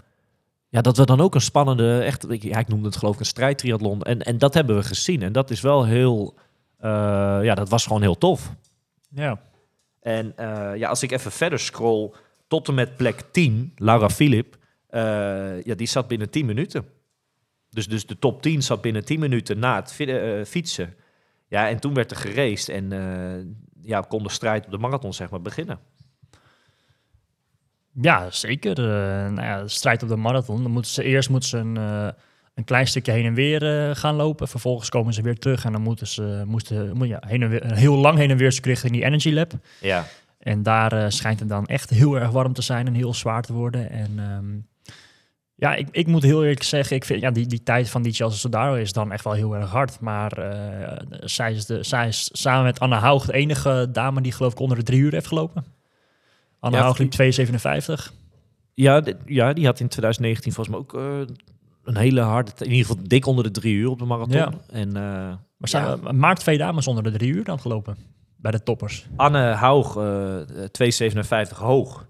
ja, 0.69 0.81
dat 0.81 0.97
we 0.97 1.05
dan 1.05 1.21
ook 1.21 1.35
een 1.35 1.41
spannende, 1.41 1.99
echt, 1.99 2.25
ja, 2.29 2.59
ik 2.59 2.67
noemde 2.67 2.87
het 2.87 2.97
geloof 2.97 3.13
ik 3.13 3.19
een 3.19 3.25
strijdtriathlon. 3.25 4.01
En, 4.01 4.21
en 4.21 4.37
dat 4.37 4.53
hebben 4.53 4.75
we 4.75 4.83
gezien. 4.83 5.21
En 5.21 5.31
dat 5.31 5.49
is 5.49 5.61
wel 5.61 5.85
heel, 5.85 6.33
uh, 6.81 7.39
ja, 7.41 7.55
dat 7.55 7.69
was 7.69 7.85
gewoon 7.85 8.01
heel 8.01 8.17
tof. 8.17 8.53
Ja. 9.09 9.41
En 9.99 10.33
uh, 10.39 10.71
ja, 10.75 10.89
als 10.89 11.03
ik 11.03 11.11
even 11.11 11.31
verder 11.31 11.59
scroll 11.59 12.11
tot 12.47 12.67
en 12.67 12.73
met 12.73 12.97
plek 12.97 13.23
10, 13.31 13.73
Laura 13.75 14.09
Philip, 14.09 14.57
uh, 14.89 15.63
ja, 15.63 15.75
die 15.75 15.87
zat 15.87 16.07
binnen 16.07 16.29
10 16.29 16.45
minuten. 16.45 16.85
Dus, 17.69 17.87
dus 17.87 18.05
de 18.05 18.19
top 18.19 18.41
10 18.41 18.61
zat 18.61 18.81
binnen 18.81 19.05
10 19.05 19.19
minuten 19.19 19.59
na 19.59 19.75
het 19.75 19.93
fietsen. 20.47 20.95
Ja, 21.47 21.69
en 21.69 21.79
toen 21.79 21.93
werd 21.93 22.11
er 22.11 22.17
geraced 22.17 22.69
en 22.69 22.89
ja, 23.81 24.01
kon 24.01 24.23
de 24.23 24.29
strijd 24.29 24.65
op 24.65 24.71
de 24.71 24.77
marathon 24.77 25.13
zeg 25.13 25.29
maar 25.29 25.41
beginnen. 25.41 25.79
Ja, 27.93 28.31
zeker. 28.31 28.79
Uh, 28.79 28.85
nou 29.31 29.41
ja, 29.41 29.61
de 29.61 29.67
strijd 29.67 30.03
op 30.03 30.09
de 30.09 30.15
marathon. 30.15 30.63
Dan 30.63 30.71
moeten 30.71 30.91
ze 30.91 31.03
eerst 31.03 31.29
moeten 31.29 31.49
ze 31.49 31.57
een, 31.57 31.77
uh, 31.77 32.07
een 32.53 32.63
klein 32.63 32.87
stukje 32.87 33.11
heen 33.11 33.25
en 33.25 33.33
weer 33.33 33.87
uh, 33.89 33.95
gaan 33.95 34.15
lopen. 34.15 34.47
Vervolgens 34.47 34.89
komen 34.89 35.13
ze 35.13 35.21
weer 35.21 35.37
terug 35.37 35.65
en 35.65 35.71
dan 35.71 35.81
moeten 35.81 36.07
ze 36.07 36.43
moesten, 36.45 36.97
moet, 36.97 37.07
ja, 37.07 37.21
heen 37.27 37.41
en 37.41 37.49
weer, 37.49 37.65
een 37.65 37.75
heel 37.75 37.95
lang 37.95 38.17
heen 38.17 38.29
en 38.29 38.37
weer 38.37 38.59
richting 38.61 38.93
die 38.93 39.03
Energy 39.03 39.31
Lab. 39.31 39.51
Ja. 39.81 40.05
En 40.39 40.63
daar 40.63 41.11
schijnt 41.11 41.39
het 41.39 41.49
dan 41.49 41.65
echt 41.65 41.89
heel 41.89 42.15
erg 42.19 42.29
warm 42.29 42.53
te 42.53 42.61
zijn 42.61 42.87
en 42.87 42.93
heel 42.93 43.13
zwaar 43.13 43.41
te 43.41 43.53
worden. 43.53 43.89
En 43.89 44.19
um, 44.19 44.67
ja, 45.55 45.75
ik, 45.75 45.87
ik 45.91 46.07
moet 46.07 46.23
heel 46.23 46.41
eerlijk 46.41 46.63
zeggen, 46.63 46.95
ik 46.95 47.05
vind 47.05 47.21
ja, 47.21 47.31
die, 47.31 47.47
die 47.47 47.63
tijd 47.63 47.89
van 47.89 48.01
die 48.01 48.13
Chelsea 48.13 48.37
Sodaro 48.37 48.73
is 48.73 48.93
dan 48.93 49.11
echt 49.11 49.23
wel 49.23 49.33
heel 49.33 49.55
erg 49.55 49.69
hard. 49.69 49.99
Maar 49.99 50.31
zij, 51.09 51.53
is 51.53 51.65
de, 51.65 51.83
zij 51.83 52.07
is 52.07 52.29
samen 52.31 52.63
met 52.63 52.79
Anna 52.79 52.99
Haug 52.99 53.25
de 53.25 53.33
enige 53.33 53.87
dame 53.91 54.21
die 54.21 54.31
geloof 54.31 54.51
ik 54.51 54.59
onder 54.59 54.77
de 54.77 54.83
drie 54.83 54.99
uur 54.99 55.11
heeft 55.11 55.27
gelopen. 55.27 55.78
Anne 56.59 56.77
ja, 56.77 56.83
Haug 56.83 56.97
liep 56.97 57.13
2,57. 57.13 58.13
Ja, 58.73 59.03
ja, 59.25 59.53
die 59.53 59.65
had 59.65 59.79
in 59.79 59.87
2019 59.87 60.53
volgens 60.53 60.75
mij 60.75 60.85
ook 60.85 60.93
uh, 60.93 61.35
een 61.83 61.97
hele 61.97 62.21
harde... 62.21 62.51
In 62.57 62.71
ieder 62.71 62.85
geval 62.85 63.03
dik 63.07 63.25
onder 63.25 63.43
de 63.43 63.51
drie 63.51 63.75
uur 63.75 63.89
op 63.89 63.99
de 63.99 64.05
marathon. 64.05 64.35
Ja. 64.35 64.51
En, 64.71 64.87
uh, 64.87 64.93
maar 64.93 65.69
zijn, 65.69 65.99
ja. 66.03 66.11
maakt 66.11 66.39
twee 66.39 66.57
dames 66.57 66.87
onder 66.87 67.03
de 67.03 67.11
drie 67.11 67.33
uur 67.33 67.43
dan 67.43 67.59
gelopen? 67.59 67.97
Bij 68.37 68.51
de 68.51 68.63
toppers. 68.63 69.07
Anne 69.15 69.39
Haug, 69.39 69.95
uh, 69.95 70.39
2,57 71.51 71.57
hoog. 71.57 72.07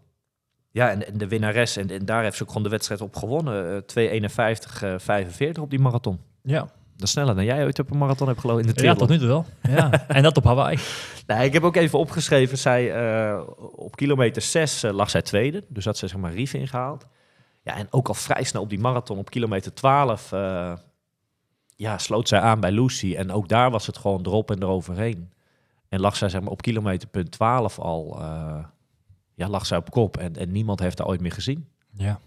Ja, 0.72 0.90
en, 0.90 1.08
en, 1.08 1.18
de 1.18 1.28
winnares. 1.28 1.78
En, 1.78 1.90
en 1.90 2.06
daar 2.06 2.24
heeft 2.24 2.38
ze 2.38 2.44
ook 2.44 2.48
gewoon 2.48 2.64
de 2.64 2.70
wedstrijd 2.70 3.02
op 3.02 3.16
gewonnen. 3.16 3.84
2,51,45 3.98 5.62
op 5.62 5.70
die 5.70 5.80
marathon. 5.80 6.20
Ja. 6.44 6.70
Dat 7.00 7.08
is 7.08 7.14
sneller 7.14 7.36
dan 7.36 7.46
jij 7.46 7.64
ooit 7.64 7.80
op 7.80 7.92
een 7.92 7.98
marathon 7.98 8.28
hebt 8.28 8.40
gelopen 8.40 8.66
in 8.66 8.74
de 8.74 8.84
Ja, 8.84 8.96
tot 8.96 9.10
nu 9.10 9.18
toe 9.18 9.28
wel. 9.28 9.46
Ja. 9.62 9.92
en 10.08 10.24
dat 10.24 10.38
op 10.38 10.44
Hawaii. 10.44 10.80
Nee, 11.28 11.46
ik 11.46 11.54
heb 11.54 11.64
ook 11.64 11.76
even 11.76 12.00
opgeschreven. 12.00 12.58
Zij, 12.58 13.12
uh, 13.32 13.42
op 13.76 13.96
kilometer 13.96 14.42
6 14.42 14.84
uh, 14.84 14.92
lag 14.92 15.10
zij 15.10 15.22
tweede. 15.22 15.64
Dus 15.68 15.86
had 15.86 15.98
ze 15.98 16.08
zeg 16.08 16.18
maar 16.18 16.34
Rief 16.34 16.54
ingehaald. 16.54 17.06
Ja, 17.64 17.76
en 17.76 17.88
ook 17.90 18.08
al 18.08 18.14
vrij 18.14 18.44
snel 18.44 18.62
op 18.62 18.70
die 18.70 18.80
marathon 18.80 19.18
op 19.18 19.30
kilometer 19.30 19.74
12... 19.74 20.32
Uh, 20.32 20.74
ja, 21.76 21.98
sloot 21.98 22.28
zij 22.28 22.40
aan 22.40 22.60
bij 22.60 22.72
Lucy. 22.72 23.16
En 23.16 23.32
ook 23.32 23.48
daar 23.48 23.72
was 23.72 23.88
het 23.88 23.98
gewoon 23.98 24.26
erop 24.26 24.52
en 24.52 24.62
eroverheen. 24.62 25.32
En 25.90 26.00
lag 26.00 26.16
zij 26.16 26.30
zeg 26.30 26.42
maar 26.42 26.52
op 26.52 26.62
kilometer 26.62 27.08
punt 27.08 27.32
12 27.32 27.80
al... 27.80 28.20
ja, 29.36 29.48
lag 29.50 29.66
zij 29.66 29.78
op 29.78 29.90
kop. 29.92 30.18
En, 30.18 30.36
en 30.36 30.52
niemand 30.52 30.80
heeft 30.80 30.98
haar 30.98 31.08
ooit 31.08 31.22
meer 31.22 31.32
gezien. 31.32 31.68
Ja. 31.92 32.20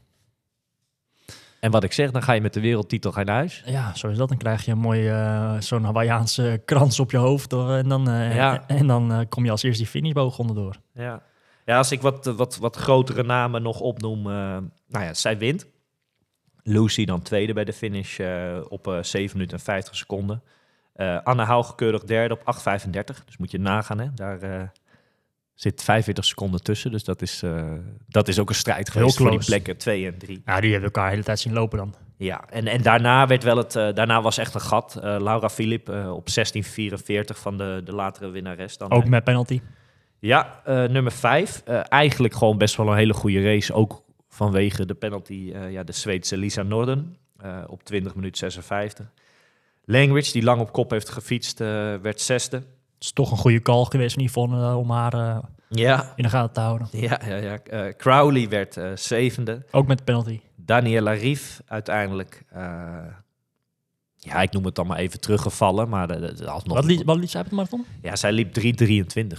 En 1.63 1.71
wat 1.71 1.85
ik 1.85 1.93
zeg, 1.93 2.11
dan 2.11 2.23
ga 2.23 2.33
je 2.33 2.41
met 2.41 2.53
de 2.53 2.61
wereldtitel 2.61 3.13
gaan 3.13 3.25
naar 3.25 3.35
huis. 3.35 3.63
Ja, 3.67 3.95
zo 3.95 4.09
is 4.09 4.17
dat. 4.17 4.29
Dan 4.29 4.39
krijg 4.39 4.65
je 4.65 4.71
een 4.71 4.79
mooie, 4.79 5.09
uh, 5.09 5.61
zo'n 5.61 5.85
Hawaiiaanse 5.85 6.61
krans 6.65 7.01
op 7.01 7.11
je 7.11 7.17
hoofd. 7.17 7.51
Door, 7.51 7.71
en 7.71 7.89
dan, 7.89 8.09
uh, 8.09 8.35
ja. 8.35 8.65
en, 8.67 8.77
en 8.77 8.87
dan 8.87 9.13
uh, 9.13 9.21
kom 9.29 9.45
je 9.45 9.51
als 9.51 9.63
eerste 9.63 9.83
die 9.83 9.91
finishboog 9.91 10.39
onderdoor. 10.39 10.77
Ja. 10.95 11.23
ja, 11.65 11.77
als 11.77 11.93
ik 11.93 12.01
wat, 12.01 12.27
wat, 12.27 12.57
wat 12.57 12.77
grotere 12.77 13.23
namen 13.23 13.63
nog 13.63 13.81
opnoem. 13.81 14.23
nou 14.23 14.71
ja, 14.89 15.15
zij 15.15 15.39
wint. 15.39 15.67
Lucy 16.63 17.05
dan 17.05 17.23
tweede 17.23 17.53
bij 17.53 17.65
de 17.65 17.73
finish 17.73 18.21
op 18.69 18.99
7 19.01 19.37
minuten 19.37 19.59
en 19.59 19.65
50 19.65 19.97
seconden. 19.97 20.43
Anna 21.23 21.45
Haug 21.45 21.75
keurig 21.75 22.05
derde 22.05 22.35
op 22.35 22.57
8,35. 22.57 23.25
Dus 23.25 23.37
moet 23.39 23.51
je 23.51 23.59
nagaan, 23.59 23.99
hè. 23.99 24.15
Daar 24.15 24.73
zit 25.63 25.83
45 25.83 26.25
seconden 26.25 26.63
tussen. 26.63 26.91
Dus 26.91 27.05
dat 27.05 27.23
is, 27.23 27.43
uh, 27.43 27.73
dat 28.09 28.29
is 28.29 28.39
ook 28.39 28.49
een 28.49 28.55
strijd 28.55 28.91
geweest 28.91 29.17
voor 29.17 29.31
die 29.31 29.45
plekken 29.45 29.77
2 29.77 30.07
en 30.07 30.19
3. 30.19 30.43
Ja, 30.45 30.61
die 30.61 30.71
hebben 30.71 30.89
elkaar 30.89 31.05
de 31.05 31.11
hele 31.11 31.23
tijd 31.23 31.41
zien 31.41 31.53
lopen 31.53 31.79
dan. 31.79 31.95
Ja, 32.17 32.45
en, 32.51 32.67
en 32.67 32.83
daarna 32.83 33.27
werd 33.27 33.43
wel 33.43 33.57
het, 33.57 33.75
uh, 33.75 33.93
daarna 33.95 34.23
was 34.23 34.39
echt 34.39 34.55
een 34.55 34.61
gat. 34.61 34.95
Uh, 34.97 35.03
Laura 35.03 35.49
Philip 35.49 35.89
op 35.89 36.29
1644 36.35 37.39
van 37.39 37.59
de, 37.59 37.81
de 37.85 37.93
latere 37.93 38.31
winnares. 38.31 38.77
Dan, 38.77 38.91
ook 38.91 39.09
met 39.09 39.25
penalty? 39.25 39.61
Ja, 40.19 40.63
nummer 40.67 41.13
5. 41.13 41.63
eigenlijk 41.89 42.35
gewoon 42.35 42.59
best 42.59 42.77
wel 42.77 42.89
een 42.89 42.97
hele 42.97 43.15
goede 43.15 43.43
race. 43.43 43.73
Ook 43.73 44.03
vanwege 44.29 44.87
de 44.87 44.95
penalty, 44.95 45.53
ja, 45.71 45.83
de 45.83 45.93
Zweedse 45.93 46.37
Lisa 46.37 46.63
Norden 46.63 47.17
op 47.67 47.85
20 47.85 48.15
minuten 48.15 48.39
56. 48.39 49.11
Langridge, 49.85 50.33
die 50.33 50.43
lang 50.43 50.61
op 50.61 50.73
kop 50.73 50.91
heeft 50.91 51.09
gefietst, 51.09 51.59
werd 51.59 52.21
zesde 52.21 52.63
is 53.05 53.13
toch 53.13 53.31
een 53.31 53.37
goede 53.37 53.63
call 53.63 53.85
geweest 53.85 54.15
van 54.15 54.25
Yvonne 54.25 54.75
om 54.75 54.91
haar 54.91 55.15
uh, 55.15 55.39
ja. 55.69 56.13
in 56.17 56.23
de 56.23 56.29
gaten 56.29 56.53
te 56.53 56.61
houden. 56.61 56.89
Ja, 56.91 57.21
ja, 57.27 57.37
ja. 57.37 57.59
Uh, 57.73 57.93
Crowley 57.97 58.49
werd 58.49 58.81
zevende. 58.95 59.67
Ook 59.71 59.87
met 59.87 60.05
penalty. 60.05 60.41
Daniela 60.57 61.11
Rief 61.11 61.61
uiteindelijk 61.67 62.45
ja, 64.25 64.41
ik 64.43 64.53
noem 64.53 64.65
het 64.65 64.75
dan 64.75 64.87
maar 64.87 64.99
even 64.99 65.21
teruggevallen, 65.21 65.89
maar 65.89 66.07
de, 66.09 66.21
de- 66.21 66.35
de- 66.35 66.49
alsnog. 66.51 66.77
Wat 66.77 66.85
liet, 66.85 67.05
wat 67.05 67.17
liet 67.17 67.31
zij 67.31 67.41
op 67.41 67.49
de 67.49 67.55
marathon? 67.55 67.87
Ja, 68.03 68.17
zij 68.17 68.33
liep 68.33 68.59
3,23. 69.35 69.39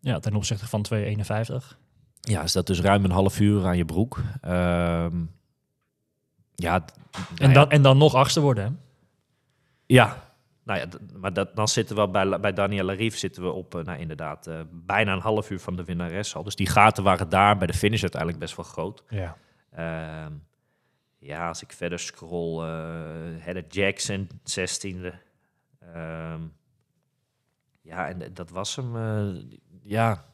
Ja, 0.00 0.18
ten 0.18 0.34
opzichte 0.34 0.68
van 0.68 0.86
2,51. 0.94 1.76
Ja, 2.20 2.42
is 2.42 2.52
dat 2.52 2.66
dus 2.66 2.80
ruim 2.80 3.04
een 3.04 3.10
half 3.10 3.40
uur 3.40 3.66
aan 3.66 3.76
je 3.76 3.84
broek. 3.84 4.22
Ehm, 4.40 5.16
ja, 6.54 6.78
nou 6.78 7.24
En, 7.36 7.48
ja, 7.48 7.54
dan, 7.54 7.70
en 7.70 7.82
dan 7.82 7.98
nog 7.98 8.14
achtste 8.14 8.40
worden, 8.40 8.64
hè? 8.64 8.70
Ja, 9.86 10.31
nou 10.64 10.78
ja, 10.78 10.86
maar 11.16 11.32
dat, 11.32 11.56
dan 11.56 11.68
zitten 11.68 11.96
we 11.96 12.08
bij, 12.08 12.40
bij 12.40 12.52
Daniela 12.52 12.92
Rief 12.92 13.18
zitten 13.18 13.42
we 13.42 13.50
op, 13.50 13.74
eh, 13.74 13.84
nou 13.84 13.98
inderdaad, 13.98 14.46
eh, 14.46 14.60
bijna 14.70 15.12
een 15.12 15.20
half 15.20 15.50
uur 15.50 15.60
van 15.60 15.76
de 15.76 15.84
winnares 15.84 16.34
al. 16.34 16.42
Dus 16.42 16.56
die 16.56 16.68
gaten 16.68 17.04
waren 17.04 17.28
daar 17.28 17.58
bij 17.58 17.66
de 17.66 17.74
finish 17.74 18.00
uiteindelijk 18.00 18.40
best 18.40 18.56
wel 18.56 18.64
groot. 18.64 19.02
Ja. 19.08 19.36
Ehm, 19.70 20.32
ja, 21.18 21.48
als 21.48 21.62
ik 21.62 21.72
verder 21.72 21.98
scroll, 21.98 22.64
Heather 23.38 23.66
Jackson, 23.68 24.28
16e. 24.44 25.12
Ehm, 25.80 26.40
ja, 27.80 28.08
en 28.08 28.34
dat 28.34 28.50
was 28.50 28.76
hem. 28.76 28.96
ja, 29.82 30.24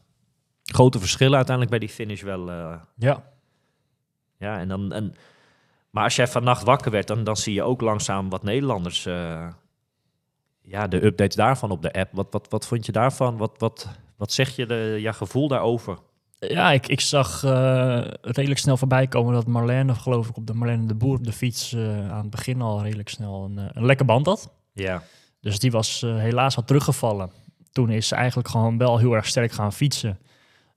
grote 0.63 0.99
verschillen 0.99 1.35
uiteindelijk 1.35 1.77
bij 1.77 1.87
die 1.87 1.95
finish 1.95 2.21
wel. 2.21 2.49
Ja. 2.95 3.31
ja, 4.37 4.59
en 4.59 4.67
dan, 4.67 4.93
en, 4.93 5.15
maar 5.89 6.03
als 6.03 6.15
jij 6.15 6.27
vannacht 6.27 6.63
wakker 6.63 6.91
werd, 6.91 7.07
dan, 7.07 7.23
dan 7.23 7.37
zie 7.37 7.53
je 7.53 7.63
ook 7.63 7.81
langzaam 7.81 8.29
wat 8.29 8.43
Nederlanders. 8.43 9.07
Ja, 10.69 10.87
de 10.87 11.05
updates 11.05 11.35
daarvan 11.35 11.71
op 11.71 11.81
de 11.81 11.93
app. 11.93 12.09
Wat, 12.13 12.27
wat, 12.29 12.47
wat 12.49 12.67
vond 12.67 12.85
je 12.85 12.91
daarvan? 12.91 13.37
Wat, 13.37 13.51
wat, 13.57 13.87
wat 14.17 14.31
zeg 14.31 14.55
je, 14.55 14.65
de, 14.65 14.97
je 15.01 15.13
gevoel 15.13 15.47
daarover? 15.47 15.97
Ja, 16.39 16.71
ik, 16.71 16.87
ik 16.87 16.99
zag 16.99 17.43
eh, 17.43 18.01
redelijk 18.21 18.59
snel 18.59 18.77
voorbij 18.77 19.07
komen 19.07 19.33
dat 19.33 19.47
Marlene, 19.47 19.95
geloof 19.95 20.29
ik, 20.29 20.37
op 20.37 20.47
de 20.47 20.53
Marlene 20.53 20.85
de 20.85 20.95
Boer 20.95 21.15
op 21.15 21.23
de 21.23 21.31
fiets 21.31 21.73
eh, 21.73 22.11
aan 22.11 22.21
het 22.21 22.29
begin 22.29 22.61
al 22.61 22.83
redelijk 22.83 23.09
snel 23.09 23.43
een, 23.43 23.57
eh, 23.57 23.65
een 23.73 23.85
lekker 23.85 24.05
band 24.05 24.25
had. 24.25 24.51
Ja, 24.73 25.03
Dus 25.41 25.59
die 25.59 25.71
was 25.71 26.01
helaas 26.01 26.55
wat 26.55 26.67
teruggevallen. 26.67 27.31
Toen 27.71 27.89
is 27.89 28.07
ze 28.07 28.15
eigenlijk 28.15 28.47
gewoon 28.47 28.77
wel 28.77 28.97
heel 28.97 29.13
erg 29.13 29.25
sterk 29.25 29.51
gaan 29.51 29.73
fietsen. 29.73 30.19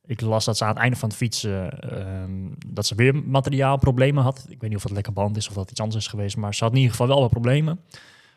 Ik 0.07 0.21
las 0.21 0.45
dat 0.45 0.57
ze 0.57 0.65
aan 0.65 0.71
het 0.71 0.79
einde 0.79 0.97
van 0.97 1.09
het 1.09 1.19
fietsen 1.19 1.81
ehm, 1.81 2.49
dat 2.67 2.87
ze 2.87 2.95
weer 2.95 3.15
materiaalproblemen 3.15 4.23
had. 4.23 4.47
Ik 4.49 4.61
weet 4.61 4.71
niet 4.71 4.79
of 4.79 4.83
het 4.83 4.93
lekker 4.93 5.13
band 5.13 5.37
is 5.37 5.49
of 5.49 5.55
dat 5.55 5.71
iets 5.71 5.81
anders 5.81 6.05
is 6.05 6.11
geweest, 6.11 6.37
maar 6.37 6.55
ze 6.55 6.65
had 6.65 6.73
in 6.73 6.79
ieder 6.79 6.91
geval 6.93 7.09
wel 7.09 7.21
wat 7.21 7.31
problemen. 7.31 7.81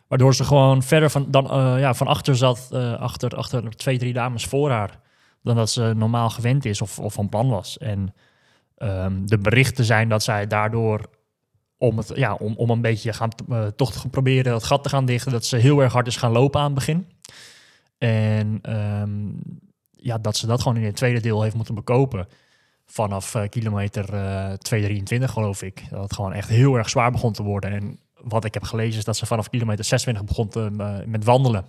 Waardoor 0.08 0.36
ze 0.36 0.44
gewoon 0.44 0.84
verder 0.84 1.10
van, 1.10 1.32
dan, 1.32 1.50
eh, 1.52 1.80
ja, 1.80 1.94
van 1.94 2.08
achter 2.08 2.36
zat, 2.36 2.68
eh, 2.72 3.00
achter, 3.00 3.36
achter 3.36 3.76
twee, 3.76 3.98
drie 3.98 4.14
dames 4.14 4.46
voor 4.46 4.72
haar, 4.72 5.00
dan 5.44 5.56
dat 5.56 5.70
ze 5.70 5.94
normaal 5.96 6.30
gewend 6.30 6.66
is 6.66 6.82
of, 6.82 7.00
of 7.00 7.14
van 7.14 7.30
plan 7.30 7.50
was. 7.50 7.78
En 7.78 8.14
ehm, 8.78 9.26
de 9.26 9.38
berichten 9.38 9.86
zijn 9.86 10.10
dat 10.10 10.24
zij 10.24 10.48
daardoor 10.48 11.10
om, 11.78 11.98
het, 11.98 12.12
ja, 12.16 12.34
om, 12.34 12.54
om 12.56 12.70
een 12.70 12.82
beetje 12.82 13.14
gaan, 13.14 13.30
eh, 13.50 13.68
toch 13.68 13.92
te 13.92 14.10
proberen 14.10 14.54
het 14.54 14.64
gat 14.64 14.84
te 14.84 14.90
gaan 14.90 15.06
dichten, 15.06 15.32
dat 15.32 15.46
ze 15.46 15.58
heel 15.58 15.80
erg 15.80 15.94
hard 15.94 16.08
is 16.08 16.18
gaan 16.18 16.32
lopen 16.32 16.60
aan 16.60 16.66
het 16.66 16.76
begin. 16.76 17.08
En 17.98 18.60
ehm, 18.62 19.30
ja, 19.92 20.18
dat 20.18 20.38
ze 20.38 20.48
dat 20.48 20.62
gewoon 20.62 20.78
in 20.78 20.84
het 20.84 20.96
tweede 20.96 21.20
deel 21.20 21.42
heeft 21.42 21.56
moeten 21.56 21.76
bekopen. 21.76 22.28
Vanaf 22.86 23.36
kilometer 23.50 24.14
eh 24.14 24.54
223 24.54 25.32
geloof 25.32 25.62
ik. 25.62 25.90
Dat 25.90 26.02
het 26.02 26.14
gewoon 26.14 26.34
echt 26.34 26.50
heel 26.50 26.76
erg 26.76 26.90
zwaar 26.90 27.12
begon 27.12 27.34
te 27.34 27.44
worden. 27.44 27.72
En 27.72 28.00
wat 28.28 28.46
ik 28.46 28.54
heb 28.54 28.64
gelezen 28.64 28.98
is 29.00 29.06
dat 29.06 29.18
ze 29.18 29.26
vanaf 29.26 29.50
kilometer 29.50 29.86
26 29.86 30.26
begon 30.26 30.48
te, 30.48 30.72
eh, 30.78 31.06
met 31.06 31.24
wandelen. 31.24 31.66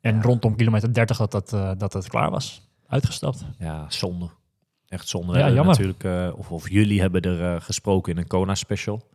En 0.00 0.14
Ja. 0.14 0.22
rondom 0.22 0.56
kilometer 0.56 0.92
30 0.94 1.16
dat, 1.16 1.30
dat, 1.30 1.52
eh, 1.52 1.70
dat 1.78 1.92
het 1.92 2.08
klaar 2.08 2.30
was. 2.30 2.68
Uitgestapt. 2.86 3.44
ja, 3.58 3.84
zonde. 3.88 4.28
Echt 4.88 5.08
zonde. 5.08 5.38
Ja, 5.38 5.46
jammer. 5.46 5.64
Natuurlijk, 5.64 6.04
eh, 6.04 6.28
of, 6.36 6.50
of 6.50 6.70
jullie 6.70 7.00
hebben 7.00 7.22
er 7.22 7.62
gesproken 7.62 8.12
in 8.12 8.18
een 8.18 8.26
Kona 8.26 8.54
special. 8.54 9.08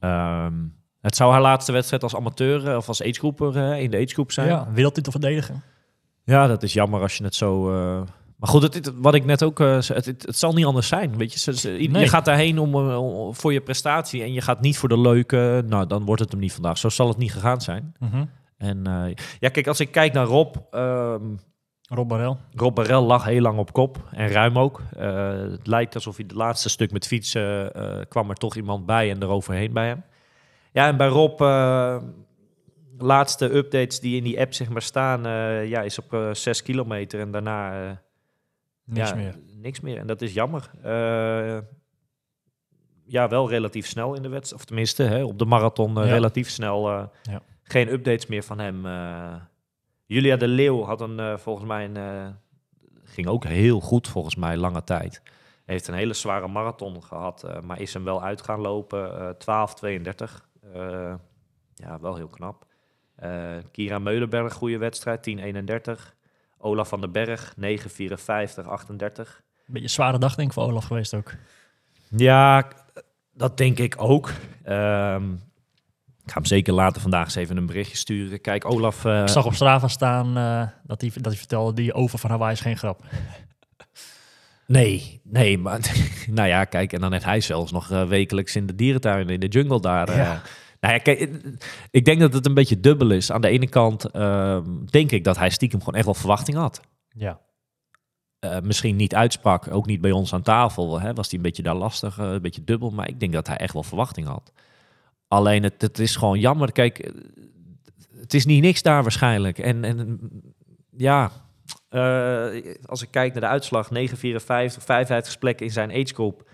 Ehm, 0.00 0.54
het 1.00 1.16
zou 1.16 1.32
haar 1.32 1.40
laatste 1.40 1.72
wedstrijd 1.72 2.02
als 2.02 2.16
amateur 2.16 2.76
of 2.76 2.88
als 2.88 3.02
agegroeper 3.02 3.76
in 3.76 3.90
de 3.90 3.96
agegroep 3.96 4.32
zijn. 4.32 4.48
Ja, 4.48 4.72
wereldtitel 4.72 5.12
verdedigen. 5.12 5.62
Ja, 6.24 6.46
dat 6.46 6.62
is 6.62 6.72
jammer 6.72 7.00
als 7.00 7.16
je 7.16 7.24
het 7.24 7.34
zo. 7.34 8.06
Maar 8.42 8.50
goed, 8.50 8.62
het, 8.62 8.74
het- 8.74 8.92
wat 8.96 9.14
ik 9.14 9.24
net 9.24 9.42
ook 9.44 9.58
zei, 9.58 9.84
het, 9.94 10.04
het, 10.06 10.38
zal 10.38 10.52
niet 10.52 10.64
anders 10.64 10.88
zijn. 10.88 11.16
Weet 11.16 11.32
je, 11.32 11.38
Ze- 11.38 11.56
ze- 11.56 11.82
je 11.82 11.90
Nee. 11.90 12.08
gaat 12.08 12.24
daarheen 12.24 12.58
om, 12.58 12.74
eh, 12.74 12.98
om- 13.02 13.34
voor 13.34 13.52
je 13.52 13.60
prestatie 13.60 14.22
en 14.22 14.32
je 14.32 14.40
gaat 14.40 14.60
niet 14.60 14.78
voor 14.78 14.88
de 14.88 14.98
leuke. 15.00 15.64
Nou, 15.66 15.86
dan 15.86 16.04
wordt 16.04 16.20
het 16.22 16.30
hem 16.30 16.40
niet 16.40 16.52
vandaag. 16.52 16.78
Zo 16.78 16.88
zal 16.88 17.08
het 17.08 17.16
niet 17.16 17.32
gegaan 17.32 17.60
zijn. 17.60 17.94
Mhm. 17.98 18.24
En 18.56 18.86
eh, 18.86 19.14
ja, 19.38 19.48
kijk, 19.48 19.66
als 19.66 19.80
ik 19.80 19.90
kijk 19.92 20.12
naar 20.12 20.24
Rob. 20.26 20.56
ehm, 20.70 21.22
Rob 21.88 22.08
Barel. 22.08 22.38
Rob 22.54 22.74
Barel 22.74 23.02
lag 23.02 23.24
heel 23.24 23.40
lang 23.40 23.58
op 23.58 23.72
kop 23.72 24.08
en 24.10 24.28
ruim 24.28 24.58
ook. 24.58 24.82
Het 24.96 25.66
lijkt 25.66 25.94
alsof 25.94 26.16
hij 26.16 26.24
het 26.28 26.36
laatste 26.36 26.68
stuk 26.68 26.92
met 26.92 27.06
fietsen 27.06 27.72
kwam 28.08 28.30
er 28.30 28.36
toch 28.36 28.56
iemand 28.56 28.86
bij 28.86 29.10
en 29.10 29.22
eroverheen 29.22 29.72
bij 29.72 29.86
hem. 29.86 30.02
Ja, 30.72 30.86
en 30.86 30.96
bij 30.96 31.08
Rob, 31.08 31.40
laatste 32.98 33.54
updates 33.56 34.00
die 34.00 34.16
in 34.16 34.24
die 34.24 34.40
app 34.40 34.54
zeg 34.54 34.68
maar 34.68 34.82
staan, 34.82 35.22
ja, 35.68 35.80
is 35.82 35.98
op 35.98 36.12
eh 36.12 36.28
6 36.32 36.62
kilometer 36.62 37.20
en 37.20 37.30
daarna 37.30 37.72
Niks 38.92 39.08
ja, 39.08 39.14
meer. 39.14 39.38
Niks 39.56 39.80
meer 39.80 39.98
en 39.98 40.06
dat 40.06 40.22
is 40.22 40.32
jammer. 40.34 40.70
Eh, 40.82 41.58
ja, 43.04 43.28
wel 43.28 43.48
relatief 43.48 43.86
snel 43.86 44.14
in 44.14 44.22
de 44.22 44.28
wedstrijd, 44.28 44.60
of 44.62 44.66
tenminste 44.68 45.02
hè, 45.02 45.24
op 45.24 45.38
de 45.38 45.44
marathon 45.44 45.98
eh, 45.98 46.06
Ja. 46.06 46.12
relatief 46.12 46.50
snel. 46.50 46.88
eh, 46.90 47.04
Ja. 47.22 47.40
Geen 47.62 47.88
updates 47.92 48.26
meer 48.26 48.42
van 48.42 48.58
hem. 48.58 48.84
Julia 50.06 50.36
de 50.36 50.48
Leeuw 50.48 50.82
had 50.84 51.00
een, 51.00 51.38
volgens 51.38 51.66
mij, 51.66 51.84
een, 51.84 52.36
ging 53.04 53.26
ook 53.26 53.44
heel 53.44 53.80
goed 53.80 54.08
volgens 54.08 54.36
mij, 54.36 54.56
lange 54.56 54.84
tijd. 54.84 55.22
Heeft 55.64 55.88
een 55.88 55.94
hele 55.94 56.12
zware 56.12 56.48
marathon 56.48 57.02
gehad, 57.02 57.42
eh, 57.44 57.60
maar 57.60 57.80
is 57.80 57.94
hem 57.94 58.04
wel 58.04 58.22
uit 58.22 58.42
gaan 58.42 58.60
lopen. 58.60 59.18
eh 59.20 59.28
12-32. 59.28 60.48
Eh, 60.74 61.14
ja, 61.74 62.00
wel 62.00 62.14
heel 62.16 62.28
knap. 62.28 62.64
Kira 63.70 63.98
Meulenberg, 63.98 64.52
goede 64.52 64.78
wedstrijd, 64.78 65.22
10-31. 65.22 66.14
Olaf 66.62 66.88
van 66.88 67.00
den 67.00 67.12
Berg, 67.12 67.54
9-54-38. 67.54 67.60
Beetje 69.66 69.82
een 69.82 69.90
zware 69.90 70.18
dag 70.18 70.34
denk 70.34 70.48
ik 70.48 70.54
voor 70.54 70.62
Olaf 70.64 70.84
geweest 70.84 71.14
ook. 71.14 71.32
Ja, 72.16 72.68
dat 73.34 73.56
denk 73.56 73.78
ik 73.78 73.94
ook. 73.98 74.30
Ehm, 74.64 75.32
ik 76.24 76.30
ga 76.30 76.34
hem 76.34 76.44
zeker 76.44 76.72
later 76.72 77.02
vandaag 77.02 77.24
eens 77.24 77.34
even 77.34 77.56
een 77.56 77.66
berichtje 77.66 77.96
sturen. 77.96 78.40
Kijk, 78.40 78.64
Olaf... 78.64 79.04
eh, 79.04 79.20
Ik 79.22 79.28
zag 79.28 79.44
op 79.46 79.54
Strava 79.54 79.88
staan 79.88 80.36
eh, 80.36 80.66
dat, 80.84 81.00
hij, 81.00 81.10
dat 81.14 81.24
hij 81.24 81.36
vertelde, 81.36 81.72
die 81.74 81.92
over 81.94 82.18
van 82.18 82.30
Hawaii 82.30 82.52
is 82.52 82.60
geen 82.60 82.76
grap. 82.76 83.02
Nee, 84.66 85.20
nee, 85.24 85.58
maar 85.58 85.80
nou 86.30 86.48
ja, 86.48 86.64
kijk, 86.64 86.92
en 86.92 87.00
dan 87.00 87.12
heeft 87.12 87.24
hij 87.24 87.40
zelfs 87.40 87.72
nog 87.72 87.90
eh, 87.90 88.08
wekelijks 88.08 88.56
in 88.56 88.66
de 88.66 88.74
dierentuin, 88.74 89.28
in 89.28 89.40
de 89.40 89.48
jungle 89.48 89.80
daar. 89.80 90.16
Ja. 90.16 90.42
Nou 90.82 90.94
ja, 90.94 91.00
kijk, 91.00 91.30
ik 91.90 92.04
denk 92.04 92.20
dat 92.20 92.32
het 92.32 92.46
een 92.46 92.54
beetje 92.54 92.80
dubbel 92.80 93.10
is. 93.10 93.32
Aan 93.32 93.40
de 93.40 93.48
ene 93.48 93.68
kant 93.68 94.04
ehm, 94.04 94.64
denk 94.84 95.10
ik 95.10 95.24
dat 95.24 95.36
hij 95.38 95.50
stiekem 95.50 95.78
gewoon 95.78 95.94
echt 95.94 96.04
wel 96.04 96.14
verwachting 96.14 96.56
had. 96.56 96.80
Ja. 97.08 97.40
Eh, 98.38 98.60
misschien 98.60 98.96
niet 98.96 99.14
uitsprak, 99.14 99.70
ook 99.70 99.86
niet 99.86 100.00
bij 100.00 100.10
ons 100.10 100.34
aan 100.34 100.42
tafel. 100.42 101.00
Hè, 101.00 101.14
was 101.14 101.26
hij 101.26 101.36
een 101.36 101.44
beetje 101.44 101.62
daar 101.62 101.74
lastig, 101.74 102.18
eh, 102.18 102.32
een 102.32 102.42
beetje 102.42 102.64
dubbel. 102.64 102.90
Maar 102.90 103.08
ik 103.08 103.20
denk 103.20 103.32
dat 103.32 103.46
hij 103.46 103.56
echt 103.56 103.72
wel 103.72 103.82
verwachting 103.82 104.26
had. 104.26 104.52
Alleen 105.28 105.62
het, 105.62 105.82
het 105.82 105.98
is 105.98 106.16
gewoon 106.16 106.40
jammer. 106.40 106.72
Kijk, 106.72 106.98
eh, 106.98 107.12
het 108.20 108.34
is 108.34 108.46
niet 108.46 108.62
niks 108.62 108.82
daar 108.82 109.02
waarschijnlijk. 109.02 109.58
En, 109.58 109.84
en 109.84 110.30
ja, 110.96 111.30
als 112.86 113.02
ik 113.02 113.10
kijk 113.10 113.32
naar 113.32 113.42
de 113.42 113.48
uitslag, 113.48 113.90
9,54, 113.90 114.84
55 114.84 115.38
plekken 115.38 115.66
in 115.66 115.72
zijn 115.72 115.90
agegroep. 115.90 116.50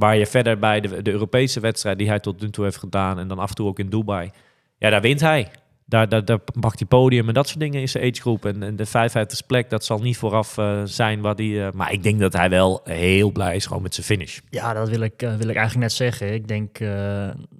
Waar 0.00 0.16
je 0.16 0.26
verder 0.26 0.58
bij 0.58 0.80
de, 0.80 1.02
de 1.02 1.10
Europese 1.10 1.60
wedstrijd 1.60 1.98
die 1.98 2.08
hij 2.08 2.20
tot 2.20 2.40
nu 2.40 2.50
toe 2.50 2.64
heeft 2.64 2.76
gedaan. 2.76 3.18
En 3.18 3.28
dan 3.28 3.38
af 3.38 3.48
en 3.48 3.54
toe 3.54 3.68
ook 3.68 3.78
in 3.78 3.88
Dubai. 3.88 4.30
Ja, 4.78 4.90
daar 4.90 5.00
wint 5.00 5.20
hij. 5.20 5.48
Daar, 5.84 6.08
daar, 6.08 6.24
daar 6.24 6.38
pakt 6.60 6.78
hij 6.78 6.88
podium 6.88 7.28
en 7.28 7.34
dat 7.34 7.48
soort 7.48 7.60
dingen 7.60 7.80
in 7.80 7.88
zijn 7.88 8.04
agegroep. 8.04 8.44
En, 8.44 8.62
en 8.62 8.76
de 8.76 8.86
55 8.86 9.46
plek, 9.46 9.70
dat 9.70 9.84
zal 9.84 9.98
niet 9.98 10.16
vooraf 10.16 10.58
eh, 10.58 10.80
zijn 10.84 11.20
wat 11.20 11.38
hij... 11.38 11.66
eh, 11.66 11.72
maar 11.72 11.92
ik 11.92 12.02
denk 12.02 12.20
dat 12.20 12.32
hij 12.32 12.50
wel 12.50 12.80
heel 12.84 13.30
blij 13.30 13.56
is 13.56 13.66
gewoon 13.66 13.82
met 13.82 13.94
zijn 13.94 14.06
finish. 14.06 14.38
Ja, 14.50 14.72
dat 14.72 14.88
wil 14.88 15.00
ik, 15.00 15.22
eh, 15.22 15.28
wil 15.28 15.48
ik 15.48 15.56
eigenlijk 15.56 15.86
net 15.86 15.92
zeggen. 15.92 16.34
Ik 16.34 16.48
denk 16.48 16.78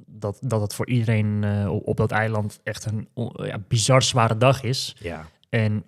dat, 0.06 0.38
dat 0.40 0.60
het 0.60 0.74
voor 0.74 0.88
iedereen 0.88 1.44
op, 1.68 1.96
dat 1.96 2.10
eiland 2.10 2.60
echt 2.62 2.84
een 2.84 3.08
ja, 3.32 3.58
bizar 3.68 4.02
zware 4.02 4.36
dag 4.36 4.62
is. 4.62 4.96
Ja. 4.98 5.26
En 5.48 5.84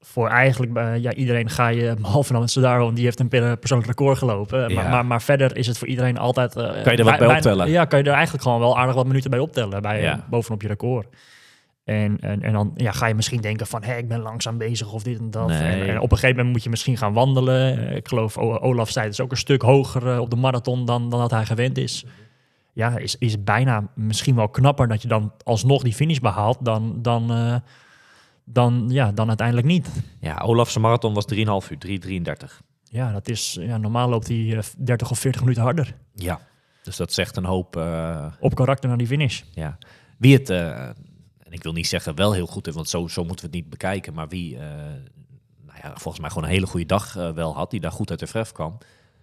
voor 0.00 0.28
eigenlijk 0.28 0.76
eh, 0.76 0.96
ja, 0.96 1.12
iedereen 1.14 1.50
ga 1.50 1.68
je, 1.68 1.94
behalve 2.00 2.32
dan 2.32 2.48
Sodaro, 2.48 2.84
want 2.84 2.96
die 2.96 3.04
heeft 3.04 3.20
een 3.20 3.28
per- 3.28 3.56
persoonlijk 3.56 3.88
record 3.90 4.18
gelopen. 4.18 4.68
Ja. 4.68 4.74
Maar, 4.74 4.90
maar, 4.90 5.06
maar 5.06 5.22
verder 5.22 5.56
is 5.56 5.66
het 5.66 5.78
voor 5.78 5.88
iedereen 5.88 6.18
altijd... 6.18 6.56
eh, 6.56 6.64
Kan 6.82 6.92
je 6.92 6.98
er 6.98 7.04
wat 7.04 7.18
bij- 7.18 7.34
optellen? 7.36 7.70
Ja, 7.70 7.84
kan 7.84 7.98
je 7.98 8.04
er 8.04 8.12
eigenlijk 8.12 8.42
gewoon 8.42 8.58
wel 8.60 8.78
aardig 8.78 8.94
wat 8.94 9.06
minuten 9.06 9.30
bij 9.30 9.38
optellen, 9.38 9.82
bij, 9.82 10.02
Ja. 10.02 10.12
eh, 10.12 10.18
bovenop 10.30 10.62
je 10.62 10.68
record. 10.68 11.06
En, 11.84 12.18
en, 12.20 12.42
en 12.42 12.52
dan 12.52 12.72
ja, 12.76 12.92
ga 12.92 13.06
je 13.06 13.14
misschien 13.14 13.40
denken 13.40 13.66
van, 13.66 13.82
hé, 13.82 13.96
ik 13.96 14.08
ben 14.08 14.20
langzaam 14.20 14.58
bezig 14.58 14.92
of 14.92 15.02
dit 15.02 15.18
en 15.18 15.30
dat. 15.30 15.46
Nee. 15.48 15.58
En, 15.82 15.88
en 15.88 15.96
op 16.00 16.10
een 16.12 16.18
gegeven 16.18 16.36
moment 16.36 16.54
moet 16.54 16.64
je 16.64 16.70
misschien 16.70 16.96
gaan 16.96 17.12
wandelen. 17.12 17.88
Eh, 17.88 17.96
ik 17.96 18.08
geloof, 18.08 18.38
Olaf 18.38 18.90
zei, 18.90 19.04
het 19.04 19.14
is 19.14 19.20
ook 19.20 19.30
een 19.30 19.36
stuk 19.36 19.62
hoger 19.62 20.12
eh, 20.12 20.18
op 20.20 20.30
de 20.30 20.36
marathon 20.36 20.84
dan, 20.84 21.10
dan 21.10 21.20
dat 21.20 21.30
hij 21.30 21.46
gewend 21.46 21.78
is. 21.78 22.04
Ja, 22.72 22.96
is, 22.98 23.16
is 23.18 23.44
bijna 23.44 23.88
misschien 23.94 24.34
wel 24.34 24.48
knapper 24.48 24.88
dat 24.88 25.02
je 25.02 25.08
dan 25.08 25.32
alsnog 25.44 25.82
die 25.82 25.92
finish 25.94 26.18
behaalt 26.18 26.58
dan, 26.60 26.98
dan, 27.02 27.30
eh, 27.30 27.54
dan, 28.44 28.86
ja, 28.88 29.12
dan 29.12 29.28
uiteindelijk 29.28 29.66
niet. 29.66 29.88
Ja, 30.20 30.36
Olaf's 30.38 30.76
marathon 30.76 31.14
was 31.14 31.24
3,5 31.34 31.40
uur, 31.70 31.78
3,33. 32.48 32.60
Ja, 32.84 33.12
dat 33.12 33.28
is, 33.28 33.56
ja, 33.60 33.76
normaal 33.76 34.08
loopt 34.08 34.28
hij 34.28 34.56
eh, 34.56 34.62
30 34.78 35.10
of 35.10 35.18
40 35.18 35.40
minuten 35.40 35.62
harder 35.62 35.94
Ja. 36.14 36.40
Dus 36.82 36.96
dat 36.96 37.12
zegt 37.12 37.36
een 37.36 37.44
hoop... 37.44 37.76
eh, 37.76 38.26
op 38.40 38.54
karakter 38.54 38.88
naar 38.88 38.98
die 38.98 39.06
finish. 39.06 39.42
ja. 39.52 39.78
Wie 40.18 40.34
het, 40.36 40.50
eh, 40.50 40.82
en 41.38 41.50
ik 41.52 41.62
wil 41.62 41.72
niet 41.72 41.86
zeggen 41.86 42.14
wel 42.14 42.32
heel 42.32 42.46
goed 42.46 42.64
heeft, 42.64 42.76
want 42.76 42.88
zo, 42.88 43.08
zo 43.08 43.24
moeten 43.24 43.44
we 43.44 43.56
het 43.56 43.60
niet 43.60 43.70
bekijken, 43.70 44.14
maar 44.14 44.28
wie 44.28 44.56
eh, 44.56 44.62
nou 45.66 45.78
ja, 45.82 45.90
volgens 45.94 46.20
mij 46.20 46.28
gewoon 46.28 46.44
een 46.44 46.54
hele 46.54 46.66
goede 46.66 46.86
dag 46.86 47.16
eh, 47.16 47.30
wel 47.30 47.54
had, 47.54 47.70
die 47.70 47.80
daar 47.80 47.92
goed 47.92 48.10
uit 48.10 48.18
de 48.18 48.26
verf 48.26 48.52
kwam, 48.52 48.78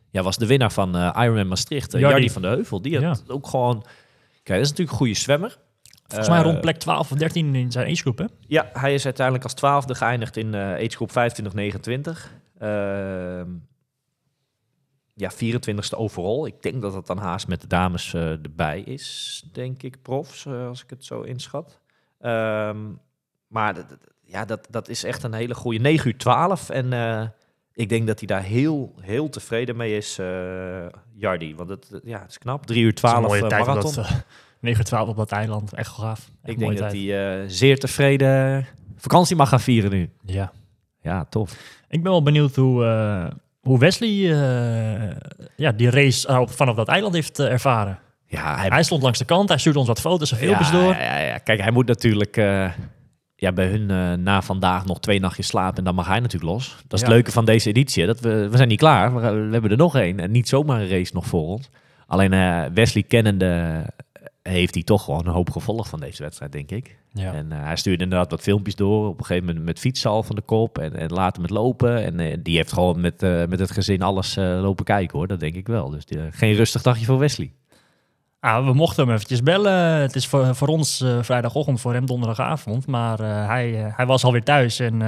ja, 0.10 0.24
was 0.24 0.38
de 0.38 0.46
winnaar 0.46 0.72
van 0.72 0.96
eh 0.96 1.18
Ironman 1.24 1.48
Maastricht, 1.48 1.92
Jardi. 1.92 2.08
Jardi 2.08 2.30
van 2.30 2.42
de 2.42 2.48
Heuvel. 2.48 2.82
Die 2.82 3.06
had 3.06 3.30
ook 3.30 3.48
gewoon, 3.48 3.82
kijk, 4.44 4.60
dat 4.60 4.60
is 4.60 4.70
natuurlijk 4.70 4.92
een 4.92 4.98
goede 4.98 5.14
zwemmer. 5.14 5.58
Volgens 6.08 6.30
mij 6.30 6.38
Eh, 6.40 6.44
rond 6.46 6.62
plek 6.62 6.78
12 6.78 7.12
of 7.12 7.18
13 7.18 7.56
in 7.56 7.72
zijn 7.72 7.86
agegroep, 7.88 8.18
hè? 8.18 8.26
Ja, 8.48 8.70
hij 8.74 8.94
is 8.94 9.06
uiteindelijk 9.06 9.44
als 9.46 9.54
twaalfde 9.54 9.96
geëindigd 9.96 10.38
in 10.38 10.54
eh 10.54 10.62
agegroep 10.74 11.12
25-29. 11.12 12.34
Ehm, 12.58 13.50
ja, 15.14 15.32
24ste 15.32 15.98
overall. 15.98 16.46
Ik 16.48 16.62
denk 16.62 16.82
dat 16.82 16.94
het 16.94 17.06
dan 17.08 17.18
haast 17.18 17.48
met 17.48 17.62
de 17.62 17.68
dames 17.68 18.14
eh, 18.14 18.30
erbij 18.32 18.80
is, 18.82 19.44
denk 19.54 19.84
ik, 19.84 20.02
profs, 20.02 20.48
als 20.48 20.84
ik 20.84 20.90
het 20.90 21.06
zo 21.06 21.22
inschat. 21.22 21.80
Ehm, 22.20 22.78
maar 23.48 23.74
dat- 23.74 23.90
dat- 23.90 24.00
ja, 24.24 24.46
dat, 24.46 24.68
dat 24.70 24.90
is 24.90 25.04
echt 25.04 25.24
een 25.24 25.34
hele 25.34 25.56
goede 25.56 25.80
9 25.80 26.08
uur 26.10 26.18
12. 26.18 26.70
En 26.70 26.94
eh, 26.94 27.24
ik 27.74 27.90
denk 27.90 28.08
dat 28.08 28.18
hij 28.20 28.28
daar 28.28 28.42
heel, 28.44 28.94
heel 29.02 29.30
tevreden 29.30 29.76
mee 29.76 29.98
is, 29.98 30.18
eh 30.20 30.86
Jardi. 31.14 31.56
Want 31.56 31.70
het, 31.70 32.00
ja, 32.04 32.20
het 32.22 32.30
is 32.30 32.38
knap. 32.38 32.66
3 32.66 32.82
uur 32.84 32.94
Dat 32.94 33.04
is 33.04 33.10
12 33.10 33.16
een 33.24 33.30
mooie 33.30 33.48
tijd 33.50 33.62
op 33.62 33.68
marathon. 33.68 33.94
dat, 33.94 34.26
eh, 34.62 34.64
9 34.64 34.86
12 34.86 35.10
op 35.10 35.16
dat 35.18 35.32
eiland. 35.32 35.74
Echt 35.74 35.92
gaaf. 35.92 36.20
Echt 36.20 36.54
ik 36.54 36.60
denk 36.60 36.78
dat 36.78 36.92
hij 36.92 37.40
eh, 37.42 37.44
zeer 37.48 37.80
tevreden 37.80 38.66
vakantie 38.98 39.36
mag 39.36 39.50
gaan 39.50 39.60
vieren 39.60 39.92
nu. 39.92 40.10
Ja. 40.26 40.52
Ja, 41.02 41.26
tof. 41.30 41.52
Ik 41.90 42.04
ben 42.04 42.12
wel 42.12 42.24
benieuwd 42.24 42.56
hoe, 42.56 42.86
eh, 42.86 43.26
hoe 43.62 43.80
Wesley 43.80 44.10
eh, 44.10 45.16
ja, 45.56 45.72
die 45.72 45.90
race 45.90 46.46
vanaf 46.50 46.76
dat 46.76 46.88
eiland 46.88 47.14
heeft 47.14 47.40
ervaren. 47.40 48.00
Ja, 48.26 48.58
hij, 48.58 48.68
Hij 48.68 48.84
stond 48.84 49.02
langs 49.04 49.20
de 49.20 49.26
kant, 49.26 49.50
hij 49.50 49.58
stuurde 49.58 49.80
ons 49.80 49.88
wat 49.88 50.00
foto's 50.00 50.32
en 50.32 50.38
filmpjes 50.38 50.70
ja, 50.70 50.80
door. 50.80 50.94
Ja, 50.94 51.02
ja, 51.04 51.18
ja. 51.18 51.38
Kijk, 51.38 51.62
hij 51.62 51.72
moet 51.72 51.88
natuurlijk 51.88 52.36
ja, 53.36 53.52
bij 53.54 53.68
hun 53.68 54.24
na 54.24 54.42
vandaag 54.42 54.86
nog 54.86 55.00
twee 55.00 55.20
nachtjes 55.20 55.48
slapen 55.48 55.78
en 55.78 55.84
dan 55.84 55.96
mag 55.96 56.08
hij 56.08 56.20
natuurlijk 56.20 56.52
los. 56.52 56.76
Dat 56.88 56.94
is 56.94 57.00
Ja. 57.00 57.06
het 57.06 57.16
leuke 57.16 57.32
van 57.32 57.46
deze 57.46 57.70
editie. 57.70 58.06
Dat 58.06 58.20
we, 58.20 58.48
we 58.50 58.58
zijn 58.58 58.70
niet 58.70 58.80
klaar, 58.80 59.16
we, 59.16 59.20
we 59.22 59.52
hebben 59.52 59.72
er 59.72 59.78
nog 59.78 59.96
één. 59.96 60.20
En 60.20 60.32
niet 60.32 60.48
zomaar 60.48 60.82
een 60.82 60.90
race 60.90 61.14
nog 61.14 61.26
voor 61.26 61.48
ons. 61.48 61.70
Alleen 62.08 62.34
eh, 62.34 62.64
Wesley 62.74 63.04
kennende 63.04 63.84
heeft 64.48 64.74
hij 64.74 64.84
toch 64.84 65.04
gewoon 65.04 65.26
een 65.28 65.34
hoop 65.34 65.50
gevolg 65.50 65.88
van 65.88 66.00
deze 66.00 66.24
wedstrijd, 66.24 66.52
denk 66.52 66.72
ik. 66.72 66.98
Ja. 67.12 67.34
En 67.34 67.52
eh, 67.52 67.64
hij 67.64 67.76
stuurde 67.76 68.04
inderdaad 68.04 68.32
wat 68.32 68.42
filmpjes 68.42 68.76
door. 68.76 69.08
Op 69.08 69.20
een 69.20 69.26
gegeven 69.26 69.48
moment 69.48 69.66
met 69.66 69.80
fietsen 69.80 70.10
al 70.10 70.24
van 70.24 70.36
de 70.36 70.42
kop. 70.42 70.78
En, 70.78 70.96
en 70.96 71.10
later 71.10 71.42
met 71.42 71.52
lopen. 71.52 72.04
En 72.04 72.20
eh, 72.20 72.38
die 72.40 72.56
heeft 72.56 72.74
gewoon 72.74 73.02
met, 73.02 73.24
eh, 73.24 73.46
met 73.46 73.60
het 73.60 73.72
gezin 73.72 74.02
alles 74.02 74.36
lopen 74.36 74.86
kijken 74.86 75.18
hoor. 75.18 75.28
Dat 75.28 75.40
denk 75.40 75.56
ik 75.56 75.68
wel. 75.68 75.90
Dus 75.90 76.04
geen 76.32 76.54
rustig 76.54 76.82
dagje 76.82 77.06
voor 77.06 77.18
Wesley. 77.18 77.52
Ah, 78.40 78.66
we 78.66 78.74
mochten 78.74 79.06
hem 79.06 79.14
eventjes 79.14 79.44
bellen. 79.44 79.74
Het 79.74 80.16
is 80.16 80.28
voor, 80.28 80.56
voor 80.56 80.68
ons 80.68 81.06
vrijdagochtend, 81.22 81.82
voor 81.82 81.94
hem 81.94 82.06
donderdagavond. 82.06 82.88
Maar 82.88 83.20
hij, 83.48 83.94
hij 83.96 84.06
was 84.06 84.24
alweer 84.24 84.44
thuis. 84.44 84.80
En 84.80 85.00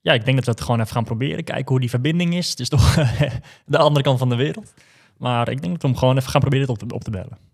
ja, 0.00 0.12
ik 0.12 0.24
denk 0.24 0.36
dat 0.36 0.44
we 0.44 0.50
het 0.50 0.60
gewoon 0.60 0.80
even 0.80 0.92
gaan 0.92 1.04
proberen. 1.04 1.44
Kijken 1.44 1.68
hoe 1.68 1.80
die 1.80 1.90
verbinding 1.90 2.34
is. 2.34 2.50
Het 2.50 2.60
is 2.60 2.68
toch 2.68 2.94
de 3.66 3.78
andere 3.78 4.04
kant 4.04 4.18
van 4.18 4.28
de 4.28 4.36
wereld. 4.36 4.72
Maar 5.16 5.48
ik 5.48 5.60
denk 5.60 5.72
dat 5.72 5.82
we 5.82 5.88
hem 5.88 5.96
gewoon 5.96 6.16
even 6.16 6.30
gaan 6.30 6.40
proberen 6.40 6.68
op 6.68 6.78
te, 6.78 6.94
op 6.94 7.04
te 7.04 7.10
bellen. 7.10 7.49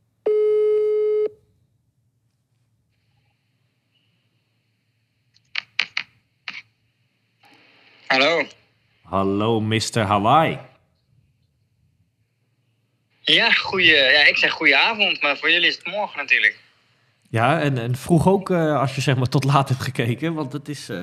Hallo. 8.06 8.46
Hallo 9.02 9.60
Mr. 9.60 10.00
Hawaii. 10.00 10.58
Ja, 13.20 13.50
goeie, 13.50 13.94
ja, 13.94 14.24
ik 14.26 14.36
zeg 14.36 14.52
goeie 14.52 14.76
avond, 14.76 15.22
maar 15.22 15.36
voor 15.36 15.50
jullie 15.50 15.68
is 15.68 15.76
het 15.76 15.86
morgen 15.86 16.18
natuurlijk. 16.18 16.58
Ja, 17.30 17.60
en, 17.60 17.78
en 17.78 17.96
vroeg 17.96 18.28
ook 18.28 18.50
eh, 18.50 18.80
als 18.80 18.94
je 18.94 19.00
zeg 19.00 19.16
maar 19.16 19.26
tot 19.26 19.44
laat 19.44 19.68
hebt 19.68 19.82
gekeken. 19.82 20.34
Want 20.34 20.52
het 20.52 20.68
is 20.68 20.88
eh, 20.88 20.98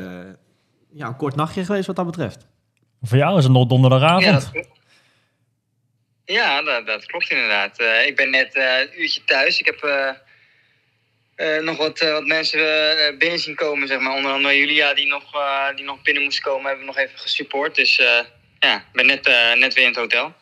ja, 0.94 1.08
een 1.08 1.16
kort 1.16 1.36
nachtje 1.36 1.66
geweest 1.66 1.88
wat 1.88 1.96
dat 1.96 2.06
betreft. 2.06 2.46
Voor 3.02 3.18
jou 3.18 3.38
is 3.38 3.44
het 3.44 3.54
nog 3.54 3.68
donderdagavond. 3.68 4.24
Ja, 4.24 4.32
dat, 4.32 4.52
klopt. 4.52 4.80
ja 6.26 6.62
dat, 6.62 6.86
dat 6.86 7.06
klopt 7.06 7.30
inderdaad. 7.30 7.80
Eh, 7.80 8.08
ik 8.08 8.16
ben 8.16 8.30
net 8.30 8.56
eh, 8.56 8.80
een 8.80 9.02
uurtje 9.02 9.24
thuis. 9.24 9.60
Ik 9.60 9.66
heb 9.66 9.82
eh, 11.36 11.58
nog 11.58 11.78
wat, 11.78 12.00
eh, 12.00 12.12
wat 12.12 12.26
mensen 12.26 12.98
eh, 13.08 13.18
binnen 13.18 13.40
zien 13.40 13.56
komen, 13.56 13.88
zeg 13.88 14.00
maar. 14.00 14.14
Onder 14.16 14.32
andere 14.32 14.58
Julia, 14.58 14.94
die 14.94 15.08
nog, 15.08 15.34
eh, 15.36 15.76
die 15.76 15.86
nog 15.86 16.02
binnen 16.02 16.24
moest 16.24 16.40
komen, 16.42 16.66
hebben 16.68 16.80
we 16.86 16.92
nog 16.94 16.98
even 16.98 17.20
gesupport. 17.20 17.76
Dus 17.76 18.00
eh, 18.00 18.20
ja, 18.60 18.76
ik 18.78 18.84
ben 18.94 19.06
net, 19.06 19.28
eh, 19.28 19.54
net 19.54 19.74
weer 19.74 19.84
in 19.84 19.90
het 19.90 20.00
hotel. 20.00 20.34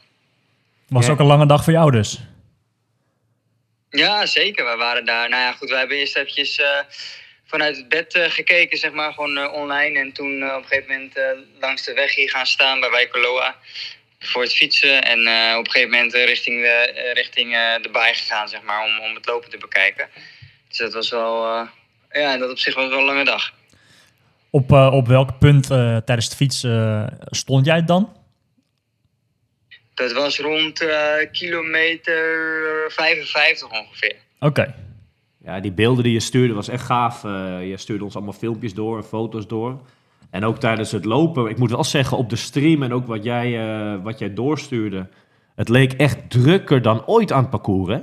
Was 0.87 1.05
Ja. 1.05 1.11
ook 1.11 1.19
een 1.19 1.25
lange 1.25 1.45
dag 1.45 1.63
voor 1.63 1.73
jou 1.73 1.91
dus. 1.91 2.19
Ja, 3.89 4.25
zeker. 4.25 4.65
We 4.69 4.75
waren 4.75 5.05
daar. 5.05 5.29
Nou 5.29 5.41
ja, 5.41 5.51
goed, 5.51 5.69
we 5.69 5.75
hebben 5.75 5.97
eerst 5.97 6.15
eventjes 6.15 6.59
eh, 6.59 6.79
vanuit 7.45 7.77
het 7.77 7.89
bed 7.89 8.13
eh, 8.13 8.29
gekeken, 8.29 8.77
zeg 8.77 8.91
maar, 8.91 9.13
gewoon 9.13 9.37
eh, 9.37 9.53
online. 9.53 9.99
En 9.99 10.11
toen 10.11 10.43
op 10.51 10.61
een 10.61 10.67
gegeven 10.67 10.91
moment 10.93 11.17
eh, 11.17 11.23
langs 11.59 11.83
de 11.83 11.93
weg 11.93 12.15
hier 12.15 12.29
gaan 12.29 12.45
staan 12.45 12.79
bij 12.79 12.89
Wijkoloa 12.89 13.55
voor 14.19 14.41
het 14.41 14.53
fietsen. 14.55 15.01
En 15.03 15.27
eh, 15.27 15.57
op 15.57 15.65
een 15.65 15.71
gegeven 15.71 15.91
moment 15.91 16.13
richting, 16.13 16.61
de, 16.61 16.67
eh, 16.67 17.13
richting 17.13 17.55
eh, 17.55 17.75
de 17.81 17.89
baai 17.89 18.13
gegaan, 18.13 18.49
zeg 18.49 18.61
maar, 18.61 18.83
om, 18.83 18.99
om 18.99 19.15
het 19.15 19.25
lopen 19.25 19.49
te 19.49 19.57
bekijken. 19.57 20.09
Dus 20.71 20.77
dat 20.77 20.93
was 20.93 21.09
wel, 21.09 21.45
eh, 21.45 21.67
ja, 22.21 22.37
dat 22.37 22.49
op 22.51 22.57
zich 22.57 22.75
was 22.75 22.89
wel 22.89 22.99
een 22.99 23.05
lange 23.05 23.25
dag. 23.25 23.51
Op, 24.49 24.71
eh, 24.71 24.93
op 24.93 25.07
welk 25.07 25.39
punt 25.39 25.69
eh, 25.71 25.97
tijdens 25.97 26.25
het 26.27 26.35
fietsen 26.35 27.09
eh, 27.09 27.27
stond 27.29 27.65
jij 27.65 27.85
dan? 27.85 28.15
Dat 29.93 30.11
was 30.11 30.39
rond 30.39 30.81
eh, 30.81 31.31
kilometer 31.31 32.91
55 32.91 33.71
ongeveer. 33.71 34.15
Oké. 34.39 34.75
Ja, 35.43 35.59
die 35.59 35.71
beelden 35.71 36.03
die 36.03 36.13
je 36.13 36.19
stuurde 36.19 36.53
was 36.53 36.67
echt 36.67 36.85
gaaf. 36.85 37.21
Je 37.61 37.73
stuurde 37.77 38.03
ons 38.03 38.15
allemaal 38.15 38.33
filmpjes 38.33 38.73
door 38.73 38.97
en 38.97 39.03
foto's 39.03 39.47
door. 39.47 39.81
En 40.31 40.45
ook 40.45 40.57
tijdens 40.57 40.91
het 40.91 41.05
lopen, 41.05 41.49
ik 41.49 41.57
moet 41.57 41.71
wel 41.71 41.83
zeggen, 41.83 42.17
op 42.17 42.29
de 42.29 42.35
stream 42.35 42.83
en 42.83 42.93
ook 42.93 43.07
wat 43.07 43.23
jij, 43.23 43.59
eh, 43.59 44.03
wat 44.03 44.19
jij 44.19 44.33
doorstuurde. 44.33 45.07
Het 45.55 45.69
leek 45.69 45.93
echt 45.93 46.29
drukker 46.29 46.81
dan 46.81 47.05
ooit 47.05 47.31
aan 47.31 47.41
het 47.41 47.49
parcours, 47.49 47.89
hè? 47.89 47.99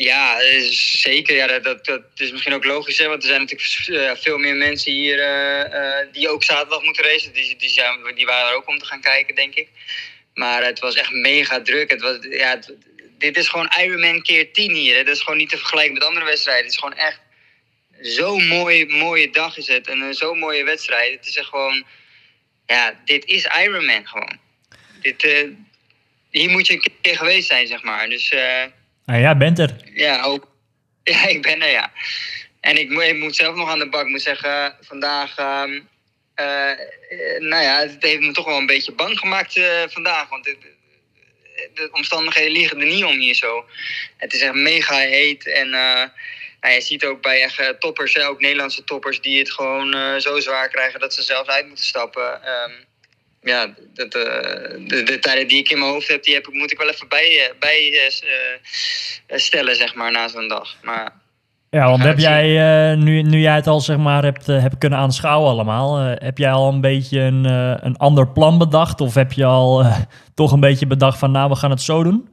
Ja, 0.00 0.40
eh, 0.40 0.62
zeker. 0.70 1.36
Ja, 1.36 1.58
dat, 1.58 1.84
dat, 1.84 2.02
is 2.16 2.30
misschien 2.30 2.54
ook 2.54 2.64
logisch, 2.64 2.98
hè, 2.98 3.08
want 3.08 3.22
er 3.22 3.28
zijn 3.28 3.40
natuurlijk 3.40 3.88
eh, 3.88 4.22
veel 4.22 4.38
meer 4.38 4.56
mensen 4.56 4.92
hier 4.92 5.20
eh, 5.20 6.06
die 6.12 6.28
ook 6.28 6.44
zaterdag 6.44 6.82
moeten 6.82 7.04
racen. 7.04 7.32
Die, 7.32 7.56
die, 7.56 7.68
zijn, 7.68 8.14
die 8.14 8.26
waren 8.26 8.50
er 8.50 8.56
ook 8.56 8.68
om 8.68 8.78
te 8.78 8.84
gaan 8.84 9.00
kijken, 9.00 9.34
denk 9.34 9.54
ik. 9.54 9.68
Maar 10.34 10.64
het 10.64 10.78
was 10.78 10.94
echt 10.94 11.10
mega 11.10 11.62
druk. 11.62 11.90
Het 11.90 12.00
was, 12.00 12.16
ja, 12.20 12.58
dit 13.18 13.36
is 13.36 13.48
gewoon 13.48 13.72
Ironman 13.80 14.22
keer 14.22 14.52
10 14.52 14.74
hier. 14.74 14.96
Hè. 14.96 15.04
Dat 15.04 15.16
is 15.16 15.22
gewoon 15.22 15.38
niet 15.38 15.48
te 15.48 15.58
vergelijken 15.58 15.94
met 15.94 16.04
andere 16.04 16.24
wedstrijden. 16.24 16.64
Het 16.64 16.72
is 16.72 16.78
gewoon 16.78 16.96
echt 16.96 17.20
zo'n 18.00 18.46
mooie, 18.46 18.86
mooie 18.86 19.30
dag 19.30 19.56
is 19.56 19.66
het. 19.66 19.88
En 19.88 20.14
zo'n 20.14 20.38
mooie 20.38 20.64
wedstrijd. 20.64 21.12
Het 21.12 21.26
is 21.26 21.36
echt 21.36 21.48
gewoon... 21.48 21.84
Ja, 22.66 23.00
dit 23.04 23.24
is 23.24 23.48
Ironman 23.62 24.06
gewoon. 24.06 24.38
Dit, 25.00 25.22
hier 26.30 26.50
moet 26.50 26.66
je 26.66 26.72
een 26.72 26.92
keer 27.00 27.16
geweest 27.16 27.48
zijn, 27.48 27.66
zeg 27.66 27.82
maar. 27.82 28.08
Dus... 28.08 28.32
Nou, 29.10 29.22
jij 29.22 29.36
bent 29.36 29.58
er. 29.58 29.76
ja, 29.94 30.22
ook. 30.22 30.48
Ja, 31.04 31.26
ik 31.26 31.42
ben 31.42 31.62
er, 31.62 31.70
ja. 31.70 31.92
En 32.60 32.78
ik, 32.78 32.90
moet- 32.90 33.02
ik 33.02 33.16
moet 33.18 33.36
zelf 33.36 33.54
nog 33.54 33.68
aan 33.70 33.78
de 33.78 33.88
bak. 33.88 34.02
Ik 34.02 34.08
moet 34.08 34.22
zeggen, 34.22 34.76
vandaag... 34.80 35.36
ehm, 35.36 35.80
eh, 36.34 36.72
nou 37.38 37.62
ja, 37.62 37.78
het 37.80 37.96
heeft 38.00 38.20
me 38.20 38.32
toch 38.32 38.44
wel 38.44 38.58
een 38.58 38.66
beetje 38.66 38.92
bang 38.92 39.18
gemaakt 39.18 39.56
eh, 39.56 39.82
vandaag. 39.88 40.28
Want 40.28 40.44
de, 40.44 40.56
de 41.74 41.88
omstandigheden 41.92 42.52
liegen 42.52 42.80
er 42.80 42.86
niet 42.86 43.04
om 43.04 43.18
hier 43.18 43.34
zo. 43.34 43.64
Het 44.16 44.32
is 44.32 44.40
echt 44.40 44.54
mega 44.54 44.96
heet. 44.96 45.46
En 45.46 45.74
eh, 45.74 46.04
nou, 46.60 46.74
je 46.74 46.80
ziet 46.80 47.04
ook 47.04 47.22
bij 47.22 47.42
echt 47.42 47.80
toppers, 47.80 48.18
ook 48.18 48.40
Nederlandse 48.40 48.84
toppers... 48.84 49.20
die 49.20 49.38
het 49.38 49.50
gewoon 49.52 50.20
zo 50.20 50.40
zwaar 50.40 50.68
krijgen 50.68 51.00
dat 51.00 51.14
ze 51.14 51.22
zelfs 51.22 51.48
uit 51.48 51.66
moeten 51.66 51.84
stappen. 51.84 52.42
Ehm, 52.44 52.72
ja, 53.42 53.74
dat, 53.94 54.14
eh, 54.14 54.22
de, 54.86 55.02
de 55.02 55.18
tijden 55.20 55.48
die 55.48 55.58
ik 55.58 55.70
in 55.70 55.78
mijn 55.78 55.90
hoofd 55.90 56.08
heb, 56.08 56.22
die 56.24 56.34
heb 56.34 56.46
ik, 56.46 56.54
moet 56.54 56.72
ik 56.72 56.78
wel 56.78 56.88
even 56.88 57.08
bij, 57.08 57.46
eh, 57.46 57.58
bij 57.58 58.10
eh, 59.26 59.38
stellen, 59.38 59.76
zeg 59.76 59.94
maar, 59.94 60.12
na 60.12 60.28
zo'n 60.28 60.48
dag. 60.48 60.76
Maar 60.82 61.12
Ja, 61.70 61.88
want 61.88 62.02
heb 62.02 62.18
jij, 62.18 62.94
nu, 62.94 63.22
nu 63.22 63.40
jij 63.40 63.54
het 63.54 63.66
al 63.66 63.80
zeg 63.80 63.96
maar 63.96 64.22
hebt, 64.22 64.46
hebt 64.46 64.78
kunnen 64.78 64.98
aanschouwen 64.98 65.50
allemaal, 65.50 65.96
heb 65.98 66.38
jij 66.38 66.50
al 66.52 66.68
een 66.68 66.80
beetje 66.80 67.20
een, 67.20 67.44
een 67.84 67.96
ander 67.96 68.28
plan 68.28 68.58
bedacht? 68.58 69.00
Of 69.00 69.14
heb 69.14 69.32
je 69.32 69.44
al 69.44 69.84
toch 70.34 70.52
een 70.52 70.60
beetje 70.60 70.86
bedacht 70.86 71.18
van 71.18 71.30
nou, 71.30 71.48
we 71.48 71.56
gaan 71.56 71.70
het 71.70 71.82
zo 71.82 72.02
doen? 72.02 72.28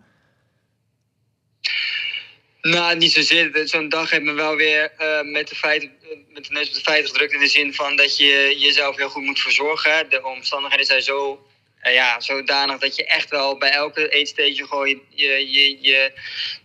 Nou, 2.62 2.98
niet 2.98 3.12
zozeer. 3.12 3.62
Zo'n 3.64 3.90
dag 3.90 4.10
heeft 4.10 4.24
me 4.24 4.34
wel 4.34 4.56
weer 4.56 4.92
met, 5.32 5.48
de 5.48 5.56
feiten, 5.56 5.92
met 6.30 6.46
de 6.46 6.52
neus 6.52 6.68
op 6.68 6.74
de 6.74 6.82
feiten 6.82 7.10
gedrukt. 7.10 7.34
In 7.34 7.40
de 7.40 7.48
zin 7.48 7.74
van 7.74 7.96
dat 7.96 8.18
je 8.18 8.56
jezelf 8.58 8.96
heel 8.96 9.10
goed 9.10 9.24
moet 9.24 9.40
verzorgen. 9.40 10.10
De 10.10 10.24
omstandigheden 10.24 10.86
zijn 10.86 11.02
zo 11.02 11.48
eh, 11.88 11.94
ja, 11.94 12.20
zodanig 12.20 12.80
dat 12.80 12.96
je 12.96 13.06
echt 13.06 13.30
wel 13.30 13.58
bij 13.58 13.70
elke 13.70 14.10
eetstage 14.10 14.68
gewoon 14.68 14.88
je, 14.88 15.02
je, 15.16 15.52
je, 15.52 15.78
je 15.82 16.12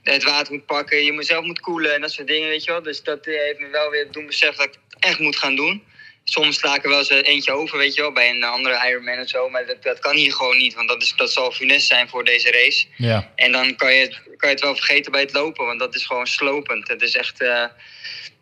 het 0.02 0.22
water 0.22 0.52
moet 0.52 0.66
pakken. 0.66 1.04
Je 1.04 1.22
zelf 1.22 1.44
moet 1.44 1.60
koelen 1.60 1.94
en 1.94 2.00
dat 2.00 2.12
soort 2.12 2.26
dingen, 2.26 2.48
weet 2.48 2.64
je 2.64 2.70
wel. 2.70 2.82
Dus 2.82 3.02
dat 3.02 3.26
eh, 3.26 3.38
heeft 3.38 3.58
me 3.58 3.68
wel 3.68 3.90
weer 3.90 4.10
doen 4.10 4.26
beseffen 4.26 4.56
dat 4.56 4.74
ik 4.74 4.80
het 4.88 5.04
echt 5.04 5.18
moet 5.18 5.36
gaan 5.36 5.56
doen. 5.56 5.82
soms 6.24 6.58
sla 6.58 6.74
ik 6.74 6.82
er 6.82 6.88
wel 6.88 6.98
eens 6.98 7.08
eh, 7.08 7.28
eentje 7.28 7.52
over, 7.52 7.78
weet 7.78 7.94
je 7.94 8.00
wel, 8.00 8.12
bij 8.12 8.30
een 8.30 8.42
andere 8.42 8.88
Ironman 8.88 9.20
of 9.20 9.28
zo. 9.28 9.48
Maar 9.48 9.66
dat, 9.66 9.82
dat 9.82 9.98
kan 9.98 10.16
hier 10.16 10.32
gewoon 10.32 10.56
niet, 10.56 10.74
want 10.74 10.88
dat, 10.88 11.02
is, 11.02 11.14
dat 11.16 11.32
zal 11.32 11.52
funest 11.52 11.86
zijn 11.86 12.08
voor 12.08 12.24
deze 12.24 12.50
race. 12.50 12.86
Ja. 12.96 13.32
En 13.34 13.52
dan 13.52 13.76
kan 13.76 13.94
je, 13.94 14.08
kan 14.36 14.48
je 14.48 14.54
het 14.54 14.60
wel 14.60 14.74
vergeten 14.74 15.12
bij 15.12 15.20
het 15.20 15.32
lopen, 15.32 15.66
want 15.66 15.78
dat 15.78 15.94
is 15.94 16.06
gewoon 16.06 16.26
slopend. 16.26 16.88
Het 16.88 17.02
is 17.02 17.16
echt. 17.16 17.40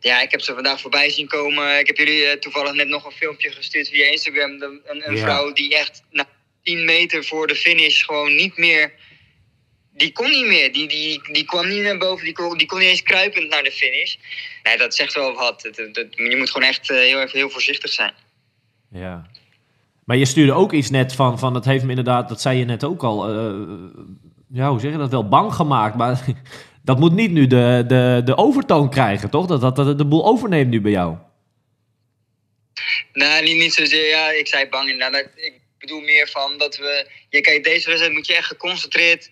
Ja, 0.00 0.22
ik 0.22 0.30
heb 0.30 0.40
ze 0.40 0.54
vandaag 0.54 0.80
voorbij 0.80 1.10
zien 1.10 1.26
komen. 1.28 1.78
Ik 1.78 1.86
heb 1.86 1.96
jullie 1.96 2.24
eh, 2.24 2.38
toevallig 2.38 2.72
net 2.72 2.88
nog 2.88 3.04
een 3.04 3.10
filmpje 3.12 3.50
gestuurd 3.52 3.88
via 3.88 4.04
Instagram. 4.10 4.50
Een, 4.62 4.80
een 4.84 5.16
Ja. 5.16 5.22
vrouw 5.22 5.52
die 5.52 5.76
echt 5.76 6.02
na 6.10 6.24
10 6.62 6.84
meter 6.84 7.24
voor 7.24 7.46
de 7.46 7.54
finish 7.54 8.04
gewoon 8.04 8.34
niet 8.34 8.56
meer. 8.56 8.92
Die 9.94 10.12
kon 10.12 10.30
niet 10.30 10.46
meer. 10.46 10.72
Die, 10.72 10.88
die, 10.88 11.32
die 11.32 11.44
kwam 11.44 11.68
niet 11.68 11.82
naar 11.82 11.98
boven. 11.98 12.24
Die 12.24 12.34
kon, 12.34 12.58
die 12.58 12.66
kon 12.66 12.78
niet 12.78 12.88
eens 12.88 13.02
kruipend 13.02 13.48
naar 13.48 13.62
de 13.62 13.70
finish. 13.72 14.14
Nee, 14.62 14.78
dat 14.78 14.94
zegt 14.94 15.14
wel 15.14 15.34
wat. 15.34 15.62
Het- 15.62 15.76
het- 15.76 15.96
het- 15.96 16.14
je 16.16 16.36
moet 16.36 16.50
gewoon 16.50 16.68
echt 16.68 16.90
eh, 16.90 16.96
heel, 16.96 17.20
even 17.20 17.38
heel 17.38 17.50
voorzichtig 17.50 17.92
zijn. 17.92 18.12
Ja. 18.90 19.26
Maar 20.04 20.16
je 20.16 20.24
stuurde 20.24 20.52
ook 20.52 20.72
iets 20.72 20.90
net 20.90 21.14
van, 21.14 21.38
van 21.38 21.54
het 21.54 21.64
heeft 21.64 21.82
me 21.84 21.88
inderdaad, 21.90 22.28
dat 22.28 22.40
zei 22.40 22.58
je 22.58 22.64
net 22.64 22.84
ook 22.84 23.02
al, 23.02 23.28
eh, 23.28 23.54
ja, 24.52 24.70
hoe 24.70 24.80
zeg 24.80 24.92
je 24.92 24.98
dat, 24.98 25.10
wel 25.10 25.28
bang 25.28 25.52
gemaakt. 25.54 25.96
Maar 25.96 26.24
dat 26.82 26.98
moet 26.98 27.12
niet 27.12 27.30
nu 27.30 27.46
de, 27.46 27.84
de, 27.86 28.22
de 28.24 28.36
overtoon 28.36 28.90
krijgen, 28.90 29.30
toch? 29.30 29.46
Dat, 29.46 29.60
dat, 29.60 29.76
dat 29.76 29.98
de 29.98 30.06
boel 30.06 30.26
overneemt 30.26 30.70
nu 30.70 30.80
bij 30.80 30.90
jou. 30.90 31.16
Nee, 33.12 33.42
niet, 33.42 33.56
niet 33.56 33.74
zozeer. 33.74 34.08
Ja, 34.08 34.30
ik 34.30 34.46
zei 34.46 34.68
bang 34.68 34.88
inderdaad. 34.88 35.24
Ik 35.34 35.60
bedoel 35.78 36.00
meer 36.00 36.28
van 36.28 36.58
dat 36.58 36.76
we... 36.76 37.06
Je, 37.28 37.40
kijk, 37.40 37.64
deze 37.64 37.86
wedstrijd 37.86 38.14
moet 38.14 38.26
je 38.26 38.34
echt 38.36 38.46
geconcentreerd 38.46 39.30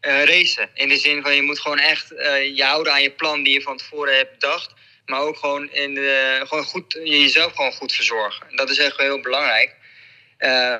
eh, 0.00 0.24
racen. 0.24 0.70
In 0.74 0.88
de 0.88 0.96
zin 0.96 1.22
van 1.22 1.34
je 1.34 1.42
moet 1.42 1.60
gewoon 1.60 1.78
echt 1.78 2.12
eh, 2.12 2.56
je 2.56 2.64
houden 2.64 2.92
aan 2.92 3.02
je 3.02 3.10
plan 3.10 3.42
die 3.42 3.52
je 3.52 3.62
van 3.62 3.76
tevoren 3.76 4.16
hebt 4.16 4.32
bedacht. 4.32 4.74
Maar 5.06 5.20
ook 5.20 5.36
gewoon, 5.36 5.72
in 5.72 5.94
de, 5.94 6.40
gewoon 6.44 6.64
goed, 6.64 6.98
jezelf 7.04 7.54
gewoon 7.54 7.72
goed 7.72 7.92
verzorgen. 7.92 8.56
Dat 8.56 8.70
is 8.70 8.78
echt 8.78 8.96
heel 8.96 9.20
belangrijk. 9.20 9.76
Eh, 10.38 10.74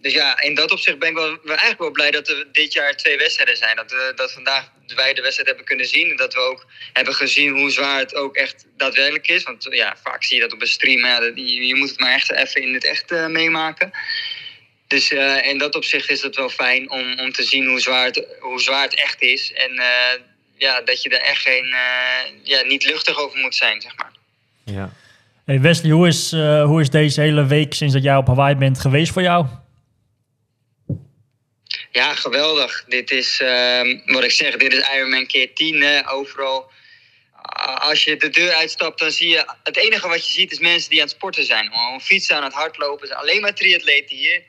dus 0.00 0.12
ja, 0.12 0.40
in 0.40 0.54
dat 0.54 0.72
opzicht 0.72 0.98
ben 0.98 1.08
ik 1.08 1.14
wel, 1.14 1.38
eigenlijk 1.44 1.78
wel 1.78 1.90
blij 1.90 2.10
dat 2.10 2.28
er 2.28 2.46
dit 2.52 2.72
jaar 2.72 2.96
twee 2.96 3.18
wedstrijden 3.18 3.56
zijn. 3.56 3.76
Dat, 3.76 3.90
we, 3.90 4.12
dat 4.14 4.32
vandaag 4.32 4.70
wij 4.94 5.14
de 5.14 5.22
wedstrijd 5.22 5.48
hebben 5.48 5.66
kunnen 5.66 5.86
zien. 5.86 6.10
En 6.10 6.16
dat 6.16 6.34
we 6.34 6.40
ook 6.40 6.66
hebben 6.92 7.14
gezien 7.14 7.58
hoe 7.58 7.70
zwaar 7.70 7.98
het 7.98 8.14
ook 8.14 8.36
echt 8.36 8.66
daadwerkelijk 8.76 9.28
is. 9.28 9.42
Want 9.42 9.66
ja, 9.70 9.96
vaak 10.02 10.24
zie 10.24 10.36
je 10.36 10.42
dat 10.42 10.52
op 10.52 10.60
een 10.60 10.66
stream. 10.66 11.04
Ja, 11.04 11.22
je, 11.34 11.66
je 11.66 11.74
moet 11.74 11.88
het 11.88 12.00
maar 12.00 12.12
echt 12.12 12.30
even 12.30 12.62
in 12.62 12.74
het 12.74 12.84
echt 12.84 13.10
eh, 13.10 13.26
meemaken. 13.26 13.90
Dus 14.86 15.12
eh, 15.12 15.46
in 15.46 15.58
dat 15.58 15.74
opzicht 15.74 16.10
is 16.10 16.22
het 16.22 16.36
wel 16.36 16.48
fijn 16.48 16.90
om, 16.90 17.20
om 17.20 17.32
te 17.32 17.42
zien 17.42 17.66
hoe 17.66 17.80
zwaar, 17.80 18.04
het, 18.04 18.26
hoe 18.40 18.60
zwaar 18.60 18.82
het 18.82 18.94
echt 18.94 19.22
is. 19.22 19.52
En 19.52 19.78
eh, 19.78 20.20
ja, 20.56 20.80
dat 20.80 21.02
je 21.02 21.08
er 21.08 21.20
echt 21.20 21.42
geen, 21.42 21.74
ja, 22.42 22.62
niet 22.62 22.84
luchtig 22.84 23.18
over 23.18 23.38
moet 23.38 23.54
zijn, 23.54 23.80
zeg 23.80 23.96
maar. 23.96 24.12
Ja. 24.64 24.92
Hey 25.44 25.60
Wesley, 25.60 25.90
hoe 25.92 26.06
is, 26.08 26.32
eh, 26.32 26.64
hoe 26.64 26.80
is 26.80 26.90
deze 26.90 27.20
hele 27.20 27.46
week 27.46 27.74
sinds 27.74 27.94
dat 27.94 28.02
jij 28.02 28.16
op 28.16 28.26
Hawaii 28.26 28.54
bent 28.56 28.80
geweest 28.80 29.12
voor 29.12 29.22
jou? 29.22 29.46
Ja, 31.90 32.14
geweldig. 32.14 32.84
Dit 32.88 33.10
is, 33.10 33.40
ehm, 33.40 33.98
wat 34.06 34.24
ik 34.24 34.30
zeg, 34.30 34.56
dit 34.56 34.72
is 34.72 34.88
Ironman 34.96 35.26
keer 35.26 35.54
10. 35.54 35.82
Hè, 35.82 36.10
overal. 36.10 36.70
Als 37.78 38.04
je 38.04 38.16
de 38.16 38.28
deur 38.28 38.52
uitstapt, 38.52 38.98
dan 38.98 39.10
zie 39.10 39.28
je... 39.28 39.54
Het 39.62 39.76
enige 39.76 40.08
wat 40.08 40.26
je 40.26 40.32
ziet 40.32 40.52
is 40.52 40.58
mensen 40.58 40.90
die 40.90 40.98
aan 41.00 41.06
het 41.06 41.14
sporten 41.16 41.44
zijn. 41.44 41.70
Gewoon 41.72 42.00
fietsen, 42.00 42.36
aan 42.36 42.44
het 42.44 42.52
hardlopen. 42.52 43.06
Zijn 43.06 43.18
alleen 43.18 43.40
maar 43.40 43.54
triatleten 43.54 44.16
hier. 44.16 44.42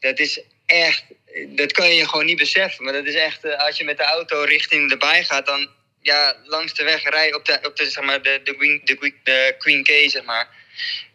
Dat 0.00 0.18
is 0.18 0.40
echt... 0.66 1.04
Dat 1.48 1.72
kan 1.72 1.94
je 1.94 2.08
gewoon 2.08 2.26
niet 2.26 2.38
beseffen. 2.38 2.84
Maar 2.84 2.92
dat 2.92 3.04
is 3.06 3.14
echt... 3.14 3.44
eh, 3.44 3.66
Als 3.66 3.76
je 3.76 3.84
met 3.84 3.96
de 3.96 4.04
auto 4.04 4.42
richting 4.42 4.90
de 4.90 4.96
baai 4.96 5.24
gaat, 5.24 5.46
dan... 5.46 5.68
Ja, 6.00 6.36
langs 6.44 6.74
de 6.74 6.84
weg 6.84 7.02
rij 7.02 7.34
op 7.34 7.44
de, 7.44 7.58
op 7.62 7.76
de, 7.76 7.90
zeg 7.90 8.04
maar, 8.04 8.22
de, 8.22 8.40
de, 8.44 8.56
Queen, 8.56 8.80
de, 8.84 9.12
de 9.22 9.54
Queen 9.58 9.82
K, 9.82 10.10
zeg 10.10 10.24
maar. 10.24 10.48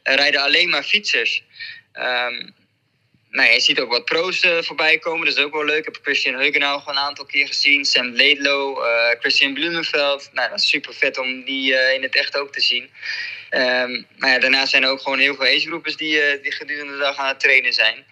Rijden 0.04 0.41
alleen 0.41 0.69
maar 0.69 0.84
fietsers. 0.84 1.43
Ehm, 1.93 2.50
nou, 3.30 3.52
je 3.52 3.60
ziet 3.60 3.80
ook 3.80 3.89
wat 3.89 4.06
pro's 4.06 4.41
eh, 4.41 4.62
voorbij 4.62 4.98
komen. 5.00 5.26
Dat 5.26 5.38
is 5.38 5.43
ook 5.43 5.54
wel 5.54 5.65
leuk. 5.65 5.78
Ik 5.78 5.86
heb 5.86 6.00
Christian 6.02 6.36
Heugenau 6.36 6.80
gewoon 6.80 6.98
een 6.98 7.04
aantal 7.04 7.26
keer 7.26 7.48
gezien. 7.48 7.86
Sam 7.86 8.15
Laidlow, 8.15 8.86
eh, 8.86 9.19
Christian 9.19 9.54
Blumenveld. 9.54 10.30
Nou, 10.34 10.50
dat 10.50 10.60
is 10.60 10.69
super 10.69 10.93
vet 10.93 11.17
om 11.17 11.43
die 11.43 11.76
eh, 11.76 11.93
in 11.93 12.02
het 12.02 12.15
echt 12.15 12.38
ook 12.38 12.52
te 12.52 12.62
zien. 12.62 12.89
Ehm, 13.50 14.04
maar 14.17 14.30
ja, 14.30 14.39
daarnaast 14.39 14.72
zijn 14.72 14.84
er 14.84 14.89
ook 14.89 15.02
gewoon 15.02 15.19
heel 15.19 15.36
veel 15.36 15.46
agegroepers 15.46 15.96
die, 15.96 16.41
die 16.41 16.52
gedurende 16.52 16.91
de 16.91 16.98
dag 16.98 17.17
aan 17.17 17.28
het 17.28 17.39
trainen 17.39 17.74
zijn. 17.74 18.06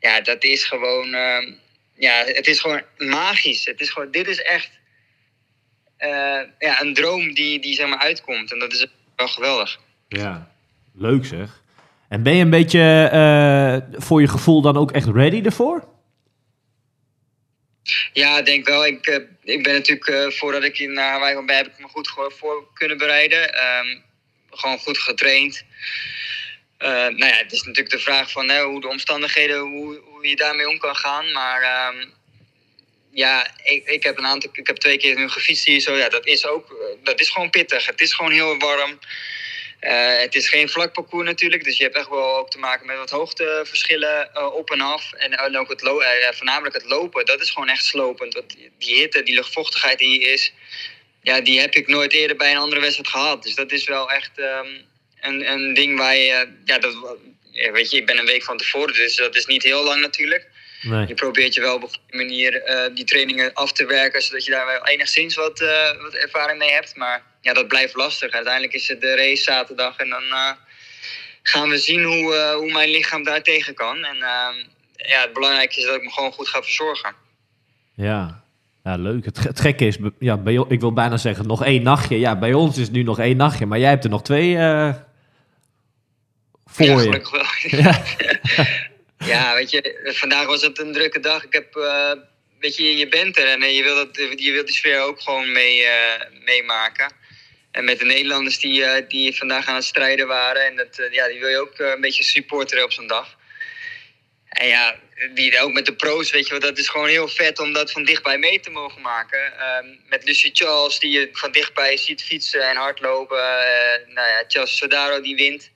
Ja, 0.00 0.20
dat 0.20 0.44
is 0.44 0.64
gewoon... 0.64 1.14
ehm, 1.14 1.52
ja, 1.98 2.24
het 2.24 2.46
is 2.46 2.60
gewoon 2.60 2.82
magisch. 2.96 3.64
Het 3.64 3.80
is 3.80 3.90
gewoon, 3.90 4.10
dit 4.10 4.28
is 4.28 4.42
echt 4.42 4.70
ja, 6.58 6.80
een 6.80 6.94
droom 6.94 7.34
die, 7.34 7.60
die 7.60 7.74
zeg 7.74 7.88
maar 7.88 7.98
uitkomt. 7.98 8.52
En 8.52 8.58
dat 8.58 8.72
is 8.72 8.86
wel 9.16 9.28
geweldig. 9.28 9.78
ja, 10.08 10.50
leuk 10.94 11.24
zeg. 11.24 11.62
En 12.08 12.22
ben 12.22 12.34
je 12.34 12.42
een 12.42 12.50
beetje 12.50 13.08
eh, 13.12 14.00
voor 14.00 14.20
je 14.20 14.28
gevoel 14.28 14.62
dan 14.62 14.76
ook 14.76 14.92
echt 14.92 15.08
ready 15.08 15.42
ervoor? 15.44 15.84
Ja, 18.12 18.38
ik 18.38 18.44
denk 18.44 18.68
wel. 18.68 18.86
Ik, 18.86 19.06
eh, 19.06 19.16
ik 19.42 19.62
ben 19.62 19.72
natuurlijk, 19.72 20.06
eh, 20.06 20.30
voordat 20.30 20.64
ik 20.64 20.76
hier 20.76 20.90
naar 20.90 21.10
Hawaii 21.10 21.32
kwam, 21.32 21.48
heb 21.48 21.66
ik 21.66 21.78
me 21.78 21.88
goed 21.88 22.08
voor 22.38 22.68
kunnen 22.74 22.98
bereiden. 22.98 23.54
Ehm, 23.54 23.98
gewoon 24.50 24.78
goed 24.78 24.98
getraind. 24.98 25.64
Eh, 26.78 26.88
nou 26.90 27.26
ja, 27.26 27.36
het 27.36 27.52
is 27.52 27.62
natuurlijk 27.62 27.94
de 27.94 27.98
vraag 27.98 28.30
van 28.30 28.48
hè, 28.48 28.62
hoe 28.62 28.80
de 28.80 28.88
omstandigheden, 28.88 29.60
hoe, 29.60 30.00
hoe 30.04 30.28
je 30.28 30.36
daarmee 30.36 30.68
om 30.68 30.78
kan 30.78 30.96
gaan. 30.96 31.32
Maar 31.32 31.62
ehm, 31.62 32.08
ja, 33.18 33.50
ik, 33.62 33.86
ik 33.88 34.02
heb 34.02 34.18
een 34.18 34.26
aantal, 34.26 34.50
ik 34.52 34.66
heb 34.66 34.76
twee 34.76 34.98
keer 34.98 35.16
nu 35.16 35.28
gefietst 35.28 35.64
hier 35.64 35.80
zo. 35.80 35.96
Ja, 35.96 36.08
dat 36.08 36.26
is 36.26 36.46
ook, 36.46 36.70
eh, 36.70 36.96
dat 37.02 37.20
is 37.20 37.28
gewoon 37.30 37.50
pittig. 37.50 37.86
Het 37.86 38.00
is 38.00 38.12
gewoon 38.12 38.32
heel 38.32 38.58
warm. 38.58 38.98
Eh, 39.80 40.18
het 40.18 40.34
is 40.34 40.48
geen 40.48 40.68
vlak 40.68 40.92
parcours 40.92 41.26
natuurlijk, 41.26 41.64
dus 41.64 41.76
je 41.76 41.82
hebt 41.82 41.96
echt 41.96 42.08
wel 42.08 42.36
ook 42.36 42.50
te 42.50 42.58
maken 42.58 42.86
met 42.86 42.96
wat 42.96 43.10
hoogteverschillen 43.10 44.34
eh, 44.34 44.54
op 44.54 44.70
en 44.70 44.80
af. 44.80 45.12
En, 45.12 45.56
ook 45.58 45.68
het 45.68 45.82
lo- 45.82 46.02
voornamelijk 46.30 46.74
het 46.74 46.84
lopen, 46.84 47.26
dat 47.26 47.40
is 47.40 47.50
gewoon 47.50 47.68
echt 47.68 47.84
slopend. 47.84 48.34
Want 48.34 48.56
die- 48.78 48.94
hitte, 48.94 49.22
die 49.22 49.34
luchtvochtigheid 49.34 49.98
die 49.98 50.18
hier 50.18 50.32
is, 50.32 50.52
ja, 51.22 51.40
die 51.40 51.60
heb 51.60 51.74
ik 51.74 51.86
nooit 51.88 52.12
eerder 52.12 52.36
bij 52.36 52.50
een 52.50 52.56
andere 52.56 52.80
wedstrijd 52.80 53.08
gehad. 53.08 53.42
Dus 53.42 53.54
dat 53.54 53.72
is 53.72 53.84
wel 53.84 54.10
echt 54.10 54.38
ehm, 54.38 54.68
een, 55.20 55.50
een 55.52 55.74
ding 55.74 55.98
waar 55.98 56.16
je, 56.16 56.48
ja, 56.64 56.78
dat, 56.78 56.94
weet 57.72 57.90
je, 57.90 57.96
ik 57.96 58.06
ben 58.06 58.18
een 58.18 58.26
week 58.26 58.44
van 58.44 58.56
tevoren, 58.56 58.94
dus 58.94 59.16
dat 59.16 59.36
is 59.36 59.46
niet 59.46 59.62
heel 59.62 59.84
lang 59.84 60.00
natuurlijk. 60.00 60.46
Nee. 60.82 61.06
Je 61.06 61.14
probeert 61.14 61.54
je 61.54 61.60
wel 61.60 61.74
op 61.74 61.82
een 61.82 61.88
goede 61.88 62.16
manier 62.16 62.62
eh, 62.62 62.94
die 62.94 63.04
trainingen 63.04 63.54
af 63.54 63.72
te 63.72 63.86
werken, 63.86 64.22
zodat 64.22 64.44
je 64.44 64.50
daar 64.50 64.66
wel 64.66 64.86
enigszins 64.86 65.34
wat, 65.34 65.60
eh, 65.60 66.02
wat 66.02 66.14
ervaring 66.14 66.58
mee 66.58 66.70
hebt. 66.70 66.96
Maar 66.96 67.22
ja, 67.40 67.52
dat 67.52 67.68
blijft 67.68 67.94
lastig. 67.94 68.32
Uiteindelijk 68.32 68.74
is 68.74 68.88
het 68.88 69.00
de 69.00 69.16
race 69.16 69.42
zaterdag 69.42 69.96
en 69.96 70.08
dan 70.08 70.22
eh, 70.22 70.50
gaan 71.42 71.68
we 71.68 71.78
zien 71.78 72.04
hoe, 72.04 72.54
hoe 72.56 72.72
mijn 72.72 72.90
lichaam 72.90 73.24
daar 73.24 73.42
tegen 73.42 73.74
kan. 73.74 74.04
En 74.04 74.16
ja, 74.96 75.20
het 75.20 75.32
belangrijkste 75.32 75.80
is 75.80 75.86
dat 75.86 75.96
ik 75.96 76.02
me 76.02 76.10
gewoon 76.10 76.32
goed 76.32 76.48
ga 76.48 76.62
verzorgen. 76.62 77.14
Ja. 77.94 78.42
ja, 78.84 78.96
leuk. 78.96 79.24
Het, 79.24 79.38
het 79.38 79.60
gekke 79.60 79.86
is, 79.86 79.96
ja, 80.18 80.36
bij, 80.36 80.64
ik 80.68 80.80
wil 80.80 80.92
bijna 80.92 81.16
zeggen 81.16 81.46
nog 81.46 81.64
één 81.64 81.82
nachtje. 81.82 82.18
Ja, 82.18 82.38
bij 82.38 82.52
ons 82.52 82.78
is 82.78 82.90
nu 82.90 83.02
nog 83.02 83.18
één 83.18 83.36
nachtje, 83.36 83.66
maar 83.66 83.78
jij 83.78 83.88
hebt 83.88 84.04
er 84.04 84.10
nog 84.10 84.22
twee 84.22 84.56
eh, 84.56 84.94
voor 86.64 86.86
ja, 86.86 87.00
je. 87.00 87.10
wel. 87.30 87.80
Ja. 87.80 88.02
Ja, 89.24 89.54
weet 89.54 89.70
je, 89.70 90.00
vandaag 90.04 90.46
was 90.46 90.62
het 90.62 90.78
een 90.78 90.92
drukke 90.92 91.20
dag. 91.20 91.44
Ik 91.44 91.52
heb, 91.52 91.76
eh, 91.76 92.12
weet 92.60 92.76
je, 92.76 92.96
je 92.96 93.08
bent 93.08 93.38
er 93.38 93.46
en 93.46 93.62
eh, 93.62 93.76
je 93.76 93.82
wil, 93.82 93.94
dat, 93.94 94.16
je 94.36 94.52
wil 94.52 94.64
die 94.64 94.74
sfeer 94.74 95.00
ook 95.00 95.20
gewoon 95.20 95.52
mee, 95.52 95.82
eh, 95.82 96.26
meemaken. 96.44 97.12
En 97.70 97.84
met 97.84 97.98
de 97.98 98.04
Nederlanders 98.04 98.58
die, 98.58 99.06
die 99.06 99.36
vandaag 99.36 99.66
aan 99.66 99.74
het 99.74 99.84
strijden 99.84 100.26
waren. 100.26 100.66
En 100.66 100.76
dat, 100.76 101.08
ja, 101.10 101.28
die 101.28 101.40
wil 101.40 101.48
je 101.48 101.58
ook 101.58 101.78
een 101.78 102.00
beetje 102.00 102.24
supporteren 102.24 102.84
op 102.84 102.92
zo'n 102.92 103.06
dag. 103.06 103.36
En 104.48 104.68
ja, 104.68 104.98
die, 105.34 105.60
ook 105.60 105.72
met 105.72 105.86
de 105.86 105.94
pro's, 105.94 106.30
weet 106.30 106.48
je 106.48 106.58
dat 106.58 106.78
is 106.78 106.88
gewoon 106.88 107.08
heel 107.08 107.28
vet 107.28 107.58
om 107.58 107.72
dat 107.72 107.92
van 107.92 108.04
dichtbij 108.04 108.38
mee 108.38 108.60
te 108.60 108.70
mogen 108.70 109.02
maken. 109.02 109.58
Ehm, 109.58 109.86
met 110.08 110.24
Lucie 110.24 110.50
Charles, 110.52 110.98
die 110.98 111.10
je 111.10 111.28
van 111.32 111.52
dichtbij 111.52 111.96
ziet 111.96 112.22
fietsen 112.22 112.68
en 112.68 112.76
hardlopen. 112.76 113.36
Nou 114.06 114.28
ja, 114.28 114.44
Charles 114.48 114.76
Sodaro 114.76 115.20
die 115.20 115.36
wint. 115.36 115.70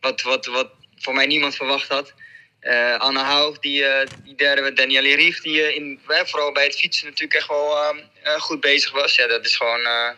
Wat, 0.00 0.22
wat, 0.22 0.46
wat 0.46 0.70
voor 0.96 1.14
mij 1.14 1.26
niemand 1.26 1.56
verwacht 1.56 1.88
had. 1.88 2.14
Eh 2.60 2.98
Anna 2.98 3.24
Haug, 3.24 3.58
die, 3.58 3.84
eh, 3.84 4.06
die 4.24 4.34
derde, 4.34 4.72
Danielle 4.72 5.14
Rief, 5.16 5.40
die 5.40 5.62
eh, 5.62 5.76
in, 5.76 5.98
vooral 6.06 6.52
bij 6.52 6.64
het 6.64 6.76
fietsen 6.76 7.06
natuurlijk 7.06 7.34
echt 7.34 7.48
wel 7.48 7.76
ehm, 7.76 7.96
eh, 8.22 8.32
goed 8.40 8.60
bezig 8.60 8.92
was. 8.92 9.14
Ja, 9.14 9.26
dat 9.26 9.44
is 9.44 9.56
gewoon 9.56 9.80
eh, 9.80 10.08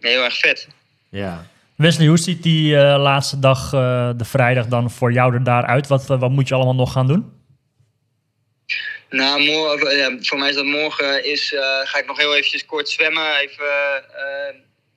heel 0.00 0.24
erg 0.24 0.36
vet. 0.38 0.68
ja. 1.08 1.50
Wesley, 1.76 2.06
hoe 2.06 2.18
ziet 2.18 2.42
die 2.42 2.76
eh, 2.76 3.02
laatste 3.02 3.38
dag, 3.38 3.72
eh, 3.72 4.10
de 4.16 4.24
vrijdag, 4.24 4.66
dan 4.66 4.90
voor 4.90 5.12
jou 5.12 5.34
er 5.34 5.44
daaruit? 5.44 5.86
Wat, 5.86 6.06
wat 6.06 6.30
moet 6.30 6.48
je 6.48 6.54
allemaal 6.54 6.74
nog 6.74 6.92
gaan 6.92 7.06
doen? 7.06 7.32
Nou, 9.10 9.42
morgen, 9.44 9.96
ja, 9.96 10.16
voor 10.20 10.38
mij 10.38 10.48
is 10.48 10.54
dat 10.54 10.64
morgen, 10.64 11.24
is, 11.24 11.54
eh, 11.54 11.60
ga 11.84 11.98
ik 11.98 12.06
nog 12.06 12.18
heel 12.18 12.34
eventjes 12.36 12.66
kort 12.66 12.88
zwemmen, 12.88 13.36
even 13.38 13.66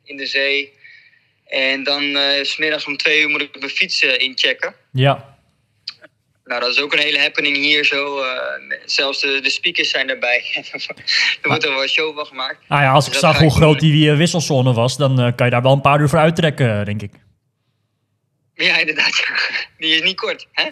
in 0.04 0.18
de 0.18 0.26
zee. 0.26 0.74
En 1.46 1.84
dan 1.84 2.04
eh, 2.16 2.44
s 2.44 2.52
smiddags 2.52 2.86
om 2.86 2.98
twee 2.98 3.22
uur 3.22 3.30
moet 3.30 3.42
ik 3.42 3.60
mijn 3.60 3.72
fiets 3.72 4.04
eh, 4.04 4.20
inchecken. 4.20 4.76
Ja, 4.92 5.35
Nou, 6.46 6.62
dat 6.62 6.70
is 6.70 6.82
ook 6.82 6.94
een 6.94 7.00
hele 7.00 7.20
happening 7.20 7.56
hier 7.56 7.86
zo. 7.86 8.20
eh, 8.22 8.78
zelfs 8.86 9.22
de, 9.22 9.40
de 9.44 9.50
speakers 9.50 9.90
zijn 9.90 10.10
erbij. 10.10 10.44
er 11.42 11.48
wordt 11.48 11.64
er 11.64 11.70
wel 11.72 11.82
een 11.82 11.88
show 11.90 12.16
van 12.16 12.26
gemaakt. 12.26 12.58
nou 12.68 12.82
ja, 12.82 12.92
als 12.92 13.08
ik 13.08 13.14
zag 13.14 13.40
hoe 13.40 13.52
groot 13.52 13.80
doen. 13.80 13.90
die 13.90 14.12
eh, 14.12 14.18
wisselzone 14.18 14.74
was, 14.74 14.98
dan 14.98 15.20
eh, 15.20 15.32
kan 15.36 15.46
je 15.46 15.52
daar 15.52 15.62
wel 15.62 15.72
een 15.74 15.82
paar 15.82 16.00
uur 16.02 16.10
voor 16.10 16.20
uittrekken, 16.20 16.86
denk 16.86 17.02
ik. 17.02 17.12
Ja, 18.54 18.78
inderdaad. 18.78 19.26
Die 19.78 19.94
is 19.96 20.02
niet 20.02 20.16
kort, 20.16 20.48
hè? 20.52 20.64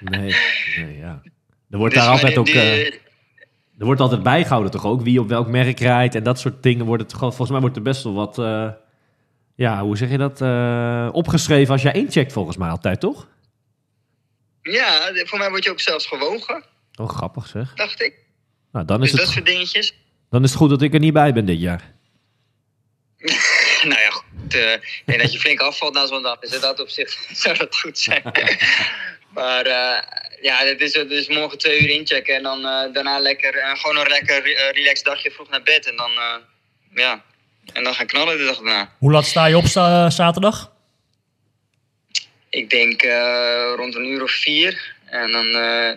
Nee, 0.00 0.34
nee 0.78 0.96
ja. 0.98 1.22
Er 1.70 1.78
wordt 1.78 1.94
Dus, 1.94 2.02
daar 2.02 2.12
altijd 2.12 2.36
ook... 2.38 2.46
die- 2.46 2.54
eh, 2.54 2.86
er 3.78 3.84
wordt 3.84 4.00
altijd 4.00 4.22
bijgehouden 4.22 4.70
toch 4.70 4.84
ook, 4.86 5.02
wie 5.02 5.20
op 5.20 5.28
welk 5.28 5.46
merk 5.48 5.80
rijdt 5.80 6.14
en 6.14 6.22
dat 6.22 6.38
soort 6.38 6.62
dingen. 6.62 6.86
Wordt 6.86 7.02
het, 7.02 7.12
gewoon- 7.14 7.28
volgens 7.28 7.50
mij 7.50 7.60
wordt 7.60 7.76
er 7.76 7.82
best 7.82 8.02
wel 8.02 8.12
wat, 8.14 8.38
eh, 8.38 8.68
ja, 9.54 9.82
hoe 9.82 9.96
zeg 9.96 10.10
je 10.10 10.18
dat, 10.18 10.40
eh, 10.40 11.08
opgeschreven 11.12 11.72
als 11.72 11.82
jij 11.82 11.92
incheckt 11.92 12.32
volgens 12.32 12.56
mij 12.56 12.68
altijd, 12.68 13.00
toch? 13.00 13.28
Ja, 14.70 15.10
voor 15.14 15.38
mij 15.38 15.50
word 15.50 15.64
je 15.64 15.70
ook 15.70 15.80
zelfs 15.80 16.06
gewogen, 16.06 16.64
Oh, 17.00 17.08
grappig 17.08 17.46
zeg. 17.46 17.74
dacht 17.74 18.02
ik. 18.02 18.14
Nou, 18.72 18.84
dan 18.86 19.00
Dus 19.00 19.10
is, 19.10 19.14
dat 19.16 19.24
het, 19.24 19.34
soort 19.34 19.46
dingetjes. 19.46 19.94
dan 20.30 20.42
is 20.44 20.48
het 20.50 20.58
goed 20.58 20.70
dat 20.70 20.82
ik 20.82 20.94
er 20.94 21.00
niet 21.00 21.12
bij 21.12 21.32
ben 21.32 21.44
dit 21.46 21.60
jaar. 21.60 21.94
Nou 23.82 24.00
ja, 24.00 24.10
goed. 24.10 24.54
eh, 24.54 24.72
ik 24.72 25.02
denk 25.04 25.20
dat 25.20 25.32
je 25.32 25.38
flink 25.38 25.60
afvalt 25.60 25.94
na 25.94 26.06
zo'n 26.06 26.22
dag. 26.22 26.38
Dus 26.38 26.60
dat 26.60 26.80
op 26.80 26.88
zich 26.88 27.10
zou 27.42 27.56
dat 27.56 27.78
goed 27.78 27.98
zijn. 27.98 28.22
maar 29.34 29.64
eh, 29.66 30.02
ja, 30.42 30.56
het 30.56 30.80
is, 30.80 30.94
het 30.94 31.10
is 31.10 31.28
morgen 31.28 31.58
twee 31.58 31.80
uur 31.82 31.88
inchecken. 31.88 32.34
En 32.34 32.42
dan 32.42 32.58
eh, 32.66 32.92
daarna 32.92 33.18
lekker, 33.18 33.54
eh, 33.54 33.74
gewoon 33.80 33.96
een 33.96 34.08
lekker 34.08 34.56
eh, 34.56 34.70
relaxed 34.72 35.04
dagje 35.04 35.30
vroeg 35.30 35.48
naar 35.48 35.62
bed. 35.62 35.86
En 35.86 35.96
dan, 35.96 36.10
eh, 36.10 36.34
ja, 36.94 37.22
en 37.72 37.84
dan 37.84 37.94
gaan 37.94 38.06
knallen 38.06 38.38
de 38.38 38.44
dag 38.44 38.54
daarna. 38.56 38.92
Hoe 38.98 39.12
laat 39.12 39.26
sta 39.26 39.46
je 39.46 39.56
op 39.56 39.66
zaterdag? 39.66 40.72
Ik 42.50 42.70
denk 42.70 43.02
eh, 43.02 43.72
rond 43.76 43.94
een 43.94 44.06
uur 44.06 44.22
of 44.22 44.30
vier. 44.30 44.94
En 45.04 45.32
dan 45.32 45.46
eh, 45.54 45.90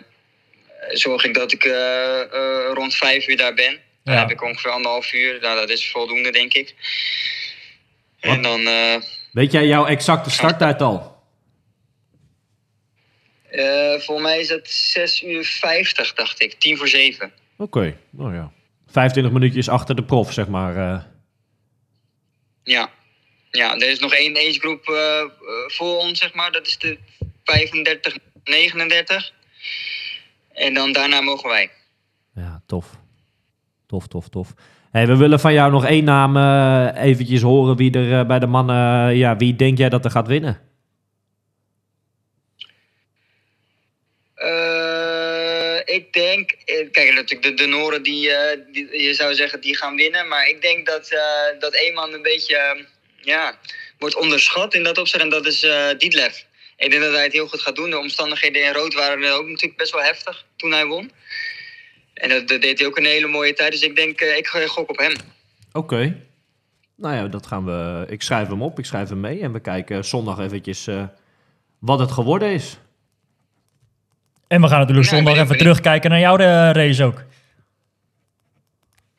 zorg 0.92 1.24
ik 1.24 1.34
dat 1.34 1.52
ik 1.52 1.64
eh, 1.64 2.22
eh, 2.22 2.72
rond 2.74 2.96
vijf 2.96 3.28
uur 3.28 3.38
daar 3.38 3.54
ben. 3.54 3.80
Dan 4.04 4.16
heb 4.16 4.30
ik 4.32 4.42
ongeveer 4.42 4.72
anderhalf 4.72 5.14
uur. 5.14 5.40
Nou, 5.42 5.56
dat 5.60 5.70
is 5.70 5.92
voldoende, 5.92 6.32
denk 6.32 6.54
ik. 6.54 6.76
Wat? 8.20 8.36
En 8.36 8.42
dan, 8.42 8.60
eh, 8.68 8.96
Weet 9.32 9.52
jij 9.52 9.66
jouw 9.66 9.86
exacte 9.86 10.30
starttijd 10.30 10.82
al? 10.82 11.10
eh 13.50 14.00
voor 14.00 14.22
mij 14.22 14.40
is 14.40 14.50
het 14.50 14.70
6 14.70 15.24
uur 15.24 15.44
50, 15.46 16.14
dacht 16.14 16.42
ik. 16.42 16.54
10 16.54 16.78
voor 16.78 16.88
7. 16.88 17.32
Oké, 17.58 17.98
nou 18.10 18.34
ja. 18.36 18.52
25 18.88 19.34
minuutjes 19.34 19.70
achter 19.70 19.96
de 19.96 20.04
prof, 20.04 20.34
zeg 20.34 20.48
maar. 20.48 20.76
eh. 20.94 21.02
Ja. 22.64 22.90
Ja, 23.52 23.76
er 23.76 23.90
is 23.90 24.00
nog 24.00 24.14
één 24.14 24.38
agegroep 24.38 24.88
eh 24.88 25.20
eh, 25.20 25.28
voor 25.68 25.98
ons, 25.98 26.20
zeg 26.20 26.34
maar. 26.34 26.52
Dat 26.52 26.68
is 26.68 26.78
de 26.78 26.98
35, 27.44 28.18
39. 28.44 29.32
En 30.54 30.74
dan 30.74 30.92
daarna 30.92 31.22
mogen 31.22 31.50
wij. 31.50 31.72
Ja, 32.36 32.62
tof. 32.68 32.86
Tof, 33.88 34.08
tof, 34.08 34.30
tof. 34.30 34.54
Hey, 34.92 35.08
we 35.08 35.18
willen 35.18 35.40
van 35.40 35.54
jou 35.54 35.72
nog 35.72 35.86
één 35.86 36.04
naam 36.04 36.38
eh, 36.38 37.04
eventjes 37.04 37.42
horen 37.42 37.78
wie 37.78 37.92
er 37.92 38.26
bij 38.26 38.40
de 38.40 38.48
mannen... 38.48 39.16
ja, 39.18 39.36
wie 39.38 39.56
denk 39.56 39.78
jij 39.78 39.90
dat 39.90 40.06
er 40.06 40.12
gaat 40.12 40.28
winnen? 40.28 40.70
Ik 45.86 46.14
denk, 46.14 46.56
kijk, 46.92 47.14
natuurlijk 47.14 47.42
de, 47.42 47.54
de 47.54 47.66
Noren 47.66 48.04
die, 48.04 48.30
die, 48.72 49.02
je 49.02 49.14
zou 49.14 49.34
zeggen, 49.34 49.62
die 49.62 49.78
gaan 49.78 49.96
winnen. 49.96 50.28
Maar 50.28 50.48
ik 50.48 50.62
denk 50.62 50.86
dat, 50.86 51.12
eh 51.12 51.60
dat 51.60 51.74
één 51.74 51.94
man 51.94 52.14
een 52.14 52.22
beetje, 52.22 52.86
ja, 53.22 53.58
wordt 53.98 54.16
onderschat 54.16 54.74
in 54.74 54.84
dat 54.84 54.98
opzet. 54.98 55.22
En 55.22 55.30
dat 55.30 55.46
is 55.46 55.64
eh 55.64 55.90
Dietlev. 55.98 56.38
Ik 56.78 56.92
denk 56.92 57.04
dat 57.04 57.14
hij 57.14 57.24
het 57.24 57.34
heel 57.34 57.48
goed 57.48 57.62
gaat 57.62 57.76
doen. 57.76 57.90
De 57.90 58.00
omstandigheden 58.00 58.64
in 58.64 58.74
rood 58.74 58.94
waren 58.94 59.34
ook 59.34 59.48
natuurlijk 59.48 59.78
best 59.78 59.92
wel 59.92 60.04
heftig 60.04 60.46
toen 60.56 60.72
hij 60.72 60.86
won. 60.86 61.12
En 62.14 62.30
dat, 62.30 62.48
dat 62.48 62.62
deed 62.62 62.80
hij 62.80 62.88
ook 62.88 62.98
een 62.98 63.06
hele 63.06 63.28
mooie 63.28 63.54
tijd. 63.54 63.72
Dus 63.72 63.82
ik 63.82 63.96
denk, 63.96 64.22
eh, 64.22 64.38
ik 64.38 64.48
gok 64.48 64.90
op 64.90 64.98
hem. 64.98 65.14
Oké. 65.72 66.22
Nou 66.96 67.16
ja, 67.16 67.28
dat 67.28 67.48
gaan 67.48 67.66
we... 67.66 68.06
Ik 68.10 68.22
schrijf 68.22 68.48
hem 68.48 68.62
op, 68.62 68.80
ik 68.80 68.86
schrijf 68.86 69.10
hem 69.10 69.20
mee. 69.20 69.42
En 69.42 69.52
we 69.52 69.60
kijken 69.60 70.06
zondag 70.06 70.40
eventjes 70.40 70.88
eh, 70.88 71.04
wat 71.80 72.00
het 72.00 72.12
geworden 72.12 72.52
is. 72.52 72.78
En 74.48 74.62
we 74.62 74.68
gaan 74.68 74.80
natuurlijk 74.80 75.08
zondag 75.08 75.38
even 75.38 75.58
terugkijken 75.58 76.10
naar 76.10 76.20
jouw 76.20 76.36
race 76.72 77.04
ook. 77.04 77.24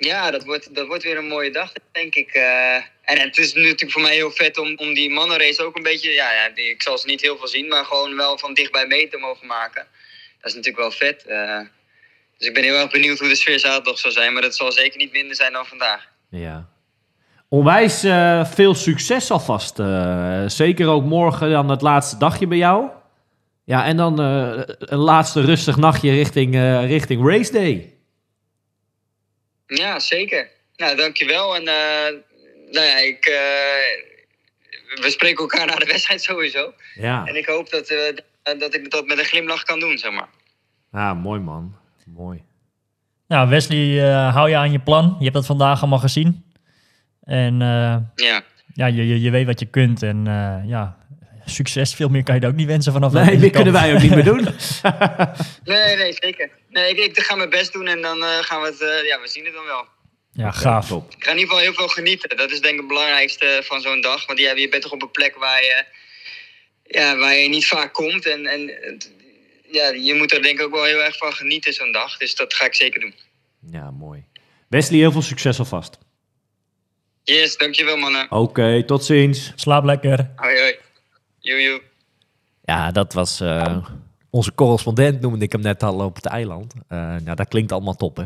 Ja, 0.05 0.31
dat 0.31 0.45
wordt, 0.45 0.75
dat 0.75 0.87
wordt 0.87 1.03
weer 1.03 1.19
een 1.19 1.27
mooie 1.29 1.51
dag, 1.51 1.73
denk 1.93 2.15
ik. 2.15 2.29
eh. 2.33 2.75
en 3.03 3.19
het 3.21 3.39
is 3.39 3.55
natuurlijk 3.55 3.91
voor 3.93 4.03
mij 4.03 4.15
heel 4.15 4.31
vet 4.31 4.59
om, 4.59 4.73
om 4.77 4.95
die 4.95 5.11
mannenrace 5.11 5.65
ook 5.65 5.77
een 5.77 5.83
beetje... 5.83 6.11
Ja, 6.11 6.33
ja 6.33 6.51
ik 6.55 6.83
zal 6.83 6.99
ze 6.99 7.07
niet 7.07 7.21
heel 7.21 7.37
veel 7.37 7.49
zien, 7.49 7.69
maar 7.69 7.85
gewoon 7.85 8.17
wel 8.17 8.39
van 8.39 8.55
dichtbij 8.55 8.87
mee 8.87 9.09
te 9.09 9.17
mogen 9.17 9.47
maken. 9.47 9.87
Dat 10.41 10.51
is 10.51 10.55
natuurlijk 10.57 10.83
wel 10.83 10.91
vet. 10.91 11.25
eh. 11.27 11.61
dus 12.39 12.49
ik 12.49 12.55
ben 12.55 12.63
heel 12.63 12.75
erg 12.77 12.91
benieuwd 12.91 13.19
hoe 13.19 13.29
de 13.29 13.35
sfeer 13.35 13.59
zaterdag 13.59 13.99
zal 13.99 14.11
zijn. 14.11 14.33
Maar 14.33 14.43
dat 14.43 14.57
zal 14.57 14.73
zeker 14.73 14.99
niet 14.99 15.13
minder 15.13 15.37
zijn 15.37 15.53
dan 15.53 15.67
vandaag. 15.67 16.09
Ja. 16.31 16.69
Onwijs 17.49 18.03
eh, 18.05 18.45
veel 18.45 18.75
succes 18.75 19.31
alvast. 19.31 19.77
zeker 20.53 20.89
ook 20.89 21.05
morgen 21.05 21.51
dan 21.51 21.69
het 21.71 21.83
laatste 21.83 22.19
dagje 22.19 22.47
bij 22.47 22.59
jou. 22.59 22.89
Ja, 23.65 23.85
en 23.85 23.97
dan 23.97 24.19
een 24.19 24.99
laatste 24.99 25.41
rustig 25.41 25.77
nachtje 25.77 26.11
richting, 26.11 26.55
richting 26.87 27.27
race 27.29 27.53
day. 27.53 27.93
Ja, 29.75 29.99
zeker. 29.99 30.49
Nou, 30.77 30.97
dankjewel. 30.97 31.55
En 31.57 31.61
eh, 31.69 32.15
nou 32.71 32.87
ja, 32.87 32.99
ik, 32.99 33.25
eh, 33.27 34.11
we 35.03 35.11
spreken 35.11 35.39
elkaar 35.39 35.67
na 35.67 35.75
de 35.75 35.87
wedstrijd 35.87 36.23
sowieso. 36.23 36.73
Ja, 36.95 37.27
En 37.27 37.37
ik 37.37 37.47
hoop 37.47 37.71
dat, 37.71 37.89
eh, 37.89 38.59
dat 38.59 38.75
ik 38.75 38.91
dat 38.91 39.07
met 39.07 39.19
een 39.19 39.25
glimlach 39.25 39.63
kan 39.63 39.81
doen, 39.81 39.99
zeg 39.99 40.13
maar. 40.13 40.29
ah, 40.93 41.23
mooi 41.23 41.41
man. 41.41 41.77
Mooi. 42.07 42.43
Nou, 43.29 43.49
Wesley, 43.49 44.11
eh, 44.11 44.35
hou 44.35 44.49
je 44.49 44.57
aan 44.57 44.73
je 44.73 44.79
plan. 44.81 45.15
Je 45.19 45.23
hebt 45.23 45.35
dat 45.35 45.47
vandaag 45.47 45.81
allemaal 45.81 45.99
gezien. 45.99 46.45
En 47.25 47.63
eh, 47.63 47.97
Ja. 48.15 48.43
ja, 48.75 48.87
je, 48.87 49.07
je, 49.07 49.21
je 49.21 49.31
weet 49.31 49.47
wat 49.47 49.61
je 49.61 49.67
kunt. 49.67 50.03
En 50.03 50.27
eh, 50.27 50.69
ja, 50.69 50.97
succes. 51.45 51.95
Veel 51.95 52.09
meer 52.09 52.23
kan 52.23 52.35
je 52.35 52.41
er 52.41 52.49
ook 52.49 52.55
niet 52.55 52.67
wensen 52.67 52.93
vanaf 52.93 53.13
Nee, 53.13 53.39
dit 53.39 53.53
kunnen 53.53 53.73
wij 53.73 53.95
ook 53.95 54.03
niet 54.03 54.15
meer 54.15 54.25
doen. 54.25 54.49
Nee, 55.65 55.97
nee, 55.97 56.13
zeker. 56.21 56.51
Nee, 56.73 56.95
ik, 56.95 57.17
ik 57.17 57.25
ga 57.25 57.35
mijn 57.35 57.51
best 57.51 57.73
doen 57.73 57.87
en 57.87 58.03
dan 58.03 58.23
eh, 58.23 58.39
gaan 58.39 58.61
we 58.61 58.67
het... 58.67 58.81
eh, 58.81 59.07
ja, 59.07 59.21
we 59.21 59.29
zien 59.29 59.45
het 59.45 59.55
dan 59.55 59.65
wel. 59.65 59.87
Ja, 60.33 60.51
gaaf. 60.51 60.89
Top. 60.89 61.15
Ik 61.17 61.25
ga 61.25 61.31
in 61.31 61.39
ieder 61.39 61.51
geval 61.51 61.65
heel 61.65 61.75
veel 61.75 61.89
genieten. 61.89 62.37
Dat 62.37 62.51
is 62.51 62.61
denk 62.61 62.75
ik 62.75 62.81
het 62.81 62.89
belangrijkste 62.89 63.61
van 63.65 63.81
zo'n 63.81 64.01
dag. 64.01 64.27
Want 64.27 64.39
ja, 64.39 64.53
je 64.53 64.69
bent 64.69 64.83
toch 64.83 64.93
op 64.93 65.03
een 65.03 65.11
plek 65.11 65.35
waar 65.37 65.63
je, 65.63 65.85
ja, 66.85 67.17
waar 67.17 67.35
je 67.35 67.49
niet 67.49 67.67
vaak 67.67 67.93
komt. 67.93 68.27
En, 68.27 68.47
en 68.47 68.61
ja, 69.71 69.89
je 69.89 70.15
moet 70.15 70.33
er 70.33 70.43
denk 70.43 70.59
ik 70.59 70.65
ook 70.65 70.75
wel 70.75 70.85
heel 70.85 71.03
erg 71.03 71.17
van 71.17 71.33
genieten 71.33 71.73
zo'n 71.73 71.93
dag. 71.93 72.17
Dus 72.17 72.35
dat 72.35 72.55
ga 72.55 72.65
ik 72.65 72.75
zeker 72.75 73.01
doen. 73.01 73.15
Ja, 73.71 73.91
mooi. 73.91 74.25
Wesley, 74.69 74.99
heel 74.99 75.13
veel 75.13 75.23
succes 75.23 75.59
alvast. 75.59 75.99
Yes, 77.25 77.57
dankjewel 77.57 77.97
mannen. 77.97 78.31
Oké, 78.31 78.85
tot 78.85 79.05
ziens. 79.05 79.53
Slaap 79.55 79.85
lekker. 79.85 80.31
Hoi 80.37 80.59
hoi. 80.59 80.77
Joe, 81.39 81.63
joe. 81.63 81.83
Ja, 82.65 82.91
dat 82.91 83.13
was 83.13 83.41
eh, 83.41 83.87
onze 84.33 84.55
correspondent, 84.55 85.21
noemde 85.21 85.45
ik 85.45 85.53
hem 85.53 85.61
net 85.61 85.83
al 85.83 86.05
op 86.05 86.15
het 86.15 86.27
eiland. 86.27 86.75
Eh, 86.89 86.99
nou, 86.99 87.35
dat 87.35 87.49
klinkt 87.49 87.73
allemaal 87.73 87.95
top, 87.95 88.17
hè? 88.17 88.25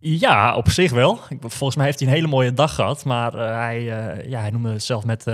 Ja, 0.00 0.56
op 0.56 0.70
zich 0.70 0.90
wel. 0.92 1.18
Volgens 1.40 1.76
mij 1.76 1.86
heeft 1.86 1.98
hij 1.98 2.08
een 2.08 2.14
hele 2.14 2.26
mooie 2.26 2.52
dag 2.52 2.74
gehad. 2.74 3.04
Maar 3.04 3.34
eh, 3.34 3.54
hij, 3.54 3.76
eh, 3.78 4.30
ja, 4.30 4.40
hij 4.40 4.50
noemde 4.50 4.72
het 4.72 4.82
zelf 4.84 5.04
met... 5.04 5.24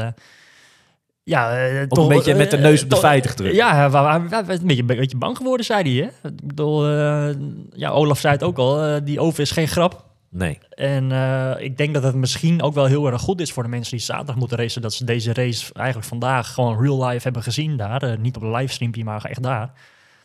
ja, 1.23 1.57
eh, 1.57 1.81
een 1.81 2.09
beetje 2.09 2.35
met 2.35 2.51
de 2.51 2.57
neus 2.57 2.83
op 2.83 2.89
de 2.89 2.95
toch- 2.95 3.05
feiten 3.05 3.31
gedrukt. 3.31 3.55
Ja, 3.55 3.85
een 3.85 4.47
beetje, 4.47 4.81
een 4.81 4.87
beetje 4.87 5.17
bang 5.17 5.37
geworden, 5.37 5.67
zei 5.67 5.83
hij. 5.83 6.11
Hè? 6.23 6.29
Ik 6.29 6.47
bedoel, 6.47 6.89
ja, 7.73 7.91
Olaf 7.91 8.19
zei 8.19 8.33
het 8.35 8.43
ook 8.43 8.59
al. 8.59 9.05
die 9.05 9.21
over 9.21 9.41
is 9.41 9.51
geen 9.51 9.69
grap. 9.69 10.13
Nee. 10.35 10.59
En 10.71 11.13
eh, 11.13 11.65
ik 11.65 11.77
denk 11.77 11.95
dat 11.95 12.03
het 12.03 12.15
misschien 12.15 12.63
ook 12.63 12.75
wel 12.75 12.85
heel 12.85 13.07
erg 13.07 13.21
goed 13.21 13.41
is 13.41 13.53
voor 13.53 13.63
de 13.63 13.69
mensen 13.69 13.97
die 13.97 14.05
zaterdag 14.05 14.37
moeten 14.37 14.59
racen. 14.59 14.83
Dat 14.83 14.95
ze 14.95 15.05
deze 15.05 15.33
race 15.33 15.73
eigenlijk 15.75 16.09
vandaag 16.09 16.55
gewoon 16.55 16.81
real 16.81 17.07
life 17.07 17.23
hebben 17.23 17.43
gezien 17.43 17.77
daar. 17.77 18.03
Eh, 18.03 18.19
niet 18.19 18.37
op 18.37 18.43
een 18.43 18.51
livestreampje, 18.51 19.05
maar 19.05 19.25
echt 19.25 19.43
daar. 19.43 19.73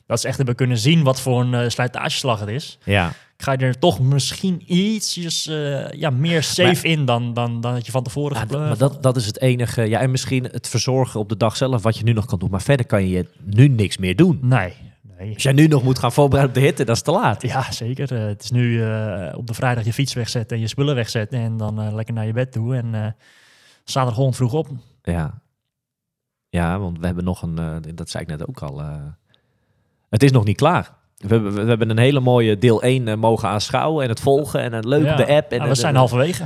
Dat 0.06 0.22
ze 0.22 0.28
echt 0.28 0.38
hebben 0.38 0.56
kunnen 0.56 0.78
zien 0.78 1.04
wat 1.04 1.22
voor 1.22 1.42
een 1.42 1.54
eh, 1.54 1.70
slijtageslag 1.70 2.40
het 2.40 2.50
is. 2.50 2.78
Ja. 2.84 3.12
Ga 3.38 3.52
je 3.52 3.58
er 3.58 3.80
toch 3.80 4.00
misschien 4.00 4.64
ietsjes 4.66 5.44
ja, 5.92 6.10
meer 6.10 6.44
safe 6.44 6.88
in 6.88 7.06
dan, 7.06 7.34
dan, 7.34 7.62
dan 7.62 7.74
dat 7.74 7.86
je 7.86 7.92
van 7.92 8.04
tevoren 8.04 8.48
Ja, 8.50 8.58
maar 8.58 8.78
dat, 8.78 9.04
dat 9.04 9.16
is 9.16 9.26
het 9.26 9.42
enige. 9.42 9.90
Ja, 9.90 10.00
en 10.00 10.12
misschien 10.12 10.44
het 10.44 10.68
verzorgen 10.68 11.20
op 11.20 11.30
de 11.30 11.38
dag 11.38 11.58
zelf, 11.58 11.82
wat 11.82 11.98
je 11.98 12.04
nu 12.04 12.14
nog 12.14 12.26
kan 12.26 12.40
doen. 12.40 12.50
Maar 12.50 12.62
verder 12.62 12.86
kan 12.86 13.08
je 13.08 13.26
nu 13.44 13.68
niks 13.68 13.98
meer 13.98 14.16
doen. 14.16 14.40
Nee, 14.42 14.74
nee. 15.20 15.34
Als 15.34 15.44
jij 15.44 15.54
nu 15.54 15.68
nog 15.68 15.84
moet 15.84 16.00
gaan 16.00 16.12
voorbereiden 16.12 16.56
op 16.56 16.62
de 16.62 16.68
hitte, 16.68 16.84
dat 16.84 16.96
is 16.96 17.02
te 17.02 17.12
laat. 17.12 17.42
Ja, 17.42 17.72
zeker. 17.72 18.14
Eh, 18.16 18.26
het 18.26 18.44
is 18.44 18.52
nu 18.52 18.84
eh, 18.84 19.38
op 19.38 19.48
de 19.48 19.54
vrijdag 19.54 19.86
je 19.86 19.94
fiets 19.94 20.14
wegzetten 20.14 20.56
en 20.58 20.62
je 20.62 20.70
spullen 20.70 20.96
wegzetten. 20.96 21.40
En 21.40 21.58
dan 21.58 21.82
eh, 21.82 21.94
lekker 21.94 22.14
naar 22.14 22.26
je 22.26 22.34
bed 22.34 22.52
toe. 22.52 22.76
En 22.76 23.16
zaterdag 23.84 24.16
gewoon 24.16 24.34
vroeg 24.34 24.54
op. 24.54 24.68
Ja. 25.02 25.42
Ja, 26.50 26.80
want 26.80 27.00
we 27.00 27.06
hebben 27.06 27.24
nog 27.24 27.42
een, 27.42 27.82
dat 27.96 28.10
zei 28.10 28.24
ik 28.24 28.30
net 28.30 28.48
ook 28.48 28.62
al. 28.62 28.82
het 30.10 30.24
is 30.24 30.32
nog 30.32 30.44
niet 30.46 30.58
klaar. 30.58 30.98
We 31.18 31.28
hebben, 31.28 31.54
we 31.54 31.64
hebben 31.64 31.90
een 31.90 31.98
hele 31.98 32.20
mooie 32.20 32.58
deel 32.58 32.82
1 32.82 33.08
eh, 33.08 33.16
mogen 33.16 33.50
aanschouwen 33.50 34.04
en 34.04 34.10
het 34.10 34.20
volgen 34.20 34.62
en 34.62 34.74
het 34.74 34.86
leuk 34.86 35.04
Ja. 35.04 35.12
op 35.12 35.18
de 35.18 35.28
app. 35.28 35.52
En 35.52 35.58
Ja, 35.58 35.64
en- 35.64 35.70
we 35.70 35.76
zijn 35.76 35.94
en- 35.94 36.00
halverwege. 36.00 36.46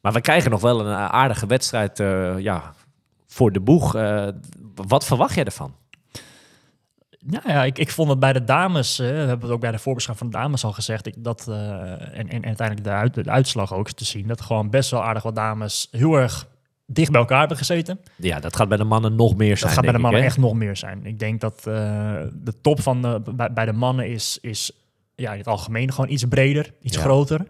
Maar 0.00 0.12
we 0.12 0.20
krijgen 0.20 0.50
nog 0.50 0.60
wel 0.60 0.80
een 0.80 0.94
aardige 0.94 1.46
wedstrijd 1.46 1.98
ja, 2.38 2.74
voor 3.26 3.52
de 3.52 3.60
boeg. 3.60 3.92
Wat 4.74 5.04
verwacht 5.04 5.34
jij 5.34 5.44
ervan? 5.44 5.74
Nou 7.26 7.48
ja, 7.48 7.64
ik, 7.64 7.78
ik 7.78 7.90
vond 7.90 8.08
het 8.08 8.18
bij 8.18 8.32
de 8.32 8.44
dames, 8.44 8.98
eh, 8.98 9.06
we 9.08 9.12
hebben 9.14 9.40
het 9.40 9.50
ook 9.50 9.60
bij 9.60 9.70
de 9.70 9.78
voorbeschouwing 9.78 10.30
van 10.30 10.40
de 10.40 10.44
dames 10.46 10.64
al 10.64 10.72
gezegd, 10.72 11.06
ik, 11.06 11.14
dat, 11.18 11.46
eh, 11.48 11.56
en, 11.90 12.10
en, 12.12 12.28
en 12.28 12.44
uiteindelijk 12.44 12.84
de, 12.84 12.90
uit, 12.90 13.14
de 13.14 13.30
uitslag 13.30 13.74
ook 13.74 13.90
te 13.90 14.04
zien, 14.04 14.26
dat 14.26 14.40
gewoon 14.40 14.70
best 14.70 14.90
wel 14.90 15.04
aardig 15.04 15.22
wat 15.22 15.34
dames 15.34 15.88
heel 15.90 16.14
erg 16.14 16.48
dicht 16.86 17.10
bij 17.10 17.20
elkaar 17.20 17.38
hebben 17.38 17.56
gezeten. 17.56 18.00
Ja, 18.16 18.40
dat 18.40 18.56
gaat 18.56 18.68
bij 18.68 18.76
de 18.76 18.84
mannen 18.84 19.14
nog 19.14 19.36
meer 19.36 19.56
zijn, 19.56 19.60
Dat 19.60 19.72
gaat 19.72 19.84
bij 19.84 19.92
de 19.92 19.98
mannen 19.98 20.20
ik, 20.20 20.26
echt 20.26 20.38
nog 20.38 20.54
meer 20.54 20.76
zijn. 20.76 21.06
Ik 21.06 21.18
denk 21.18 21.40
dat 21.40 21.56
eh, 21.58 21.64
de 22.32 22.60
top 22.60 22.80
van 22.80 23.02
de, 23.02 23.22
bij, 23.34 23.52
bij 23.52 23.64
de 23.64 23.72
mannen 23.72 24.08
is, 24.10 24.38
is 24.40 24.70
ja, 25.14 25.32
in 25.32 25.38
het 25.38 25.46
algemeen 25.46 25.92
gewoon 25.92 26.10
iets 26.10 26.24
breder, 26.24 26.72
iets 26.82 26.96
Ja. 26.96 27.02
groter. 27.02 27.40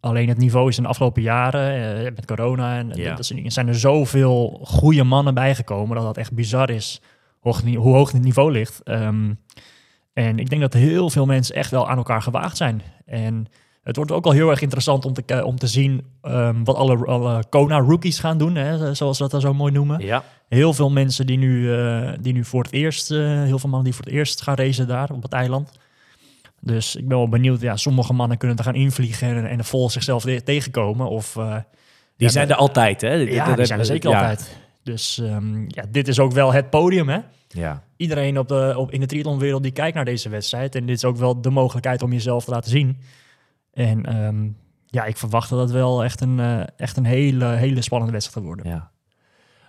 Alleen 0.00 0.28
het 0.28 0.38
niveau 0.38 0.68
is 0.68 0.76
in 0.76 0.82
de 0.82 0.88
afgelopen 0.88 1.22
jaren, 1.22 2.02
met 2.14 2.26
corona 2.26 2.76
en 2.78 2.90
Ja. 2.94 3.16
dingen, 3.28 3.50
zijn 3.52 3.68
er 3.68 3.74
zoveel 3.78 4.60
goede 4.64 5.04
mannen 5.04 5.34
bijgekomen 5.34 5.96
dat 5.96 6.04
dat 6.04 6.16
echt 6.16 6.32
bizar 6.32 6.70
is 6.70 7.00
hoog, 7.40 7.62
hoe 7.62 7.94
hoog 7.94 8.12
het 8.12 8.22
niveau 8.22 8.52
ligt. 8.52 8.82
Ehm, 8.82 9.32
en 10.12 10.38
ik 10.38 10.50
denk 10.50 10.60
dat 10.60 10.72
heel 10.72 11.10
veel 11.10 11.26
mensen 11.26 11.54
echt 11.54 11.70
wel 11.70 11.88
aan 11.88 11.96
elkaar 11.96 12.22
gewaagd 12.22 12.56
zijn. 12.56 12.82
En 13.06 13.46
het 13.82 13.96
wordt 13.96 14.12
ook 14.12 14.24
al 14.24 14.32
heel 14.32 14.50
erg 14.50 14.60
interessant 14.60 15.04
om 15.04 15.12
te, 15.12 15.44
om 15.44 15.56
te 15.58 15.66
zien 15.66 16.04
ehm, 16.22 16.64
wat 16.64 16.76
alle, 16.76 17.06
alle 17.06 17.44
Kona-rookies 17.48 18.18
gaan 18.18 18.38
doen, 18.38 18.54
hè, 18.54 18.94
zoals 18.94 19.16
ze 19.16 19.22
dat 19.22 19.32
dan 19.32 19.40
zo 19.40 19.54
mooi 19.54 19.72
noemen? 19.72 20.00
Ja, 20.00 20.24
heel 20.48 20.72
veel 20.72 20.90
mensen 20.90 21.26
die 21.26 21.38
nu, 21.38 21.74
eh, 21.74 22.12
die 22.20 22.32
nu 22.32 22.44
voor 22.44 22.62
het 22.62 22.72
eerst, 22.72 23.10
eh, 23.10 23.18
heel 23.18 23.58
veel 23.58 23.68
mannen 23.68 23.84
die 23.84 23.94
voor 23.94 24.04
het 24.04 24.14
eerst 24.14 24.42
gaan 24.42 24.54
racen 24.54 24.88
daar 24.88 25.10
op 25.10 25.22
het 25.22 25.32
eiland. 25.32 25.72
Dus 26.60 26.96
ik 26.96 27.08
ben 27.08 27.16
wel 27.16 27.28
benieuwd. 27.28 27.60
Ja, 27.60 27.76
sommige 27.76 28.12
mannen 28.12 28.38
kunnen 28.38 28.56
er 28.56 28.64
gaan 28.64 28.74
invliegen 28.74 29.36
en, 29.36 29.46
en 29.46 29.64
vol 29.64 29.90
zichzelf 29.90 30.22
te- 30.22 30.42
tegenkomen. 30.42 31.08
Of, 31.08 31.36
eh, 31.36 31.54
die 32.16 32.26
ja, 32.26 32.28
zijn 32.28 32.48
er 32.48 32.54
altijd, 32.54 33.00
hè? 33.00 33.12
Ja, 33.12 33.54
die 33.54 33.64
zijn 33.64 33.78
er 33.78 33.84
zeker 33.84 34.10
ja. 34.10 34.20
altijd. 34.20 34.56
Dus 34.90 35.18
ehm, 35.18 35.64
ja, 35.66 35.84
dit 35.88 36.08
is 36.08 36.18
ook 36.18 36.32
wel 36.32 36.52
het 36.52 36.70
podium, 36.70 37.08
hè? 37.08 37.18
Ja, 37.48 37.84
Iedereen 37.96 38.38
op 38.38 38.48
de, 38.48 38.74
op, 38.76 38.90
in 38.90 39.00
de 39.00 39.06
triathlonwereld 39.06 39.62
die 39.62 39.72
kijkt 39.72 39.94
naar 39.94 40.04
deze 40.04 40.28
wedstrijd. 40.28 40.74
En 40.74 40.86
dit 40.86 40.96
is 40.96 41.04
ook 41.04 41.16
wel 41.16 41.40
de 41.40 41.50
mogelijkheid 41.50 42.02
om 42.02 42.12
jezelf 42.12 42.44
te 42.44 42.50
laten 42.50 42.70
zien. 42.70 42.98
En 43.72 44.06
ehm, 44.06 44.48
ja, 44.86 45.04
ik 45.04 45.16
verwacht 45.16 45.50
dat 45.50 45.58
het 45.58 45.70
wel 45.70 46.04
echt 46.04 46.20
een, 46.20 46.40
eh, 46.40 46.62
echt 46.76 46.96
een 46.96 47.04
hele, 47.04 47.44
hele 47.44 47.82
spannende 47.82 48.12
wedstrijd 48.12 48.46
gaat 48.46 48.54
worden. 48.54 48.72
ja. 48.72 48.90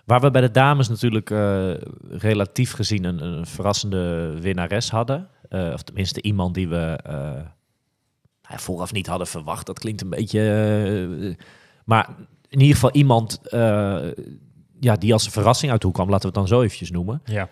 Waar 0.04 0.20
we 0.20 0.30
bij 0.30 0.40
de 0.40 0.50
dames 0.50 0.88
natuurlijk 0.88 1.30
eh, 1.30 1.70
relatief 2.10 2.72
gezien 2.72 3.04
een, 3.04 3.24
een 3.24 3.46
verrassende 3.46 4.34
winnares 4.40 4.90
hadden. 4.90 5.28
Eh, 5.48 5.70
of 5.72 5.82
tenminste 5.82 6.22
iemand 6.22 6.54
die 6.54 6.68
we 6.68 6.98
nou 8.48 8.60
vooraf 8.60 8.92
niet 8.92 9.06
hadden 9.06 9.26
verwacht. 9.26 9.66
Dat 9.66 9.78
klinkt 9.78 10.00
een 10.00 10.10
beetje... 10.10 11.36
maar 11.84 12.08
in 12.48 12.60
ieder 12.60 12.74
geval 12.74 12.92
iemand 12.92 13.40
ja, 14.82 14.96
die 14.96 15.12
als 15.12 15.24
een 15.24 15.32
verrassing 15.32 15.70
uit 15.72 15.80
de 15.80 15.86
hoek 15.86 15.96
kwam. 15.96 16.08
Laten 16.08 16.30
we 16.30 16.38
het 16.38 16.48
dan 16.48 16.56
zo 16.56 16.62
eventjes 16.62 16.90
noemen. 16.90 17.22
Ja. 17.24 17.48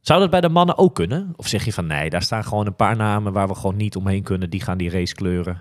Zou 0.00 0.20
dat 0.20 0.30
bij 0.30 0.40
de 0.40 0.48
mannen 0.48 0.78
ook 0.78 0.94
kunnen? 0.94 1.32
Of 1.36 1.46
zeg 1.46 1.64
je 1.64 1.72
van 1.72 1.86
nee, 1.86 2.10
daar 2.10 2.22
staan 2.22 2.44
gewoon 2.44 2.66
een 2.66 2.76
paar 2.76 2.96
namen 2.96 3.32
waar 3.32 3.48
we 3.48 3.54
gewoon 3.54 3.76
niet 3.76 3.96
omheen 3.96 4.22
kunnen. 4.22 4.50
Die 4.50 4.60
gaan 4.60 4.78
die 4.78 4.90
race 4.90 5.14
kleuren. 5.14 5.60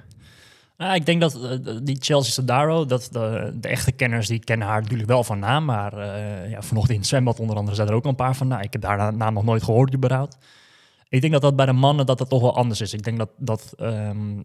Ja, 0.77 0.93
ik 0.93 1.05
denk 1.05 1.21
dat 1.21 1.43
eh, 1.43 1.57
die 1.83 1.97
Chelsea 1.99 2.31
Sodaro, 2.31 2.85
dat 2.85 3.09
de, 3.11 3.53
de 3.59 3.67
echte 3.67 3.91
kenners, 3.91 4.27
die 4.27 4.39
kennen 4.39 4.67
haar 4.67 4.81
natuurlijk 4.81 5.09
wel 5.09 5.23
van 5.23 5.39
naam. 5.39 5.65
Maar 5.65 5.97
eh, 5.97 6.51
ja, 6.51 6.61
vanochtend 6.61 6.93
in 6.93 6.99
het 6.99 7.07
zwembad 7.07 7.39
onder 7.39 7.55
andere 7.55 7.75
zijn 7.75 7.87
er 7.87 7.93
ook 7.93 8.03
al 8.03 8.09
een 8.09 8.15
paar 8.15 8.35
van. 8.35 8.47
Nou, 8.47 8.61
ik 8.61 8.73
heb 8.73 8.83
haar 8.83 9.13
naam 9.13 9.33
nog 9.33 9.43
nooit 9.43 9.63
gehoord 9.63 9.93
überhaupt. 9.93 10.37
Ik 11.09 11.21
denk 11.21 11.33
dat 11.33 11.41
dat 11.41 11.55
bij 11.55 11.65
de 11.65 11.73
mannen 11.73 12.05
dat 12.05 12.17
dat 12.17 12.29
toch 12.29 12.41
wel 12.41 12.55
anders 12.55 12.81
is. 12.81 12.93
Ik 12.93 13.03
denk 13.03 13.17
dat, 13.17 13.29
dat, 13.37 13.73
ehm, 13.77 14.39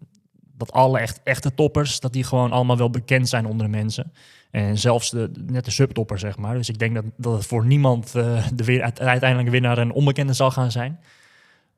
dat 0.59 0.71
alle 0.71 0.99
echt, 0.99 1.19
echte 1.23 1.53
toppers, 1.53 1.99
dat 1.99 2.13
die 2.13 2.23
gewoon 2.23 2.51
allemaal 2.51 2.77
wel 2.77 2.89
bekend 2.89 3.29
zijn 3.29 3.45
onder 3.45 3.65
de 3.65 3.77
mensen. 3.77 4.11
En 4.51 4.77
zelfs 4.77 5.09
de, 5.09 5.31
net 5.45 5.65
de 5.65 5.71
subtopper, 5.71 6.19
zeg 6.19 6.37
maar. 6.37 6.55
Dus 6.55 6.69
ik 6.69 6.79
denk 6.79 6.95
dat, 6.95 7.03
dat 7.17 7.33
het 7.33 7.45
voor 7.45 7.65
niemand 7.65 8.15
eh, 8.15 8.47
de 8.53 8.63
weer, 8.63 8.81
uite- 8.81 9.03
uiteindelijke 9.03 9.51
winnaar 9.51 9.77
een 9.77 9.91
onbekende 9.91 10.33
zal 10.33 10.51
gaan 10.51 10.71
zijn. 10.71 10.99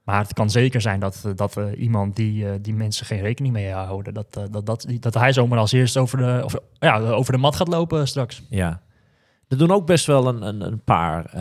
Maar 0.03 0.19
het 0.19 0.33
kan 0.33 0.49
zeker 0.49 0.81
zijn 0.81 0.99
dat, 0.99 1.23
eh, 1.25 1.31
dat 1.35 1.57
eh, 1.57 1.65
iemand 1.77 2.15
die, 2.15 2.61
die 2.61 2.73
mensen 2.73 3.05
geen 3.05 3.21
rekening 3.21 3.53
mee 3.53 3.71
houden, 3.71 4.13
dat, 4.13 4.33
dat, 4.33 4.65
dat, 4.65 4.87
dat 4.99 5.13
hij 5.13 5.33
zomaar 5.33 5.59
als 5.59 5.71
eerste 5.71 5.99
over 5.99 6.17
de, 6.17 6.59
ja, 6.79 6.99
over 6.99 7.33
de 7.33 7.39
mat 7.39 7.55
gaat 7.55 7.67
lopen 7.67 8.07
straks. 8.07 8.43
Ja. 8.49 8.81
Er 9.47 9.57
doen 9.57 9.71
ook 9.71 9.85
best 9.85 10.05
wel 10.05 10.27
een, 10.27 10.41
een, 10.41 10.61
een 10.61 10.83
paar, 10.83 11.31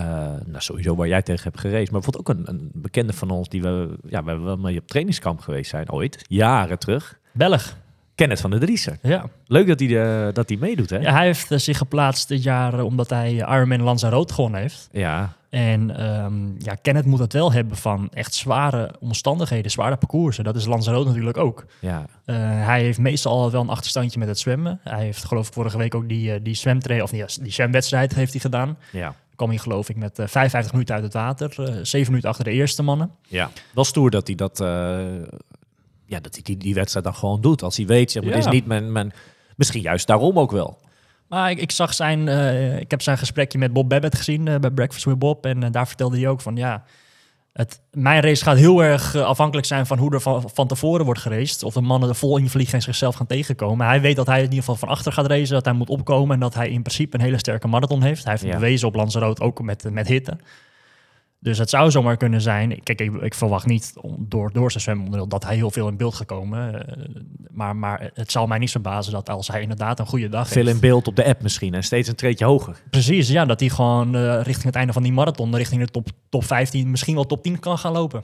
nou 0.47 0.61
sowieso 0.63 0.95
waar 0.95 1.09
jij 1.09 1.23
tegen 1.23 1.43
hebt 1.43 1.61
gereisd, 1.61 1.93
maar 1.93 2.01
bijvoorbeeld 2.01 2.39
ook 2.39 2.49
een, 2.49 2.55
een 2.55 2.71
bekende 2.75 3.13
van 3.13 3.31
ons 3.31 3.49
die 3.49 3.63
we, 3.63 3.99
ja, 4.09 4.25
wel 4.25 4.57
mee 4.57 4.79
op 4.79 4.87
trainingskamp 4.87 5.41
geweest 5.41 5.71
zijn 5.71 5.91
ooit, 5.91 6.25
jaren 6.29 6.79
terug. 6.79 7.20
Belg. 7.33 7.77
Kenneth 8.15 8.41
van 8.41 8.51
der 8.51 8.61
Driessen. 8.61 8.99
Ja. 9.03 9.25
Leuk 9.47 9.67
dat 9.67 9.81
hij, 9.81 10.03
eh, 10.27 10.35
dat 10.35 10.49
hij 10.49 10.59
meedoet, 10.59 10.91
hè? 10.91 10.99
ja, 10.99 11.13
hij 11.13 11.25
heeft 11.25 11.51
eh, 11.51 11.59
zich 11.59 11.79
geplaatst 11.79 12.29
dit 12.29 12.43
jaar 12.43 12.75
eh, 12.79 12.85
omdat 12.85 13.11
hij 13.11 13.35
Ironman 13.35 13.83
Lanzarote 13.83 14.35
gewonnen 14.35 14.61
heeft. 14.61 14.89
Ja, 14.93 15.33
En 15.51 15.97
ehm, 15.97 16.35
ja, 16.59 16.75
Kenneth 16.83 17.05
moet 17.05 17.19
het 17.19 17.33
wel 17.33 17.53
hebben 17.53 17.77
van 17.77 18.09
echt 18.13 18.35
zware 18.35 18.95
omstandigheden, 19.01 19.71
zware 19.71 19.97
parcoursen. 19.97 20.45
Dat 20.45 20.57
is 20.57 20.67
Lanzarote 20.67 21.09
natuurlijk 21.09 21.37
ook. 21.37 21.65
ja, 21.81 22.07
hij 22.65 22.83
heeft 22.83 22.99
meestal 22.99 23.33
al 23.33 23.51
wel 23.51 23.61
een 23.61 23.69
achterstandje 23.69 24.19
met 24.19 24.29
het 24.29 24.39
zwemmen. 24.39 24.81
Hij 24.85 25.05
heeft 25.05 25.25
geloof 25.25 25.47
ik 25.47 25.53
vorige 25.53 25.79
week 25.79 25.95
ook 25.95 26.09
die, 26.09 26.43
die 26.43 26.55
zwemtrain 26.55 27.03
of 27.03 27.11
die, 27.11 27.25
die 27.41 27.53
zwemwedstrijd 27.53 28.15
heeft 28.15 28.33
hij 28.33 28.41
gedaan. 28.41 28.79
ja, 28.93 29.15
kwam 29.37 29.49
hij 29.49 29.59
geloof 29.59 29.89
ik 29.89 29.97
met 29.97 30.19
eh, 30.19 30.27
55 30.27 30.73
minuten 30.73 30.95
uit 30.95 31.05
het 31.05 31.13
water. 31.13 31.55
eh 31.59 31.75
7 31.83 32.07
minuten 32.07 32.29
achter 32.31 32.45
de 32.45 32.51
eerste 32.51 32.83
mannen. 32.83 33.11
ja. 33.29 33.51
Wel 33.75 33.85
stoer 33.85 34.11
dat 34.11 34.27
hij 34.27 34.37
dat, 34.37 34.61
ja, 36.11 36.21
dat 36.21 36.35
hij 36.35 36.43
die, 36.43 36.57
die 36.57 36.75
wedstrijd 36.75 37.05
dan 37.05 37.15
gewoon 37.15 37.41
doet. 37.41 37.63
Als 37.63 37.77
hij 37.77 37.87
weet, 37.87 38.11
zeg 38.11 38.23
maar, 38.23 38.33
dit 38.33 38.43
Ja. 38.43 38.49
is 38.49 38.55
niet 38.55 38.67
mijn, 38.67 38.93
mijn, 38.93 39.13
misschien 39.57 39.83
juist 39.83 40.07
daarom 40.07 40.39
ook 40.39 40.51
wel. 40.51 40.79
Maar 41.29 41.51
ik, 41.51 41.59
ik 41.61 41.71
zag 41.71 41.95
zijn, 41.95 42.29
eh, 42.29 42.79
ik 42.79 42.91
heb 42.91 43.03
zijn 43.03 43.19
gesprekje 43.19 43.59
met 43.59 43.73
Bob 43.73 43.89
Babbitt 43.89 44.17
gezien 44.17 44.49
eh, 44.49 44.59
bij 44.59 44.71
Breakfast 44.71 45.05
with 45.05 45.19
Bob. 45.19 45.47
En 45.47 45.63
eh, 45.63 45.71
daar 45.71 45.87
vertelde 45.89 46.17
hij 46.19 46.29
ook 46.29 46.41
van 46.41 46.57
ja, 46.57 46.85
het, 47.53 47.81
mijn 47.93 48.21
race 48.23 48.45
gaat 48.45 48.57
heel 48.57 48.83
erg 48.83 49.17
afhankelijk 49.17 49.67
zijn 49.67 49.87
van 49.87 49.99
hoe 49.99 50.13
er 50.15 50.21
van, 50.21 50.51
van 50.55 50.67
tevoren 50.67 51.05
wordt 51.05 51.21
geraced. 51.21 51.63
Of 51.63 51.75
de 51.75 51.81
mannen 51.81 52.09
er 52.09 52.15
vol 52.15 52.37
invliegen 52.39 52.75
en 52.75 52.83
zichzelf 52.83 53.15
gaan 53.15 53.27
tegenkomen. 53.27 53.87
Hij 53.87 54.01
weet 54.01 54.17
dat 54.17 54.27
hij 54.27 54.37
in 54.39 54.43
ieder 54.43 54.59
geval 54.59 54.77
van 54.77 54.89
achter 54.89 55.13
gaat 55.13 55.27
racen, 55.27 55.55
dat 55.55 55.65
hij 55.65 55.75
moet 55.75 55.89
opkomen 55.89 56.35
en 56.35 56.41
dat 56.41 56.55
hij 56.55 56.71
in 56.71 56.83
principe 56.83 57.17
een 57.17 57.23
hele 57.25 57.39
sterke 57.39 57.69
marathon 57.69 58.03
heeft. 58.03 58.23
Hij 58.25 58.33
heeft 58.33 58.45
Ja. 58.45 58.55
bewezen 58.55 58.89
op 58.89 58.95
Lanzarote 58.95 59.43
ook 59.43 59.63
met, 59.63 59.91
met 59.93 60.09
hitte. 60.09 60.39
Dus 61.43 61.59
het 61.59 61.71
zou 61.71 61.91
zomaar 61.91 62.17
kunnen 62.17 62.41
zijn. 62.41 62.83
Kijk, 62.83 63.01
ik, 63.01 63.15
ik 63.15 63.35
verwacht 63.35 63.67
niet 63.67 63.93
om- 64.01 64.27
door, 64.29 64.53
door 64.53 64.71
zijn 64.71 64.83
zwemonderdeel 64.83 65.29
dat 65.29 65.45
hij 65.45 65.55
heel 65.57 65.71
veel 65.71 65.89
in 65.89 65.97
beeld 65.97 66.15
gaat 66.15 66.27
komen. 66.27 66.87
eh, 66.89 67.05
maar, 67.51 67.77
maar 67.77 68.11
het 68.15 68.31
zal 68.31 68.47
mij 68.47 68.59
niet 68.59 68.71
verbazen 68.71 69.13
dat 69.13 69.29
als 69.31 69.49
hij 69.49 69.61
inderdaad 69.63 69.99
een 69.99 70.07
goede 70.07 70.29
dag 70.29 70.49
Veel 70.49 70.63
heeft. 70.63 70.75
in 70.75 70.81
beeld 70.81 71.09
op 71.09 71.17
de 71.17 71.25
app 71.25 71.43
misschien 71.43 71.75
en 71.75 71.83
steeds 71.85 72.09
een 72.09 72.15
treetje 72.15 72.45
hoger. 72.45 72.83
Precies, 72.91 73.29
ja, 73.29 73.45
dat 73.45 73.61
hij 73.61 73.69
gewoon 73.69 74.15
eh, 74.17 74.35
richting 74.43 74.65
het 74.65 74.75
einde 74.75 74.93
van 74.93 75.03
die 75.03 75.13
marathon, 75.13 75.57
richting 75.57 75.81
de 75.85 75.91
top, 75.91 76.09
top 76.29 76.45
15, 76.45 76.91
misschien 76.91 77.15
wel 77.15 77.27
top 77.27 77.43
10 77.43 77.59
kan 77.59 77.79
gaan 77.79 77.93
lopen. 77.93 78.23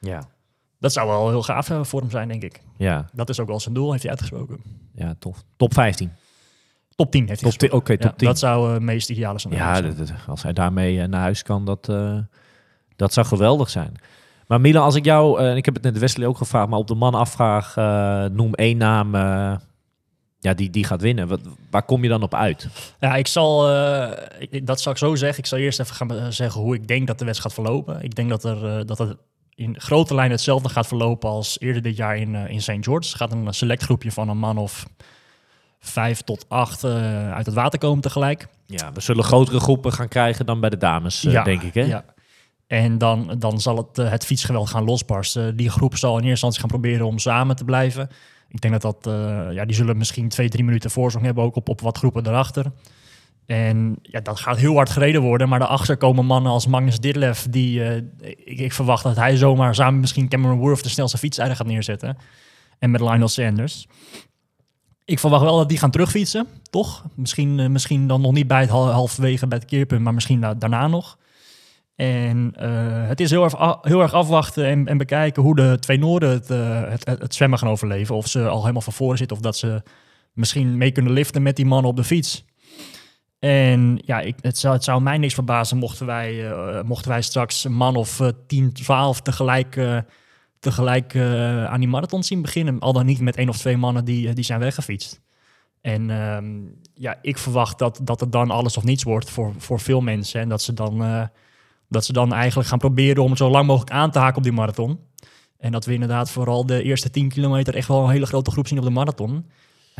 Ja, 0.00 0.22
Dat 0.80 0.92
zou 0.92 1.08
wel 1.08 1.28
heel 1.28 1.42
gaaf 1.42 1.70
eh, 1.70 1.84
voor 1.84 2.00
hem 2.00 2.10
zijn, 2.10 2.28
denk 2.28 2.42
ik. 2.42 2.60
ja, 2.76 3.08
Dat 3.12 3.28
is 3.28 3.40
ook 3.40 3.48
wel 3.48 3.60
zijn 3.60 3.74
doel, 3.74 3.90
heeft 3.90 4.02
hij 4.02 4.10
uitgesproken. 4.12 4.58
ja, 4.94 5.14
tof. 5.18 5.42
Top 5.56 5.74
15. 5.74 6.10
Top 6.96 7.10
10 7.10 7.28
heeft 7.28 7.40
hij 7.40 7.50
Top 7.50 7.58
10, 7.58 7.72
Oké, 7.72 7.96
top 7.98 8.10
Ja, 8.10 8.16
10. 8.16 8.26
dat 8.28 8.38
zou 8.38 8.72
het 8.72 8.82
meest 8.82 9.10
ideale 9.10 9.38
zijn. 9.38 9.54
Ja, 9.54 9.80
dat- 9.80 9.98
dat- 9.98 10.12
als 10.26 10.42
hij 10.42 10.52
daarmee 10.52 11.06
naar 11.06 11.20
huis 11.20 11.42
kan, 11.42 11.64
dat, 11.64 11.88
dat 12.98 13.12
zou 13.12 13.26
geweldig 13.26 13.70
zijn. 13.70 13.94
Maar 14.46 14.60
Milan, 14.60 14.82
als 14.84 14.94
ik 14.94 15.04
jou, 15.04 15.40
eh, 15.40 15.50
en 15.50 15.56
ik 15.56 15.64
heb 15.64 15.74
het 15.74 15.82
net 15.82 15.98
Wesley 15.98 16.26
ook 16.26 16.36
gevraagd, 16.36 16.68
maar 16.68 16.78
op 16.78 16.86
de 16.86 16.94
man 16.94 17.14
afvraag, 17.14 17.76
eh, 17.76 18.24
noem 18.24 18.54
één 18.54 18.76
naam 18.76 19.14
eh, 19.14 19.56
ja, 20.38 20.54
die, 20.54 20.70
die 20.70 20.84
gaat 20.84 21.00
winnen. 21.00 21.28
Wat, 21.28 21.40
waar 21.70 21.82
kom 21.82 22.02
je 22.02 22.08
dan 22.08 22.22
op 22.22 22.34
uit? 22.34 22.68
Ja, 23.00 23.16
ik 23.16 23.26
zal, 23.26 23.70
ik- 24.38 24.66
dat 24.66 24.80
zal 24.80 24.92
ik 24.92 24.98
zo 24.98 25.14
zeggen. 25.14 25.38
Ik 25.38 25.46
zal 25.46 25.58
eerst 25.58 25.80
even 25.80 25.94
gaan 25.94 26.32
zeggen 26.32 26.60
hoe 26.60 26.74
ik 26.74 26.88
denk 26.88 27.06
dat 27.06 27.18
de 27.18 27.24
wedstrijd 27.24 27.54
gaat 27.54 27.64
verlopen. 27.64 28.02
Ik 28.04 28.14
denk 28.14 28.28
dat, 28.28 28.44
er, 28.44 28.86
dat 28.86 28.98
het 28.98 29.16
in 29.54 29.80
grote 29.80 30.14
lijnen 30.14 30.32
hetzelfde 30.34 30.68
gaat 30.68 30.86
verlopen 30.86 31.28
als 31.30 31.60
eerder 31.60 31.82
dit 31.82 31.96
jaar 31.96 32.16
in, 32.16 32.34
in 32.34 32.62
St. 32.62 32.72
George. 32.80 33.16
Gaat 33.16 33.32
een 33.32 33.54
select 33.54 33.82
groepje 33.82 34.12
van 34.12 34.28
een 34.28 34.38
man 34.38 34.58
of 34.58 34.86
vijf 35.80 36.20
tot 36.20 36.44
acht 36.48 36.84
uit 36.84 37.46
het 37.46 37.54
water 37.54 37.78
komen 37.78 38.00
tegelijk. 38.00 38.48
Ja, 38.66 38.92
we 38.92 39.00
zullen 39.00 39.24
grotere 39.24 39.60
groepen 39.60 39.92
gaan 39.92 40.08
krijgen 40.08 40.46
dan 40.46 40.60
bij 40.60 40.70
de 40.70 40.76
dames, 40.76 41.24
denk 41.42 41.62
ik. 41.62 41.74
Hè? 41.74 41.82
Ja. 41.82 42.04
En 42.68 42.98
dan, 42.98 43.34
dan 43.38 43.60
zal 43.60 43.76
het, 43.76 43.98
eh, 43.98 44.10
het 44.10 44.24
fietsgeweld 44.24 44.68
gaan 44.70 44.84
losbarsten. 44.84 45.56
Die 45.56 45.70
groep 45.70 45.96
zal 45.96 46.10
in 46.10 46.14
eerste 46.14 46.30
instantie 46.30 46.60
gaan 46.60 46.68
proberen 46.68 47.06
om 47.06 47.18
samen 47.18 47.56
te 47.56 47.64
blijven. 47.64 48.08
Ik 48.48 48.60
denk 48.60 48.80
dat 48.80 49.02
dat, 49.02 49.14
eh, 49.14 49.52
ja, 49.52 49.64
die 49.64 49.74
zullen 49.74 49.96
misschien 49.96 50.28
twee, 50.28 50.48
drie 50.48 50.64
minuten 50.64 50.90
voorsprong 50.90 51.26
hebben, 51.26 51.44
ook 51.44 51.56
op, 51.56 51.68
op 51.68 51.80
wat 51.80 51.98
groepen 51.98 52.26
erachter. 52.26 52.72
En 53.46 53.98
ja, 54.02 54.20
dat 54.20 54.40
gaat 54.40 54.56
heel 54.56 54.74
hard 54.74 54.90
gereden 54.90 55.22
worden. 55.22 55.48
Maar 55.48 55.58
daarachter 55.58 55.96
komen 55.96 56.26
mannen 56.26 56.52
als 56.52 56.66
Magnus 56.66 56.98
Ditlev, 57.00 57.40
die 57.40 57.84
eh, 57.84 57.96
ik, 58.44 58.58
ik 58.58 58.72
verwacht 58.72 59.02
dat 59.02 59.16
hij 59.16 59.36
zomaar 59.36 59.74
samen 59.74 60.00
misschien 60.00 60.28
Cameron 60.28 60.58
Worth 60.58 60.82
de 60.82 60.88
snelste 60.88 61.18
fietsrijder 61.18 61.56
gaat 61.56 61.66
neerzetten. 61.66 62.16
En 62.78 62.90
met 62.90 63.00
Lionel 63.00 63.28
Sanders. 63.28 63.86
Ik 65.04 65.18
verwacht 65.18 65.42
wel 65.42 65.56
dat 65.56 65.68
die 65.68 65.78
gaan 65.78 65.90
terugfietsen, 65.90 66.46
toch? 66.70 67.04
Misschien, 67.14 67.72
misschien 67.72 68.06
dan 68.06 68.20
nog 68.20 68.32
niet 68.32 68.46
bij 68.46 68.60
het 68.60 68.70
hal- 68.70 68.90
halverwege 68.90 69.46
bij 69.46 69.58
het 69.58 69.66
keerpunt, 69.66 70.02
maar 70.02 70.14
misschien 70.14 70.40
da- 70.40 70.54
daarna 70.54 70.86
nog. 70.86 71.18
En 71.98 72.52
eh, 72.54 73.08
het 73.08 73.20
is 73.20 73.30
heel 73.30 73.44
erg, 73.44 73.54
heel 73.82 74.00
erg 74.00 74.12
afwachten 74.12 74.66
en, 74.66 74.86
en 74.86 74.98
bekijken 74.98 75.42
hoe 75.42 75.54
de 75.56 75.76
twee 75.80 75.98
Noorden 75.98 76.30
het, 76.30 76.50
eh, 76.50 76.88
het, 76.88 77.06
het, 77.06 77.34
zwemmen 77.34 77.58
gaan 77.58 77.68
overleven. 77.68 78.14
Of 78.14 78.26
ze 78.26 78.48
al 78.48 78.60
helemaal 78.60 78.82
van 78.82 78.92
voren 78.92 79.18
zitten 79.18 79.36
of 79.36 79.42
dat 79.42 79.56
ze 79.56 79.82
misschien 80.32 80.76
mee 80.76 80.90
kunnen 80.90 81.12
liften 81.12 81.42
met 81.42 81.56
die 81.56 81.66
mannen 81.66 81.90
op 81.90 81.96
de 81.96 82.04
fiets. 82.04 82.44
En 83.38 84.02
ja, 84.04 84.20
ik, 84.20 84.36
het, 84.40 84.58
zou, 84.58 85.00
mij 85.00 85.18
niks 85.18 85.34
verbazen 85.34 85.76
mochten 85.76 86.06
wij, 86.06 86.50
eh, 86.50 86.82
mochten 86.82 87.10
wij 87.10 87.22
straks 87.22 87.64
een 87.64 87.74
man 87.74 87.96
of 87.96 88.20
eh, 88.20 88.28
10, 88.46 88.72
12 88.72 89.20
tegelijk, 89.20 89.80
tegelijk 90.60 91.16
aan 91.66 91.80
die 91.80 91.88
marathon 91.88 92.22
zien 92.22 92.42
beginnen. 92.42 92.78
Al 92.78 92.92
dan 92.92 93.06
niet 93.06 93.20
met 93.20 93.36
één 93.36 93.48
of 93.48 93.58
twee 93.58 93.76
mannen 93.76 94.04
die, 94.04 94.32
die 94.32 94.44
zijn 94.44 94.60
weggefietst. 94.60 95.20
En 95.80 96.10
ehm, 96.10 96.56
ja, 96.94 97.18
ik 97.22 97.38
verwacht 97.38 97.78
dat, 97.78 98.00
dat 98.02 98.20
het 98.20 98.32
dan 98.32 98.50
alles 98.50 98.76
of 98.76 98.84
niets 98.84 99.02
wordt 99.02 99.30
voor, 99.30 99.54
voor 99.56 99.80
veel 99.80 100.00
mensen. 100.00 100.40
En 100.40 100.48
dat 100.48 100.62
ze, 100.62 100.74
dan, 100.74 101.30
dat 101.88 102.04
ze 102.04 102.12
dan 102.12 102.32
eigenlijk 102.32 102.68
gaan 102.68 102.78
proberen 102.78 103.22
om 103.22 103.28
het 103.28 103.38
zo 103.38 103.50
lang 103.50 103.66
mogelijk 103.66 103.90
aan 103.92 104.10
te 104.10 104.18
haken 104.18 104.36
op 104.36 104.42
die 104.42 104.52
marathon. 104.52 104.98
En 105.58 105.72
dat 105.72 105.84
we 105.84 105.92
inderdaad 105.92 106.30
vooral 106.30 106.66
de 106.66 106.82
eerste 106.82 107.10
10 107.10 107.28
kilometer 107.28 107.74
echt 107.74 107.88
wel 107.88 108.04
een 108.04 108.10
hele 108.10 108.26
grote 108.26 108.50
groep 108.50 108.68
zien 108.68 108.78
op 108.78 108.84
de 108.84 108.90
marathon. 108.90 109.46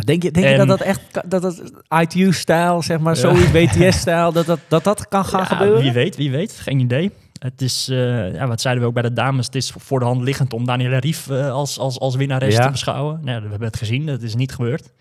Denk 0.05 0.23
je, 0.23 0.31
denk 0.31 0.47
je 0.47 0.57
dat 0.57 0.69
dat 0.69 0.81
echt, 0.81 1.01
dat 1.29 1.43
dat 1.43 1.63
ITU-stijl, 2.01 2.83
zeg 2.83 2.99
maar, 2.99 3.17
zoiets 3.17 3.51
BTS-stijl, 3.51 4.33
dat 4.33 4.47
dat, 4.47 4.61
dat 4.69 4.85
dat 4.85 5.09
kan 5.09 5.25
gaan 5.25 5.41
Ja, 5.41 5.47
gebeuren? 5.47 5.83
Wie 5.83 5.93
weet, 5.93 6.17
wie 6.17 6.31
weet. 6.31 6.53
Geen 6.53 6.79
idee. 6.81 7.11
Het 7.39 7.63
is, 7.63 7.89
eh, 7.89 8.35
ja, 8.35 8.47
wat 8.47 8.61
zeiden 8.61 8.83
we 8.83 8.89
ook 8.89 8.95
bij 8.95 9.03
de 9.03 9.13
dames, 9.13 9.47
het 9.47 9.55
is 9.55 9.73
voor 9.79 9.99
de 9.99 10.05
hand 10.05 10.23
liggend 10.23 10.53
om 10.53 10.65
Daniela 10.67 10.99
Rief 10.99 11.31
eh, 11.31 11.51
als, 11.51 11.79
als, 11.79 11.99
als 11.99 12.17
winnares 12.17 12.55
Ja. 12.55 12.65
te 12.65 12.71
beschouwen. 12.71 13.21
Nou, 13.23 13.43
we 13.43 13.49
hebben 13.49 13.69
het 13.69 13.77
gezien, 13.77 14.07
dat 14.07 14.23
is 14.23 14.35
niet 14.35 14.53
gebeurd. 14.53 14.93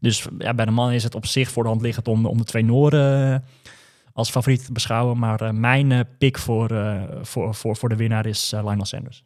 Dus 0.00 0.26
ja, 0.38 0.54
bij 0.54 0.64
de 0.64 0.70
mannen 0.70 0.94
is 0.94 1.02
het 1.02 1.14
op 1.14 1.26
zich 1.26 1.50
voor 1.50 1.62
de 1.62 1.68
hand 1.68 1.80
liggend 1.82 2.08
om, 2.08 2.26
om 2.26 2.38
de 2.38 2.44
twee 2.44 2.64
Noren 2.64 3.32
eh, 3.32 3.38
als 4.14 4.30
favoriet 4.30 4.64
te 4.64 4.72
beschouwen. 4.72 5.18
Maar 5.18 5.40
eh, 5.40 5.50
mijn 5.50 5.92
eh, 5.92 6.00
pick 6.18 6.38
voor, 6.38 6.70
eh, 6.70 7.02
voor, 7.22 7.54
voor, 7.54 7.76
voor 7.76 7.88
de 7.88 7.96
winnaar 7.96 8.26
is 8.26 8.50
Lionel 8.50 8.84
Sanders. 8.84 9.24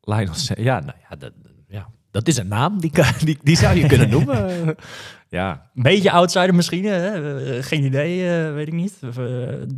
Lionel 0.00 0.34
Sa- 0.34 0.54
ja, 0.58 0.80
nou 0.80 0.98
ja, 1.10 1.16
dat, 1.16 1.32
ja, 1.68 1.88
dat 2.10 2.28
is 2.28 2.36
een 2.36 2.48
naam, 2.48 2.80
die, 2.80 2.90
kan- 2.90 3.12
die, 3.24 3.38
die 3.42 3.56
zou 3.56 3.76
je 3.78 3.86
kunnen 3.86 4.10
noemen. 4.16 4.74
ja, 5.28 5.70
Een 5.74 5.82
beetje 5.82 6.10
outsider 6.10 6.54
misschien, 6.54 6.84
hè? 6.84 7.62
Geen 7.62 7.84
idee, 7.84 8.50
weet 8.52 8.66
ik 8.66 8.72
niet. 8.72 8.98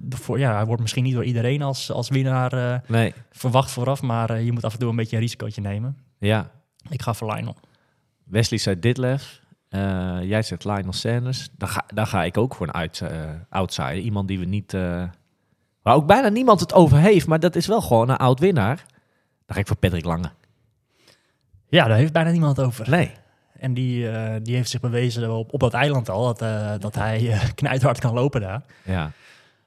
Voor, 0.08 0.38
ja, 0.38 0.54
hij 0.54 0.64
wordt 0.64 0.82
misschien 0.82 1.04
niet 1.04 1.14
door 1.14 1.24
iedereen 1.24 1.62
als, 1.62 1.90
als 1.90 2.08
winnaar 2.08 2.82
nee, 2.88 3.14
verwacht 3.30 3.70
vooraf. 3.70 4.02
Maar 4.02 4.40
je 4.40 4.52
moet 4.52 4.64
af 4.64 4.72
en 4.72 4.78
toe 4.78 4.90
een 4.90 4.96
beetje 4.96 5.16
een 5.16 5.22
risicootje 5.22 5.60
nemen. 5.60 5.96
ja. 6.18 6.50
Ik 6.88 7.02
ga 7.02 7.14
voor 7.14 7.32
Lionel. 7.34 7.56
Wesley 8.24 8.58
zei 8.58 8.78
Ditlef. 8.80 9.40
Eh, 9.76 10.28
jij 10.28 10.42
zegt 10.42 10.64
Lionel 10.64 10.92
Sanders. 10.92 11.48
Dan 11.58 11.68
ga, 11.68 11.84
dan 11.94 12.06
ga 12.06 12.24
ik 12.24 12.36
ook 12.36 12.54
voor 12.54 12.66
een 12.66 12.74
uit, 12.74 13.00
eh, 13.00 13.20
outsider. 13.50 13.98
Iemand 13.98 14.28
die 14.28 14.38
we 14.38 14.44
niet... 14.44 14.74
eh, 14.74 15.02
waar 15.82 15.94
ook 15.94 16.06
bijna 16.06 16.28
niemand 16.28 16.60
het 16.60 16.72
over 16.74 16.98
heeft, 16.98 17.26
maar 17.26 17.40
dat 17.40 17.56
is 17.56 17.66
wel 17.66 17.80
gewoon 17.80 18.08
een 18.08 18.16
oud-winnaar. 18.16 18.76
Dan 19.46 19.54
ga 19.54 19.58
ik 19.58 19.66
voor 19.66 19.76
Patrick 19.76 20.04
Lange. 20.04 20.30
Ja, 21.68 21.86
daar 21.86 21.96
heeft 21.96 22.12
bijna 22.12 22.30
niemand 22.30 22.60
over. 22.60 22.90
Nee. 22.90 23.10
En 23.58 23.74
die, 23.74 24.10
die 24.42 24.54
heeft 24.54 24.70
zich 24.70 24.80
bewezen 24.80 25.36
op, 25.36 25.52
op 25.52 25.60
dat 25.60 25.72
eiland 25.72 26.08
al, 26.08 26.34
dat, 26.34 26.38
dat 26.80 26.94
hij 26.94 27.38
knijthard 27.54 27.98
kan 27.98 28.14
lopen 28.14 28.40
daar. 28.40 28.62
Ja. 28.84 29.10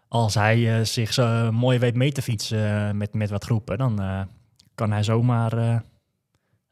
Als 0.08 0.36
hij 0.36 0.86
zich 0.86 1.14
zo 1.14 1.52
mooi 1.52 1.80
weet 1.80 1.96
mee 1.96 2.12
te 2.12 2.22
fietsen 2.22 2.98
met, 2.98 3.14
met 3.14 3.30
wat 3.30 3.44
groepen, 3.44 3.78
dan 3.78 4.28
kan 4.76 4.92
hij 4.92 5.04
zomaar, 5.04 5.84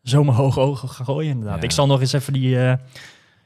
zomaar 0.01 0.35
hoge 0.35 0.59
ogen 0.59 0.89
gooien 0.89 1.31
inderdaad. 1.31 1.57
Ja. 1.57 1.63
Ik 1.63 1.71
zal 1.71 1.88
nog 1.88 1.99
eens 1.99 2.13
even 2.13 2.33
die, 2.33 2.77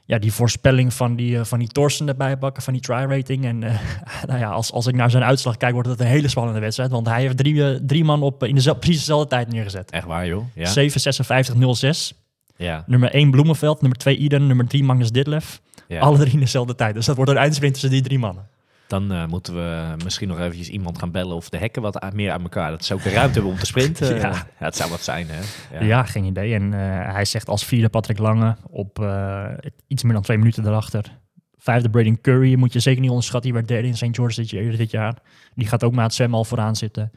ja, 0.04 0.18
die 0.18 0.32
voorspelling 0.32 0.94
van 0.94 1.16
die, 1.16 1.38
eh, 1.38 1.44
van 1.44 1.58
die 1.58 1.68
Torsen 1.68 2.08
erbij 2.08 2.36
pakken, 2.36 2.62
van 2.62 2.72
die 2.72 2.82
try-rating. 2.82 3.44
En 3.44 3.62
eh, 3.62 3.74
nou 4.28 4.38
ja, 4.38 4.50
als, 4.50 4.72
als 4.72 4.86
ik 4.86 4.94
naar 4.94 5.10
zijn 5.10 5.22
uitslag 5.22 5.56
kijk, 5.56 5.72
wordt 5.72 5.88
het 5.88 6.00
een 6.00 6.06
hele 6.06 6.28
spannende 6.28 6.60
wedstrijd. 6.60 6.90
Want 6.90 7.06
hij 7.06 7.20
heeft 7.20 7.36
drie, 7.36 7.64
eh, 7.70 7.78
drie 7.86 8.04
man 8.04 8.22
op, 8.22 8.44
in 8.44 8.54
dezelfde, 8.54 8.80
precies 8.80 8.98
dezelfde 8.98 9.28
tijd 9.28 9.48
neergezet. 9.52 9.90
Echt 9.90 10.06
waar, 10.06 10.26
joh. 10.26 10.44
Ja. 10.54 10.72
7.56.06. 10.72 12.18
Ja. 12.56 12.84
Nummer 12.86 13.14
1 13.14 13.30
Bloemenveld, 13.30 13.80
nummer 13.80 13.98
2 13.98 14.16
Iden, 14.16 14.46
nummer 14.46 14.66
3 14.66 14.84
Magnus 14.84 15.10
Ditlef. 15.10 15.60
ja. 15.88 16.00
Alle 16.00 16.18
drie 16.18 16.32
in 16.32 16.40
dezelfde 16.40 16.74
tijd. 16.74 16.94
Dus 16.94 17.06
dat 17.06 17.16
wordt 17.16 17.30
een 17.30 17.36
eindsprint 17.36 17.72
tussen 17.72 17.90
die 17.90 18.02
drie 18.02 18.18
mannen. 18.18 18.48
Dan 18.92 19.12
eh, 19.12 19.26
moeten 19.26 19.54
we 19.54 19.94
misschien 20.04 20.28
nog 20.28 20.38
eventjes 20.38 20.68
iemand 20.68 20.98
gaan 20.98 21.10
bellen 21.10 21.36
of 21.36 21.48
de 21.48 21.56
hekken 21.58 21.82
wat 21.82 22.12
meer 22.12 22.32
aan 22.32 22.42
elkaar. 22.42 22.70
Dat 22.70 22.84
ze 22.84 22.94
ook 22.94 23.02
de 23.02 23.10
ruimte 23.10 23.32
hebben 23.32 23.52
om 23.52 23.58
te 23.58 23.66
sprinten. 23.66 24.14
Ja. 24.16 24.28
ja. 24.30 24.46
het 24.54 24.76
zou 24.76 24.90
wat 24.90 25.02
zijn, 25.02 25.26
hè. 25.30 25.84
Ja, 25.84 26.04
geen 26.04 26.24
idee. 26.24 26.54
En 26.54 26.72
eh, 26.74 27.12
hij 27.12 27.24
zegt 27.24 27.48
als 27.48 27.64
vierde 27.64 27.88
Patrick 27.88 28.18
Lange 28.18 28.56
op 28.70 28.98
eh, 28.98 29.44
iets 29.86 30.02
meer 30.02 30.12
dan 30.12 30.22
twee 30.22 30.38
minuten 30.38 30.66
erachter. 30.66 31.18
Vijfde 31.58 31.90
Braden 31.90 32.20
Curry 32.20 32.54
moet 32.54 32.72
je 32.72 32.80
zeker 32.80 33.00
niet 33.00 33.10
onderschatten. 33.10 33.50
Die 33.50 33.58
werd 33.58 33.68
derde 33.68 33.88
in 33.88 33.96
St. 33.96 34.16
George 34.16 34.40
dit, 34.40 34.50
jaar- 34.50 34.76
dit 34.76 34.90
jaar. 34.90 35.16
Die 35.54 35.66
gaat 35.66 35.84
ook 35.84 35.96
het 35.96 36.14
zwemmen 36.14 36.38
al 36.38 36.44
vooraan 36.44 36.76
zitten. 36.76 37.12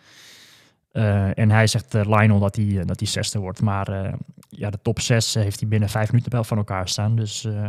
Eh, 0.92 1.38
en 1.38 1.52
hij 1.52 1.68
zegt 1.68 1.96
eh, 1.96 2.02
Lionel 2.06 2.40
dat 2.40 2.56
hij, 2.56 2.80
eh, 2.80 2.86
dat 2.86 3.00
hij 3.00 3.10
zesde 3.10 3.40
wordt. 3.40 3.62
Maar 3.62 3.88
eh, 3.88 4.14
ja, 4.50 4.70
de 4.70 4.80
top 4.82 5.00
zes 5.00 5.34
heeft 5.34 5.60
hij 5.60 5.70
binnen 5.70 5.90
vijf 5.90 6.12
minuten 6.12 6.32
wel 6.32 6.44
van 6.44 6.58
elkaar 6.58 6.88
staan. 6.90 7.16
Dus 7.16 7.46
eh, 7.46 7.66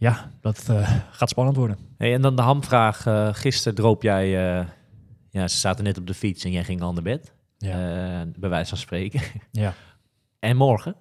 ja, 0.00 0.30
dat 0.40 0.68
eh, 0.68 0.90
gaat 1.10 1.28
spannend 1.28 1.56
worden. 1.56 1.78
Hey, 1.98 2.14
en 2.14 2.22
dan 2.22 2.36
de 2.36 2.42
hamvraag. 2.42 3.06
eh 3.06 3.28
gisteren 3.32 3.74
droop 3.74 4.02
jij... 4.02 4.58
eh, 4.58 4.66
ja, 5.30 5.48
ze 5.48 5.58
zaten 5.58 5.84
net 5.84 5.98
op 5.98 6.06
de 6.06 6.14
fiets 6.14 6.44
en 6.44 6.50
jij 6.50 6.64
ging 6.64 6.80
al 6.82 6.92
naar 6.92 7.02
bed. 7.02 7.32
Ja. 7.58 7.76
Bij 8.36 8.48
wijze 8.48 8.68
van 8.68 8.78
spreken. 8.78 9.20
ja. 9.50 9.74
En 10.38 10.56
morgen? 10.56 10.94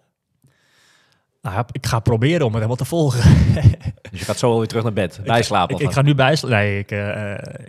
Nou, 1.42 1.66
ik 1.72 1.86
ga 1.86 2.00
proberen 2.00 2.40
om 2.46 2.46
het 2.46 2.54
helemaal 2.54 2.76
te 2.76 2.86
volgen. 2.86 3.22
Dus 4.12 4.20
je 4.20 4.26
gaat 4.26 4.38
zo 4.38 4.52
alweer 4.52 4.68
terug 4.68 4.84
naar 4.84 4.94
bed. 4.94 5.20
Bijslapen. 5.24 5.76
Ik, 5.76 5.82
ik 5.82 5.92
ga 5.92 6.02
nu 6.02 6.16
bijslapen. 6.16 6.58
Nee, 6.58 6.80
ik, 6.80 6.92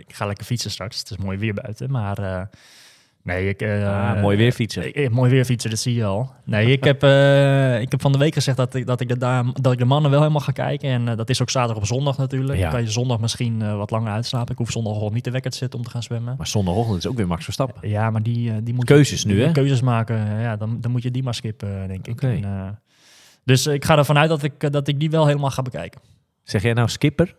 ik 0.07 0.15
ga 0.15 0.25
lekker 0.25 0.45
fietsen 0.45 0.71
straks. 0.71 0.99
Het 0.99 1.09
is 1.09 1.17
mooi 1.17 1.37
weer 1.37 1.53
buiten. 1.53 1.91
Maar 1.91 2.49
nee, 3.23 3.49
ik... 3.49 3.61
eh, 3.61 4.11
Ah, 4.13 4.21
mooi 4.21 4.37
weer 4.37 4.51
fietsen. 4.51 4.87
Ik, 4.87 4.95
ik- 4.95 5.09
mooi 5.11 5.31
weer 5.31 5.45
fietsen, 5.45 5.69
dat 5.69 5.79
zie 5.79 5.95
je 5.95 6.05
al. 6.05 6.31
Nee, 6.45 6.71
ik 6.71 6.83
heb, 6.83 7.03
eh, 7.03 7.81
ik 7.81 7.91
heb 7.91 8.01
van 8.01 8.11
de 8.11 8.17
week 8.17 8.33
gezegd 8.33 8.57
dat 8.57 8.75
ik, 8.75 8.85
dat, 8.87 9.01
ik 9.01 9.07
de, 9.07 9.17
da- 9.17 9.45
dat 9.61 9.71
ik 9.73 9.77
de 9.79 9.85
mannen 9.85 10.11
wel 10.11 10.19
helemaal 10.19 10.41
ga 10.41 10.51
kijken. 10.51 10.89
En 10.89 11.07
eh, 11.07 11.17
dat 11.17 11.29
is 11.29 11.41
ook 11.41 11.49
zaterdag 11.49 11.77
op 11.77 11.85
zondag 11.85 12.17
natuurlijk. 12.17 12.57
Ja. 12.57 12.61
Dan 12.63 12.71
kan 12.71 12.81
je 12.81 12.89
zondag 12.91 13.19
misschien 13.19 13.77
wat 13.77 13.91
langer 13.91 14.11
uitslapen. 14.11 14.51
Ik 14.51 14.57
hoef 14.57 14.71
zondag 14.71 14.93
gewoon 14.93 15.13
niet 15.13 15.23
te 15.23 15.31
wekker 15.31 15.51
te 15.51 15.57
zitten 15.57 15.79
om 15.79 15.85
te 15.85 15.91
gaan 15.91 16.03
zwemmen. 16.03 16.35
Maar 16.37 16.47
zondagochtend 16.47 16.97
is 16.97 17.07
ook 17.07 17.15
weer 17.17 17.27
Max 17.27 17.43
Verstappen. 17.43 17.89
Ja, 17.89 18.09
maar 18.09 18.23
die, 18.23 18.63
die 18.63 18.73
moet 18.73 18.85
Keuzes 18.85 19.25
nu, 19.25 19.41
hè? 19.43 19.51
Keuzes 19.51 19.81
maken. 19.81 20.39
Ja, 20.39 20.55
dan, 20.55 20.77
dan 20.81 20.91
moet 20.91 21.03
je 21.03 21.11
die 21.11 21.23
maar 21.23 21.33
skippen, 21.35 21.87
denk 21.87 22.07
ik. 22.07 22.21
En, 22.21 22.79
dus 23.43 23.67
ik 23.67 23.85
ga 23.85 23.97
ervan 23.97 24.17
uit 24.17 24.29
dat 24.29 24.43
ik, 24.43 24.71
dat 24.71 24.87
ik 24.87 24.99
die 24.99 25.09
wel 25.09 25.25
helemaal 25.27 25.51
ga 25.51 25.61
bekijken. 25.61 26.01
Zeg 26.43 26.61
jij 26.61 26.73
nou 26.73 26.87
skipper? 26.89 27.35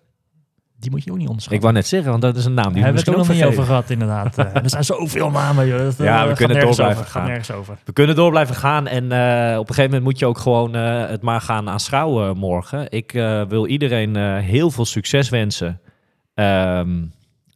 Die 0.82 0.90
moet 0.90 1.04
je 1.04 1.10
ook 1.10 1.16
niet 1.16 1.24
Ik 1.24 1.28
onderschatten. 1.30 1.62
wou 1.62 1.72
net 1.74 1.86
zeggen, 1.86 2.10
want 2.10 2.22
dat 2.22 2.36
is 2.36 2.44
een 2.44 2.54
naam 2.54 2.72
die 2.72 2.82
we 2.84 2.90
misschien 2.90 3.18
het 3.18 3.26
nog 3.26 3.36
niet 3.36 3.44
over 3.44 3.64
gehad, 3.64 3.90
inderdaad. 3.90 4.38
Eh, 4.38 4.54
er 4.54 4.70
zijn 4.70 4.84
zoveel 4.84 5.30
namen, 5.30 5.66
joh. 5.66 5.78
Dat, 5.78 5.96
Ja, 6.08 6.22
eh, 6.22 6.28
we 6.28 6.34
kunnen 6.34 6.56
door 6.60 6.68
over. 6.68 6.82
blijven 6.82 7.02
Gaat 7.04 7.12
gaan. 7.12 7.26
nergens 7.26 7.50
over. 7.50 7.78
We 7.84 7.92
kunnen 7.92 8.16
door 8.16 8.30
blijven 8.30 8.54
gaan 8.54 8.86
en 8.86 9.12
eh, 9.12 9.58
op 9.58 9.68
een 9.68 9.74
gegeven 9.74 9.84
moment 9.84 10.02
moet 10.02 10.18
je 10.18 10.26
ook 10.26 10.38
gewoon 10.38 10.74
het 10.74 11.22
maar 11.22 11.40
gaan 11.40 11.68
aanschouwen 11.68 12.36
morgen. 12.36 12.90
Ik 12.90 13.12
wil 13.48 13.66
iedereen 13.66 14.16
heel 14.40 14.70
veel 14.70 14.84
succes 14.84 15.28
wensen 15.28 15.80
Ehm, 16.34 17.02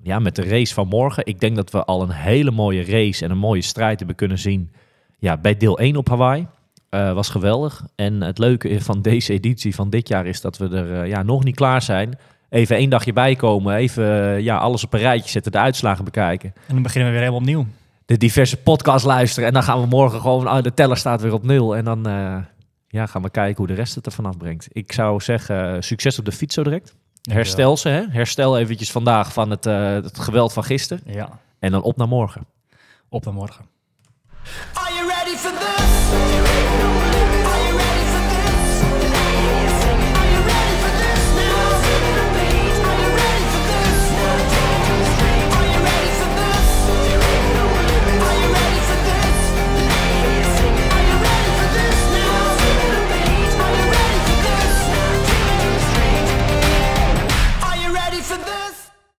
ja, 0.03 0.19
met 0.19 0.37
de 0.37 0.45
race 0.49 0.75
van 0.75 0.89
morgen. 0.89 1.27
Ik 1.27 1.41
denk 1.41 1.57
dat 1.57 1.71
we 1.71 1.85
al 1.85 2.03
een 2.03 2.11
hele 2.11 2.51
mooie 2.51 2.85
race 2.85 3.25
en 3.25 3.31
een 3.31 3.39
mooie 3.39 3.63
strijd 3.63 3.99
hebben 3.99 4.17
kunnen 4.17 4.39
zien 4.39 4.71
ja, 5.19 5.37
bij 5.37 5.57
deel 5.57 5.79
1 5.79 5.97
op 5.97 6.09
Hawaii. 6.09 6.47
Was 6.91 7.29
geweldig. 7.29 7.85
En 7.95 8.21
het 8.23 8.39
leuke 8.39 8.81
van 8.81 9.03
deze 9.03 9.33
editie 9.33 9.75
van 9.75 9.91
dit 9.91 10.09
jaar 10.09 10.27
is 10.27 10.41
dat 10.41 10.57
we 10.57 10.69
er 10.69 11.07
ja, 11.07 11.23
nog 11.23 11.45
niet 11.45 11.55
klaar 11.55 11.83
zijn. 11.83 12.19
Even 12.57 12.77
één 12.77 12.91
dagje 12.91 13.13
bijkomen, 13.13 13.75
even 13.75 14.35
eh, 14.35 14.41
ja, 14.41 14.57
alles 14.57 14.85
op 14.85 14.93
een 14.93 15.01
rijtje 15.01 15.31
zetten, 15.31 15.53
de 15.53 15.59
uitslagen 15.59 16.05
bekijken 16.05 16.53
En 16.55 16.75
dan 16.75 16.83
beginnen 16.83 17.13
we 17.13 17.19
weer 17.19 17.27
helemaal 17.29 17.47
opnieuw. 17.49 17.67
de 18.07 18.17
diverse 18.17 18.57
podcasts 18.57 19.07
luisteren. 19.07 19.49
En 19.49 19.55
dan 19.55 19.63
gaan 19.63 19.81
we 19.81 19.87
morgen 19.87 20.21
gewoon, 20.21 20.47
ah, 20.47 20.63
de 20.63 20.75
teller 20.75 20.97
staat 20.97 21.21
weer 21.21 21.33
op 21.33 21.43
nul. 21.43 21.77
En 21.77 21.85
dan 21.85 22.07
eh, 22.07 22.37
ja, 22.89 23.07
gaan 23.07 23.23
we 23.23 23.31
kijken 23.31 23.57
hoe 23.57 23.67
de 23.67 23.75
rest 23.75 23.95
het 23.95 24.07
er 24.07 24.13
vanaf 24.13 24.37
brengt. 24.37 24.69
Ik 24.73 24.93
zou 24.93 25.21
zeggen, 25.21 25.75
eh, 25.75 25.81
succes 25.81 26.19
op 26.19 26.25
de 26.25 26.33
fiets 26.33 26.55
zo 26.55 26.63
direct. 26.63 26.95
Herstel 27.31 27.77
ze, 27.77 27.89
hè? 27.89 28.03
Herstel 28.09 28.59
eventjes 28.59 28.91
vandaag 28.91 29.33
van 29.33 29.51
het, 29.51 29.67
eh, 29.67 29.93
het 29.93 30.19
geweld 30.19 30.53
van 30.53 30.65
gisteren. 30.65 31.03
Ja, 31.07 31.29
En 31.59 31.71
dan 31.71 31.83
op 31.83 31.97
naar 31.97 32.09
morgen. 32.09 32.47
op 33.09 33.25
naar 33.25 33.35
morgen. 33.35 33.65